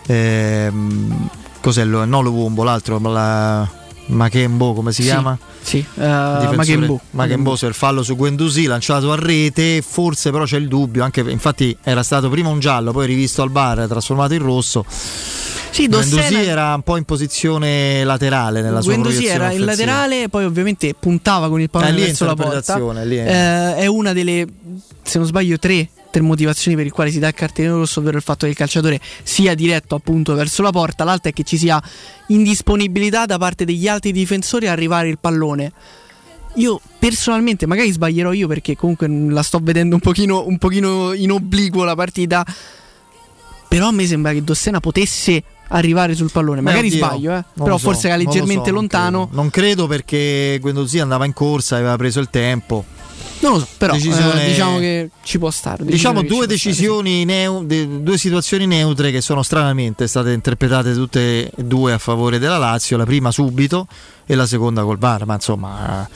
[0.07, 1.29] Ehm,
[1.61, 3.67] cos'è lo, no Luvumbo, l'altro, la,
[4.07, 5.37] Makembo, come si Sì, chiama?
[5.65, 7.01] Sì, eh, Difensore- Makembo.
[7.11, 11.75] Makembo sul fallo su Guendouzi lanciato a rete, forse però c'è il dubbio, anche infatti
[11.81, 14.85] era stato prima un giallo, poi rivisto al bar, trasformato in rosso.
[14.87, 19.65] Sì, Guendouzi era un po' in posizione laterale nella sua Guendouzi era in offensiva.
[19.71, 23.03] laterale, poi ovviamente puntava con il Eh, pallone è verso la porta.
[23.03, 24.45] lì è- Eh, è una delle,
[25.01, 28.15] se non sbaglio, tre, tre motivazioni per il quale si dà il cartellino rosso, ovvero
[28.15, 31.57] il fatto che il calciatore sia diretto appunto verso la porta, l'altra è che ci
[31.57, 31.81] sia
[32.27, 35.54] indisponibilità da parte degli altri difensori a arrivare il pallone.
[36.55, 41.31] Io personalmente, magari sbaglierò io perché comunque la sto vedendo un pochino, un pochino in
[41.31, 42.45] obliquo la partita.
[43.67, 46.61] Però a me sembra che Dossena potesse arrivare sul pallone.
[46.61, 47.43] Beh, Magari oddio, sbaglio, eh.
[47.55, 49.21] non però so, forse era non leggermente so, non lontano.
[49.23, 49.41] credo.
[49.41, 52.85] Non credo perché Guendouzi andava in corsa, aveva preso il tempo.
[53.41, 55.83] Non lo so, però Decisione- eh, diciamo che ci può stare.
[55.85, 60.31] Diciamo due ci può stare, decisioni, neu- de- due situazioni neutre che sono stranamente state
[60.31, 63.87] interpretate tutte e due a favore della Lazio, la prima subito
[64.25, 66.09] e la seconda col VAR, ma insomma, a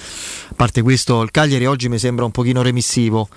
[0.55, 3.27] parte questo il Cagliari oggi mi sembra un pochino remissivo.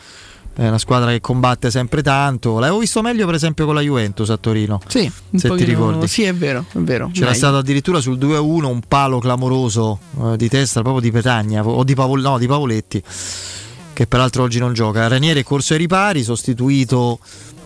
[0.55, 2.59] È una squadra che combatte sempre tanto.
[2.59, 4.81] L'avevo visto meglio, per esempio, con la Juventus a Torino.
[4.87, 6.07] Sì, se ti pochino- ricordi.
[6.07, 7.09] Sì, è vero, è vero.
[7.11, 7.39] C'era Meglio.
[7.39, 11.95] stato addirittura sul 2-1 un palo clamoroso eh, di testa proprio di Petagna o di,
[11.95, 13.03] Pavol- no, di Pavoletti,
[13.93, 15.07] che peraltro oggi non gioca.
[15.09, 17.19] Ranieri è corso ai ripari, sostituito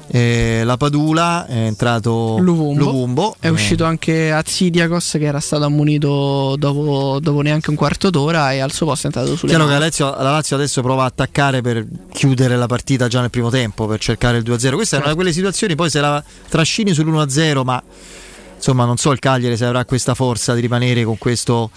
[0.09, 2.85] eh, la Padula, è entrato Luvumbo.
[2.85, 3.37] Luvumbo.
[3.41, 8.53] È Eh, uscito anche Azidiakos che era stato ammonito dopo, dopo neanche un quarto d'ora
[8.53, 9.91] e al suo posto è entrato sulle Chiaro che la mani.
[9.91, 13.87] Lazio, la Lazio adesso prova a attaccare per chiudere la partita già nel primo tempo,
[13.87, 14.75] per cercare il 2-0.
[14.75, 17.83] Questa è una di quelle situazioni, poi se la trascini sull'1-0, ma
[18.57, 21.71] insomma non so il Cagliari se avrà questa forza di rimanere con questo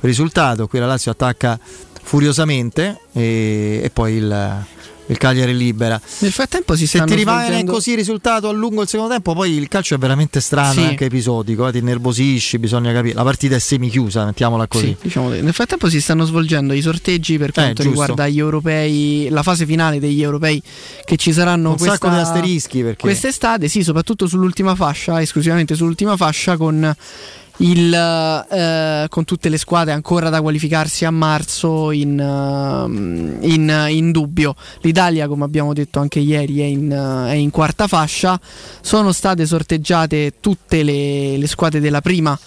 [0.00, 0.66] risultato.
[0.68, 1.58] Qui la Lazio attacca
[2.04, 4.64] furiosamente e, e poi il,
[5.06, 6.00] il Cagliari libera.
[6.18, 9.12] Nel frattempo si Se stanno ti rimane svolgendo- così il risultato a lungo il secondo
[9.12, 10.80] tempo, poi il calcio è veramente strano Sì.
[10.82, 13.14] anche episodico, eh, ti innervosisci, bisogna capire.
[13.14, 14.86] La partita è semichiusa, mettiamola così.
[14.86, 15.30] Sì, diciamo.
[15.30, 17.88] Nel frattempo si stanno svolgendo i sorteggi per quanto giusto.
[17.88, 20.62] riguarda gli europei, la fase finale degli europei
[21.04, 25.74] che ci saranno Un questa, sacco di asterischi perché quest'estate, sì, soprattutto sull'ultima fascia, esclusivamente
[25.74, 26.94] sull'ultima fascia con
[27.58, 34.10] il, eh, con tutte le squadre ancora da qualificarsi a marzo in, ehm, in- in
[34.10, 34.54] dubbio.
[34.80, 38.38] L'Italia, come abbiamo detto anche ieri, è in, eh, è in quarta fascia.
[38.80, 42.38] Sono state sorteggiate tutte le, le squadre della prima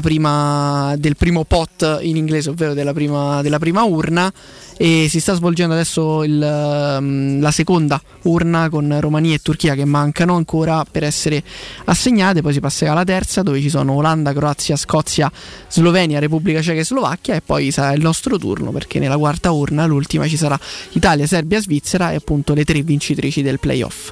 [0.00, 4.32] prima, del primo pot in inglese, ovvero della prima, della prima urna
[4.76, 9.84] e si sta svolgendo adesso il, ehm, la seconda urna con Romania e Turchia che
[9.84, 11.42] mancano ancora per essere
[11.84, 15.30] assegnate, poi si passerà alla terza dove ci sono Olanda, Croazia, Scozia,
[15.68, 19.86] Slovenia, Repubblica Ceca e Slovacchia e poi sarà il nostro turno perché nella quarta urna,
[19.86, 20.58] l'ultima, ci sarà
[20.92, 24.10] Italia, Serbia, Svizzera e appunto le tre vincitrici del playoff.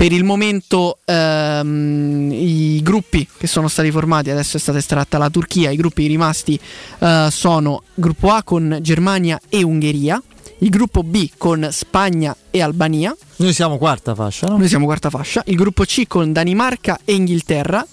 [0.00, 5.28] Per il momento ehm, i gruppi che sono stati formati, adesso è stata estratta la
[5.28, 6.58] Turchia, i gruppi rimasti
[7.00, 10.18] eh, sono gruppo A con Germania e Ungheria,
[10.60, 14.56] il gruppo B con Spagna e Albania, Noi siamo quarta fascia, no?
[14.56, 17.86] noi siamo quarta fascia, il gruppo C con Danimarca e Inghilterra,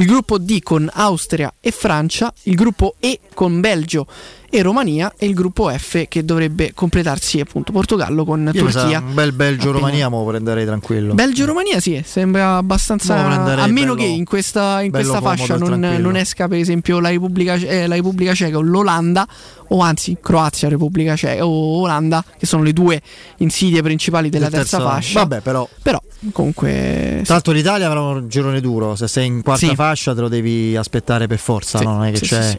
[0.00, 4.06] il gruppo D con Austria e Francia, il gruppo E con Belgio
[4.52, 8.98] e Romania e il gruppo F che dovrebbe completarsi appunto Portogallo con Io Turchia.
[8.98, 11.14] un bel Belgio-Romania me lo prenderei tranquillo.
[11.14, 13.14] Belgio-Romania sì, sembra abbastanza.
[13.26, 17.10] A meno bello- che in questa, in questa fascia non, non esca, per esempio, la
[17.10, 19.28] Repubblica, eh, la Repubblica Ceca o l'Olanda,
[19.68, 23.00] o anzi Croazia, Repubblica Ceca o Olanda, che sono le due
[23.36, 25.18] insidie principali della Del terza, terzo- fascia.
[25.20, 25.68] Vabbè, però.
[25.80, 26.02] Però,
[26.32, 27.20] comunque.
[27.24, 29.74] Tra l'altro l'Italia avrà un girone duro, se sei in quarta Sì.
[29.74, 31.94] fascia te lo devi aspettare per forza, Sì, no?
[31.96, 32.58] non è che sì, c'è sì, sì.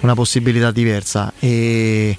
[0.00, 1.32] una possibilità diversa.
[1.38, 2.16] E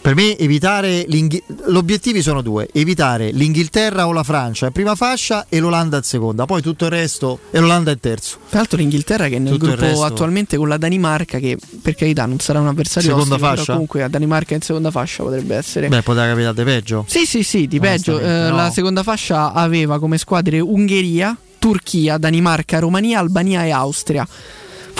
[0.00, 5.46] per me evitare l'Inghi- l'obiettivi sono due, evitare l'Inghilterra o la Francia in prima fascia
[5.48, 8.38] e l'Olanda in seconda, poi tutto il resto e l'Olanda in terzo.
[8.48, 11.94] Tra l'altro l'Inghilterra che è nel Tutto gruppo resto- attualmente con la Danimarca che per
[11.94, 13.72] carità non sarà un avversario Seconda ostico, fascia?
[13.72, 17.04] comunque la Danimarca in seconda fascia potrebbe essere Beh, poteva capitare di peggio.
[17.08, 18.18] Sì, sì, sì, di peggio.
[18.18, 18.56] Eh, no.
[18.56, 24.26] La seconda fascia aveva come squadre Ungheria, Turchia, Danimarca, Romania, Albania e Austria.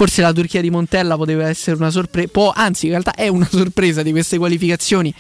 [0.01, 4.03] Forse la Turchia di Montella poteva essere una sorpresa, anzi in realtà è una sorpresa
[4.03, 5.13] di queste qualificazioni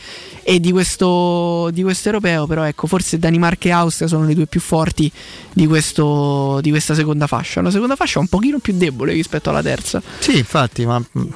[0.43, 4.47] e di questo, di questo europeo, però ecco, forse Danimarca e Austria sono le due
[4.47, 5.13] più forti
[5.53, 7.61] di, questo, di questa seconda fascia.
[7.61, 10.01] Una seconda fascia un pochino più debole rispetto alla terza.
[10.19, 11.29] Sì, infatti, ma mh,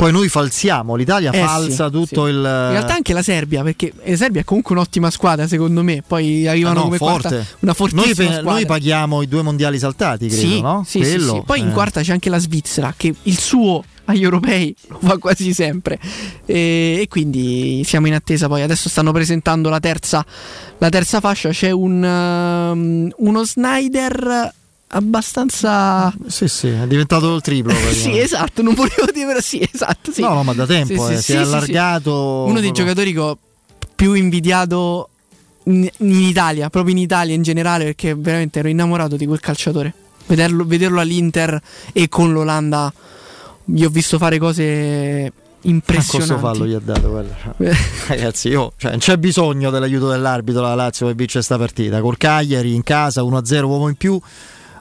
[0.00, 2.30] poi noi falsiamo, l'Italia Eh, falsa sì, tutto sì.
[2.30, 2.36] il...
[2.36, 6.46] In realtà anche la Serbia, perché la Serbia è comunque un'ottima squadra secondo me, poi
[6.46, 7.28] arrivano Ah, no, come forte.
[7.28, 8.50] quarta una noi, fortissima pe- squadra.
[8.52, 10.84] noi paghiamo i due mondiali saltati, credo, sì, no?
[10.86, 11.42] sì, Quello, sì.
[11.44, 11.72] Poi in eh.
[11.72, 15.98] quarta c'è anche la Svizzera che il suo agli europei lo fa quasi sempre
[16.46, 20.24] e, e quindi siamo in attesa poi adesso stanno presentando la terza,
[20.78, 24.52] la terza fascia c'è un, um, uno Snyder
[24.92, 27.72] abbastanza Sì, sì, è diventato il triplo.
[27.92, 30.20] sì esatto non volevo dire sì esatto sì.
[30.20, 32.44] No, no, ma da tempo, Sì, eh, sì, si è allargato.
[32.46, 33.38] uno dei giocatori che ho
[33.94, 35.08] più invidiato
[35.64, 39.92] in, in Italia, proprio in Italia in generale, perché veramente ero innamorato di quel calciatore.
[40.26, 41.60] Vederlo, vederlo all'Inter
[41.92, 42.92] e con l'Olanda,
[43.64, 47.34] gli ho visto fare cose Ma questo fallo gli ha dato quello.
[48.08, 52.00] Ragazzi, io, cioè, non c'è bisogno dell'aiuto dell'arbitro la Lazio per vincere questa partita.
[52.00, 54.18] Col Cagliari in casa 1-0 uomo in più.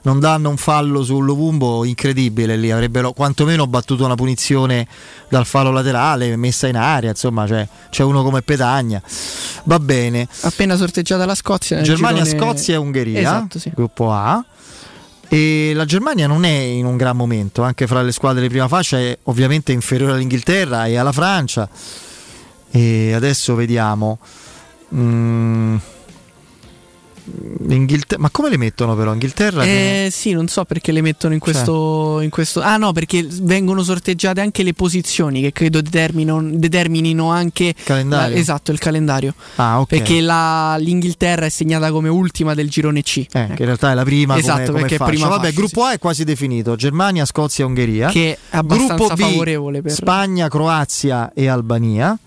[0.02, 4.88] Non danno un fallo sull'Ovumbo incredibile lì, avrebbero quantomeno battuto una punizione
[5.28, 9.02] dal fallo laterale, messa in aria, insomma c'è, c'è uno come Petagna.
[9.66, 10.28] Va bene.
[10.42, 11.82] Appena sorteggiata la Scozia.
[11.82, 13.72] Germania, girone- Scozia e Ungheria, Esatto, sì.
[13.76, 14.44] gruppo A.
[15.32, 18.68] E la Germania non è in un gran momento, anche fra le squadre di prima
[18.68, 21.70] fascia è ovviamente inferiore all'Inghilterra e alla Francia.
[22.72, 24.18] E adesso vediamo.
[24.96, 25.76] Mm,
[27.68, 29.14] l'Inghilterra- ma come le mettono però?
[29.14, 29.64] Inghilterra?
[29.64, 32.62] che- Eh, sì, non so perché le mettono in questo, in questo.
[32.62, 38.34] Ah, no, perché vengono sorteggiate anche le posizioni che credo determinino, determinino anche Calendario?
[38.36, 39.34] la- esatto, il calendario.
[39.56, 39.88] Ah, ok.
[39.88, 43.18] Perché la- l'Inghilterra è segnata come ultima del girone C.
[43.20, 45.12] Eh, che in realtà è la prima Esatto, come, come perché è fascia.
[45.12, 48.10] prima Vabbè, fascia, gruppo A è quasi definito: Germania, Scozia e Ungheria.
[48.10, 52.18] Che è abbastanza gruppo B, favorevole per- Spagna, Croazia e Albania.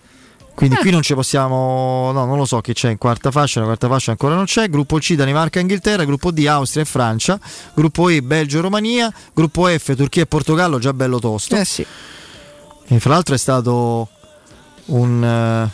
[0.63, 0.79] Quindi Eh.
[0.83, 2.13] qui non ci possiamo.
[2.13, 3.59] No, non lo so chi c'è in quarta fascia.
[3.59, 4.69] La quarta fascia ancora non c'è.
[4.69, 6.05] Gruppo C, Danimarca e Inghilterra.
[6.05, 7.39] Gruppo D, Austria e Francia.
[7.75, 9.13] Gruppo E, Belgio e Romania.
[9.35, 11.57] Gruppo F, Turchia e Portogallo, già bello tosto.
[11.57, 11.85] Eh sì.
[12.87, 14.09] E fra l'altro è stato
[14.87, 15.69] un.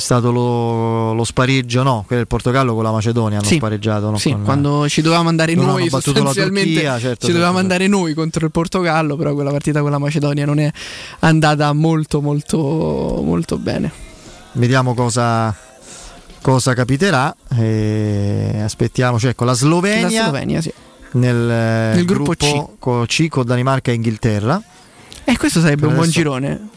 [0.00, 2.02] Eh, è stato lo, lo spareggio, no?
[2.06, 3.56] Quello del Portogallo con la Macedonia hanno Sì.
[3.56, 4.10] spareggiato.
[4.10, 4.16] no?
[4.18, 7.72] Sì, Con- quando ci dovevamo andare noi sostanzialmente Turchia, certo, ci certo, dovevamo certo.
[7.72, 10.70] andare noi contro il Portogallo, però quella partita con la Macedonia non è
[11.20, 12.58] andata molto molto
[13.24, 13.92] molto bene.
[14.52, 15.54] Vediamo cosa,
[16.40, 17.34] cosa capiterà.
[17.56, 20.72] E aspettiamoci, ecco, la Slovenia, La Slovenia, sì.
[21.12, 22.64] nel, eh, Nel gruppo C.
[22.78, 24.60] Con, C con Danimarca e Inghilterra.
[25.24, 26.68] E questo sarebbe Per un buon girone.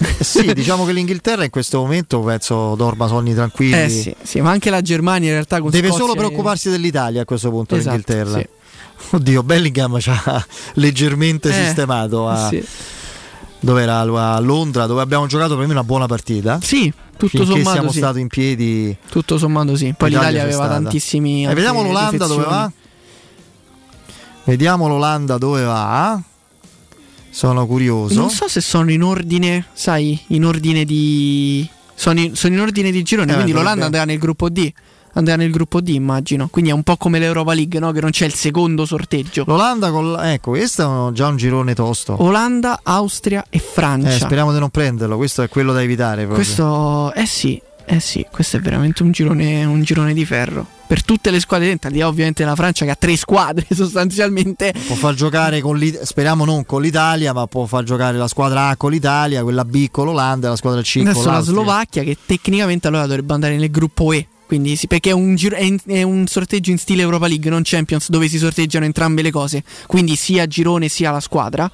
[0.00, 3.82] Eh sì, diciamo che l'Inghilterra in questo momento penso dorma sonni tranquilli.
[3.82, 6.70] Eh sì, sì, ma anche la Germania in realtà con Deve Scozia solo e- preoccuparsi
[6.70, 8.38] dell'Italia a questo punto Esatto, l'Inghilterra.
[8.38, 9.16] sì.
[9.16, 12.64] Oddio, Bellingham ci ha leggermente Eh, sistemato a, sì.
[13.60, 16.58] dove era a Londra, dove abbiamo giocato per me una buona partita.
[16.62, 17.98] Sì, tutto Finché sommato siamo sì.
[17.98, 18.96] stati in piedi.
[19.08, 19.94] Tutto sommato sì.
[19.96, 20.80] Poi L'Italia l'Italia aveva stata.
[20.82, 21.44] tantissimi.
[21.46, 22.72] Eh, vediamo altre l'Olanda dove va.
[24.44, 26.20] Vediamo l'Olanda dove va.
[27.30, 28.14] Sono curioso.
[28.18, 31.68] Non so se sono in ordine, sai, in ordine di.
[31.94, 34.72] Sono in, sono in ordine di girone, Eh, quindi l'Olanda andrà nel gruppo D.
[35.14, 36.46] Andrà nel gruppo D, immagino.
[36.48, 37.90] Quindi è un po' come l'Europa League, no?
[37.90, 39.42] Che non c'è il secondo sorteggio.
[39.46, 42.22] L'Olanda con ecco, questo è già un girone tosto.
[42.22, 44.10] Olanda, Austria e Francia.
[44.10, 46.36] Eh, speriamo di non prenderlo, questo è quello da evitare proprio.
[46.36, 47.60] Questo, eh sì,
[47.90, 50.66] eh sì, questo è veramente un girone, un girone di ferro.
[50.86, 54.74] Per tutte le squadre dentro, là ovviamente la Francia che ha tre squadre sostanzialmente.
[54.86, 58.68] può far giocare con l'It- speriamo non con l'Italia, ma può far giocare la squadra
[58.68, 61.40] A con l'Italia, quella B con l'Olanda la squadra C con Adesso la.
[61.40, 64.26] Slovacchia che tecnicamente allora dovrebbe andare nel gruppo E.
[64.48, 67.50] Quindi sì, perché è un, giro- è in- è un sorteggio in stile Europa League,
[67.50, 69.62] non Champions, dove si sorteggiano entrambe le cose.
[69.86, 71.70] Quindi sia girone sia la squadra.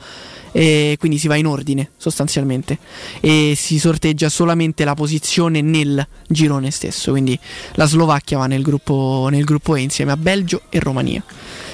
[0.57, 2.79] E quindi si va in ordine sostanzialmente.
[3.21, 7.13] E si sorteggia solamente la posizione nel girone stesso.
[7.13, 7.39] Quindi
[7.75, 11.23] la Slovacchia va nel gruppo, nel gruppo E insieme a Belgio e Romania.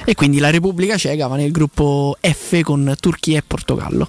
[0.04, 4.08] E quindi la Repubblica Ceca va nel gruppo F con Turchia e Portogallo.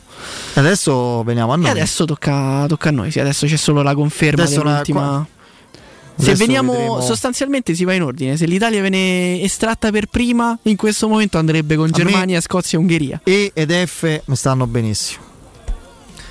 [0.55, 1.68] Adesso veniamo a noi.
[1.68, 4.99] E adesso tocca, tocca a noi, sì, adesso c'è solo la conferma Adesso dell'ultima.
[5.01, 5.27] qua-
[6.17, 8.38] Se veniamo vedremo- sostanzialmente si va in ordine.
[8.38, 12.77] Se l'Italia viene estratta per prima, in questo momento andrebbe con A me- Germania, Scozia
[12.77, 13.21] e Ungheria.
[13.23, 15.23] E ed F mi stanno benissimo.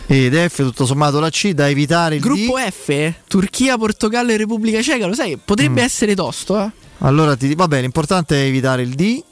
[0.06, 2.70] E ed F tutto sommato la C da evitare il Gruppo D.
[2.70, 5.84] F, Turchia, Portogallo e Repubblica Ceca, lo sai, potrebbe Mm.
[5.84, 6.70] essere tosto, eh?
[6.98, 9.22] Allora ti va bene, l'importante è evitare il D.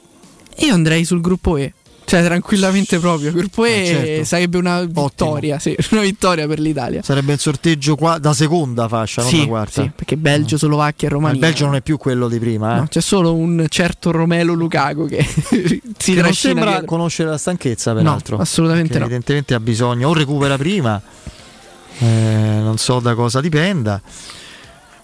[0.59, 1.73] Io andrei sul gruppo E.
[2.09, 3.31] Cioè, tranquillamente proprio.
[3.31, 4.23] Gruppo E Eh, certo.
[4.25, 7.03] sarebbe una vittoria, sì, una vittoria per l'Italia.
[7.03, 9.81] Sarebbe il sorteggio qua da seconda fascia, non Sì, da quarta.
[9.83, 11.35] sì, perché Belgio, Slovacchia e Ma Romania.
[11.35, 12.79] il Belgio non è più quello di prima, eh.
[12.79, 15.81] No, c'è solo un certo Romelo Lukaku che si
[16.15, 16.85] Che non sembra dietro.
[16.87, 18.37] conoscere la stanchezza, No, peraltro.
[18.37, 19.05] assolutamente Perché no.
[19.05, 20.99] Evidentemente ha bisogno, o recupera prima,
[21.99, 22.05] eh,
[22.61, 24.01] non so da cosa dipenda.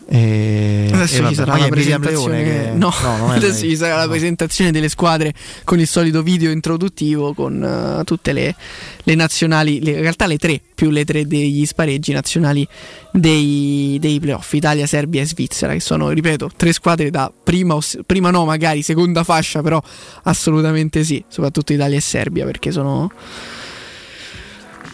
[0.08, 2.44] E, Adesso e ci sarà la presentazione.
[2.44, 3.70] Che- no, non è adesso lei.
[3.72, 5.34] ci sarà la presentazione delle squadre
[5.64, 8.56] con il solito video introduttivo con eh, tutte le,
[9.04, 12.68] le nazionali, le- in realtà le tre più le tre degli spareggi nazionali
[13.12, 18.30] dei, dei playoff, Italia, Serbia e Svizzera, che sono, ripeto, tre squadre da prima, prima
[18.30, 19.82] no, magari seconda fascia, però
[20.24, 23.10] assolutamente sì, soprattutto Italia e Serbia perché sono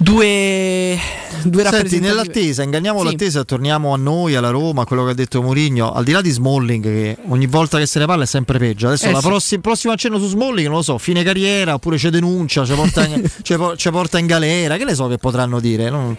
[0.02, 1.00] due,
[1.44, 3.06] due Senti, nell'attesa, inganniamo Sì.
[3.06, 5.92] l'attesa torniamo a noi, alla Roma, a quello che ha detto Mourinho.
[5.94, 8.88] Al di là di Smalling, che ogni volta che se ne parla è sempre peggio.
[8.88, 9.28] Adesso Eh la sì.
[9.28, 13.06] prossi- prossimo accenno su Smalling, non lo so, fine carriera, oppure c'è denuncia, ci porta
[13.06, 13.22] in,
[13.92, 14.78] porta in galera.
[14.78, 15.90] Che ne so che potranno dire?
[15.90, 16.18] Non-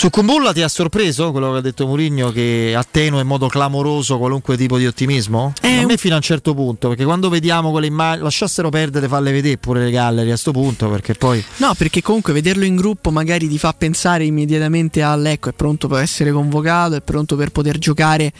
[0.00, 4.16] Su Kumbulla ti ha sorpreso quello che ha detto Mourinho che attenua in modo clamoroso
[4.16, 5.52] qualunque tipo di ottimismo?
[5.82, 9.30] a me fino a un certo punto, perché quando vediamo quelle immagini, lasciassero perdere, falle
[9.30, 13.10] vedere pure le gallery a sto punto, perché poi No, perché comunque vederlo in gruppo
[13.10, 17.76] magari ti fa pensare immediatamente all'ecco, è pronto per essere convocato, è pronto per poter
[17.76, 18.32] giocare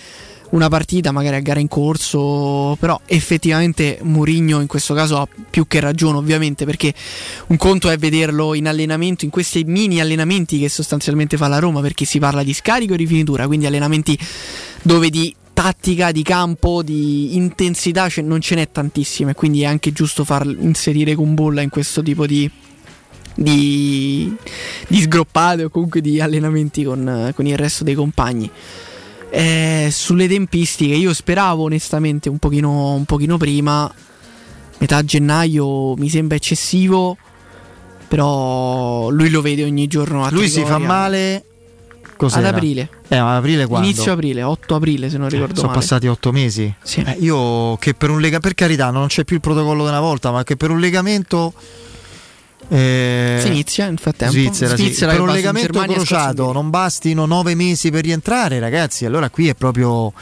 [0.51, 5.67] una partita, magari a gara in corso, però effettivamente Mourinho in questo caso ha più
[5.67, 6.93] che ragione, ovviamente, perché
[7.49, 11.81] un conto è vederlo in allenamento, in questi mini allenamenti che sostanzialmente fa la Roma,
[11.81, 14.19] perché si parla di scarico e rifinitura, quindi allenamenti
[14.83, 19.93] dove di tattica, di campo, di intensità ce- non ce n'è tantissime, quindi è anche
[19.93, 22.51] giusto far inserire Kumbulla in questo tipo di,
[23.35, 24.35] di,
[24.89, 28.51] di sgroppate o comunque di allenamenti con, con il resto dei compagni.
[29.31, 33.93] Eh, sulle tempistiche io speravo onestamente un pochino, un pochino prima,
[34.79, 37.17] metà gennaio mi sembra eccessivo,
[38.09, 41.45] però lui lo vede ogni giorno a lui si fa male
[42.17, 42.49] cos'era?
[42.49, 42.89] Ad aprile.
[43.09, 43.87] Eh, ma aprile quando?
[43.87, 45.79] Inizio aprile, 8 aprile se non ricordo Sono male.
[45.79, 46.73] passati otto mesi.
[46.97, 50.01] Eh, io che per un lega per carità non c'è più il protocollo di una
[50.01, 51.55] volta, ma che per un legamento
[52.71, 54.33] eh, Si inizia nel frattempo.
[54.33, 54.85] Svizzera, sì.
[54.85, 59.05] Svizzera per che un legamento Germania crociato non bastino nove mesi per rientrare, ragazzi.
[59.05, 60.13] Allora qui è proprio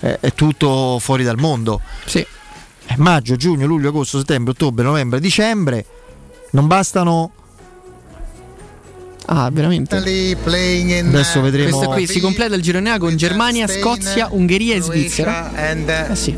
[0.00, 1.80] eh, è tutto fuori dal mondo.
[2.04, 2.24] Sì.
[2.98, 5.84] maggio, giugno, luglio, agosto, settembre, ottobre, novembre, dicembre.
[6.50, 7.32] Non bastano.
[9.26, 9.96] Ah, veramente?
[9.96, 11.70] Adesso vedremo.
[11.70, 15.50] Questo qui si completa il girone A con Germania, Scozia, Ungheria e Svizzera.
[16.10, 16.36] Eh sì.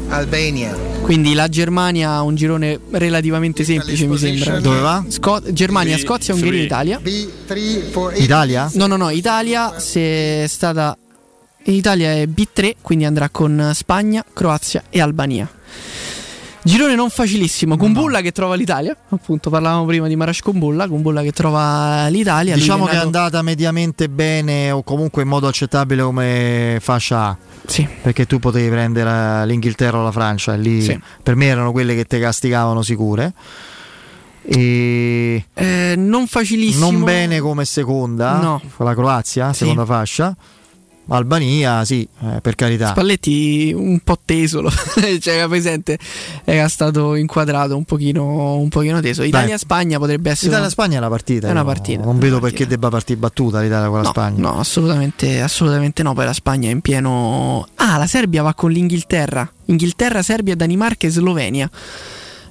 [1.02, 4.60] Quindi la Germania ha un girone relativamente semplice, mi sembra.
[4.60, 5.04] Dove va?
[5.08, 7.00] Sco- Germania, Scozia, Ungheria e Italia.
[8.14, 8.70] Italia?
[8.74, 10.96] No, no, no, Italia se è stata
[11.68, 15.50] L'Italia è B3, quindi andrà con Spagna, Croazia e Albania.
[16.66, 21.30] Girone non facilissimo, Kumbulla che trova l'Italia, appunto parlavamo prima di Marash Kumbulla, Kumbulla che
[21.30, 22.54] trova l'Italia.
[22.56, 27.36] Diciamo Lui che è andata mediamente bene o comunque in modo accettabile come fascia A.
[27.66, 27.86] Sì.
[28.02, 30.98] Perché tu potevi prendere l'Inghilterra o la Francia lì Sì.
[31.22, 33.32] per me erano quelle che te castigavano sicure.
[34.42, 36.90] E Eh, non facilissimo.
[36.90, 38.60] non bene come seconda, No.
[38.78, 39.58] la Croazia, Sì.
[39.60, 40.36] seconda fascia.
[41.08, 42.88] Albania, sì, eh, per carità.
[42.88, 44.70] Spalletti un po' teso, lo-
[45.20, 45.98] cioè era presente,
[46.44, 49.22] era stato inquadrato un pochino, un pochino teso.
[49.22, 50.48] Italia-Spagna potrebbe essere...
[50.48, 51.48] L'Italia-Spagna è una partita.
[51.48, 54.40] È una partita, Non vedo perché debba partire battuta l'Italia con la Spagna.
[54.40, 56.12] No, assolutamente, assolutamente no.
[56.14, 57.66] Poi la Spagna è in pieno.
[57.76, 59.48] Ah, la Serbia va con l'Inghilterra.
[59.66, 61.70] Inghilterra, Serbia, Danimarca e Slovenia.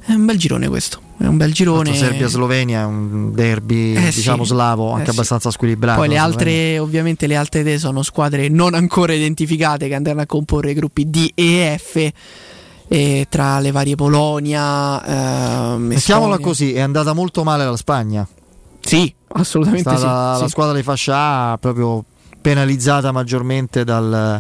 [0.08, 1.02] È un bel girone questo.
[1.18, 1.96] È un bel girone.
[1.96, 4.50] Serbia-Slovenia è un derby Eh, diciamo sì.
[4.50, 5.12] slavo, anche Eh, sì.
[5.12, 6.00] abbastanza squilibrato.
[6.00, 10.26] Poi le altre, ovviamente, le altre tre sono squadre non ancora identificate che andranno a
[10.26, 12.12] comporre i gruppi D e F.
[12.88, 18.28] E tra le varie Polonia, ehm, Mettiamola così, è andata molto male la Spagna.
[18.80, 20.50] Sì, assolutamente sì, La sì.
[20.50, 22.04] squadra di fascia A proprio
[22.40, 24.40] penalizzata maggiormente dal,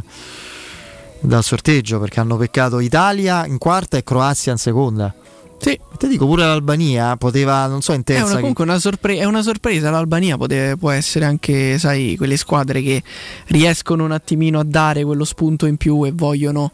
[1.21, 5.11] dal sorteggio perché hanno peccato Italia in quarta e Croazia in seconda.
[5.57, 5.79] Sì.
[5.97, 8.23] Te dico pure l'Albania poteva, non so, in È terza.
[8.25, 9.89] una, chi- comunque una, sorpre- è una sorpresa.
[9.89, 13.01] L'Albania pote- può essere anche, sai, quelle squadre che
[13.47, 16.71] riescono un attimino a dare quello spunto in più e vogliono,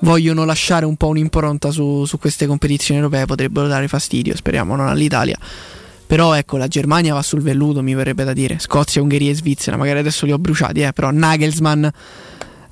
[0.00, 3.26] vogliono lasciare un po' un'impronta su, su queste competizioni europee.
[3.26, 5.36] Potrebbero dare fastidio, speriamo, non all'Italia.
[6.06, 8.58] Però ecco, la Germania va sul velluto, mi verrebbe da dire.
[8.58, 11.84] Scozia, Ungheria e Svizzera, magari adesso li ho bruciati, eh, però Nagelsmann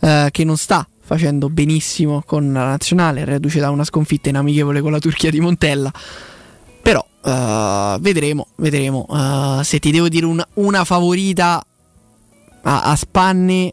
[0.00, 4.82] eh, che non sta facendo benissimo con la nazionale, reduce da una sconfitta in amichevole
[4.82, 5.90] con la Turchia di Montella.
[6.82, 9.06] Però eh, vedremo, vedremo.
[9.10, 11.64] Eh, se ti devo dire una, una favorita
[12.62, 13.72] a, a spanne,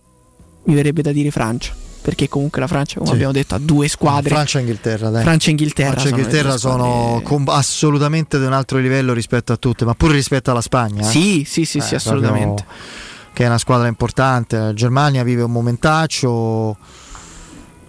[0.64, 1.74] mi verrebbe da dire Francia.
[2.02, 3.14] Perché comunque la Francia, come Sì.
[3.16, 4.30] abbiamo detto, ha due squadre.
[4.30, 5.24] Francia e Inghilterra, dai.
[5.24, 9.58] Francia e Inghilterra Francia sono Inghilterra sono com- assolutamente di un altro livello rispetto a
[9.58, 11.02] tutte, ma pure rispetto alla Spagna.
[11.02, 11.10] eh.
[11.12, 12.64] Sì, sì, sì, Eh, sì, assolutamente.
[13.34, 14.56] Che è una squadra importante.
[14.58, 16.78] La Germania vive un momentaccio.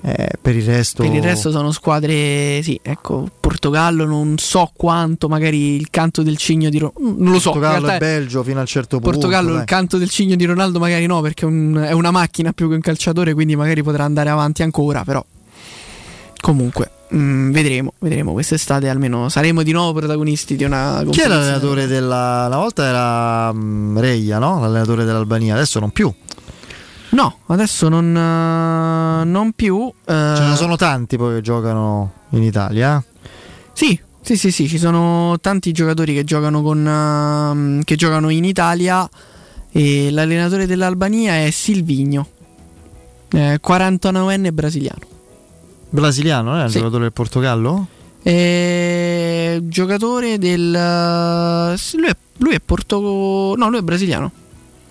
[0.02, 5.28] Eh, per il resto, Per il resto sono squadre, sì, ecco, Portogallo non so quanto,
[5.28, 8.60] magari il canto del cigno di Ronaldo, non lo so, Portogallo e Belgio fino a
[8.60, 9.10] un certo punto.
[9.18, 9.60] Portogallo dai.
[9.60, 12.68] il canto del cigno di Ronaldo magari no, perché è, un- è una macchina più
[12.68, 15.24] che un calciatore, quindi magari potrà andare avanti ancora, però
[16.40, 21.34] comunque mm, vedremo, vedremo quest'estate almeno saremo di nuovo protagonisti di una Chi competizione.
[21.34, 22.44] l'allenatore della.
[22.46, 24.60] Una volta era mm, Reia, no?
[24.60, 26.12] L'allenatore dell'Albania, adesso non più.
[27.10, 29.86] No, adesso non, eh, non più.
[30.04, 32.98] eh, Ce ne sono tanti poi che giocano in Italia.
[32.98, 33.14] eh.
[33.72, 38.44] Sì, sì, sì, sì, ci sono tanti giocatori che giocano, con, ehm, che giocano in
[38.44, 39.08] Italia
[39.70, 42.26] e l'allenatore dell'Albania è Silvigno,
[43.32, 45.00] eh, 49enne brasiliano.
[45.90, 46.78] Brasiliano, è un Sì.
[46.78, 47.86] giocatore del Portogallo?
[48.22, 50.70] È giocatore del...
[50.72, 53.54] Lui è, lui è porto...
[53.56, 54.30] No, lui è brasiliano.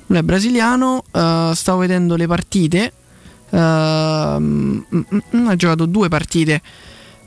[0.07, 2.93] Lui è brasiliano, eh, stavo vedendo le partite.
[3.55, 5.01] mm, mm,
[5.35, 6.61] mm, ha giocato due partite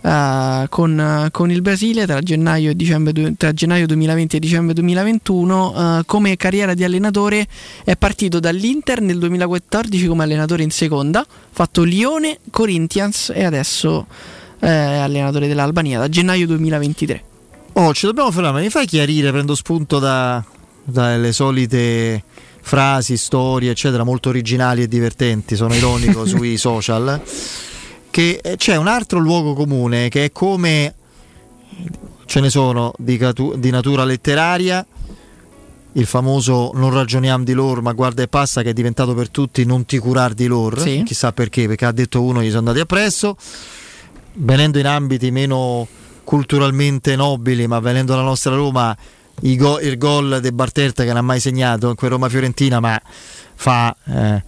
[0.01, 5.99] eh, con, con il Brasile tra gennaio, dicembre, tra gennaio 2020 e dicembre 2021.
[5.99, 7.47] eh, come carriera di allenatore
[7.85, 14.07] è partito dall'Inter nel 2014 come allenatore in seconda, fatto Lione, Corinthians e adesso
[14.59, 17.25] è allenatore dell'Albania da gennaio 2023.
[17.75, 18.63] Oh, ci dobbiamo fermare.
[18.63, 20.45] Mi fai chiarire, prendo spunto da-
[20.83, 22.25] dalle solite
[22.69, 25.57] frasi, storie, eccetera, molto originali e divertenti.
[25.57, 27.21] Sono ironico sui social.
[28.11, 30.95] Che eh, c'è un altro luogo comune che è come
[32.27, 34.87] ce ne sono di, catu- di natura letteraria.
[35.93, 39.65] Il famoso non ragioniamo di loro, ma guarda e passa, che è diventato per tutti
[39.65, 40.79] non ti curar di loro.
[40.79, 41.03] Sì.
[41.05, 43.37] Chissà perché, perché ha detto uno, gli sono andati appresso
[44.41, 45.89] venendo in ambiti meno
[46.23, 48.95] culturalmente nobili, ma venendo alla nostra Roma,
[49.57, 53.01] go- il gol di Barterta che non ha mai segnato in quel Roma Fiorentina, ma
[53.55, 54.43] fa, eh,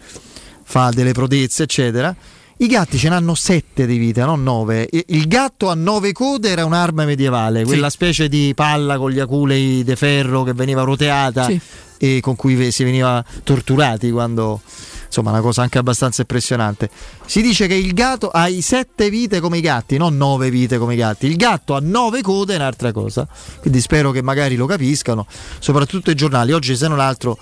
[0.65, 2.15] fa delle prodezze, eccetera.
[2.59, 4.87] I gatti ce n'hanno sette di vita, non nove.
[5.07, 9.83] Il gatto a nove code era un'arma medievale, quella specie di palla con gli aculei
[9.83, 11.59] de ferro che veniva roteata Sì.
[11.97, 14.61] e con cui si veniva torturati quando
[15.11, 16.89] insomma una cosa anche abbastanza impressionante.
[17.27, 20.79] Si dice che il gatto ha i sette vite come i gatti, non nove vite
[20.79, 21.27] come i gatti.
[21.27, 23.27] Il gatto ha nove code è un'altra cosa.
[23.61, 25.27] Quindi spero che magari lo capiscano,
[25.59, 26.53] soprattutto i giornali.
[26.53, 27.37] Oggi se non altro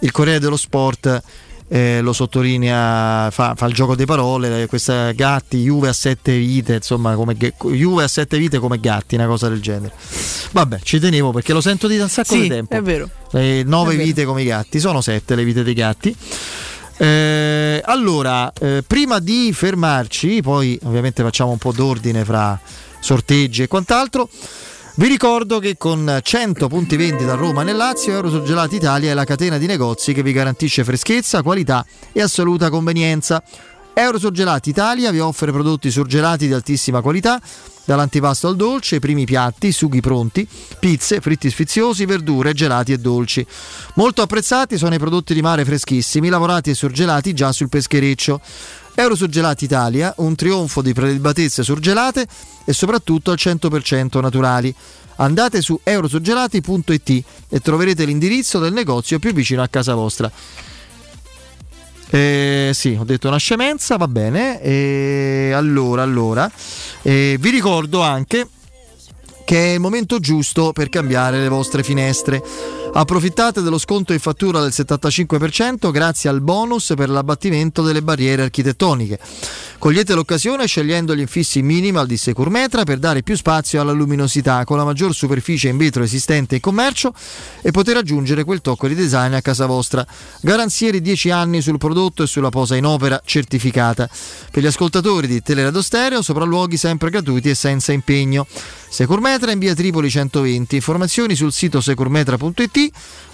[0.00, 1.22] il Corriere dello Sport
[1.68, 6.36] eh, lo sottolinea, fa, fa il gioco di parole, eh, questa gatti, Juve a sette
[6.36, 9.94] vite, insomma, come, Juve a sette vite come gatti, una cosa del genere.
[10.50, 12.74] Vabbè, ci tenevo perché lo sento di un sacco Sì, di tempo.
[12.74, 13.08] è vero.
[13.32, 14.06] Eh, nove È vero.
[14.06, 16.14] vite come i gatti, sono sette le vite dei gatti.
[17.02, 22.56] Eh, allora, eh, prima di fermarci, poi ovviamente facciamo un po' d'ordine fra
[23.00, 24.28] sorteggi e quant'altro.
[24.94, 29.24] Vi ricordo che con 100 punti vendita a Roma nel Lazio, Eurosurgelati Italia è la
[29.24, 33.42] catena di negozi che vi garantisce freschezza, qualità e assoluta convenienza.
[33.94, 37.40] Eurosurgelati Italia vi offre prodotti surgelati di altissima qualità,
[37.84, 40.48] dall'antipasto al dolce, primi piatti, sughi pronti,
[40.78, 43.46] pizze, fritti sfiziosi, verdure, gelati e dolci.
[43.94, 48.40] Molto apprezzati sono i prodotti di mare freschissimi, lavorati e surgelati già sul peschereccio.
[48.94, 52.26] Eurosurgelati Italia, un trionfo di prelibatezze surgelate
[52.64, 54.74] e soprattutto al 100% naturali.
[55.16, 60.30] Andate su eurosurgelati.it e troverete l'indirizzo del negozio più vicino a casa vostra.
[62.14, 64.60] Eh, sì, ho detto una scemenza, va bene.
[64.60, 66.50] Eh, allora, allora,
[67.00, 68.46] eh, vi ricordo anche
[69.46, 72.42] che è il momento giusto per cambiare le vostre finestre.
[72.94, 79.18] Approfittate dello sconto in fattura del 75% grazie al bonus per l'abbattimento delle barriere architettoniche.
[79.78, 84.76] Cogliete l'occasione scegliendo gli infissi minimal di Securmetra per dare più spazio alla luminosità con
[84.76, 87.14] la maggior superficie in vetro esistente in commercio
[87.62, 90.06] e poter aggiungere quel tocco di design a casa vostra.
[90.42, 94.06] Garanzie di 10 anni sul prodotto e sulla posa in opera certificata.
[94.50, 98.46] Per gli ascoltatori di Teleradio Stereo sopralluoghi sempre gratuiti e senza impegno.
[98.92, 100.76] Securmetra in via Tripoli 120.
[100.76, 102.81] Informazioni sul sito securmetra.it,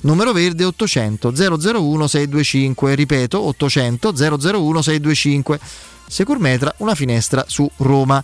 [0.03, 2.95] numero verde 800 001 625.
[2.95, 5.61] Ripeto 800 001 625.
[6.07, 8.23] Securmetra, una finestra su Roma.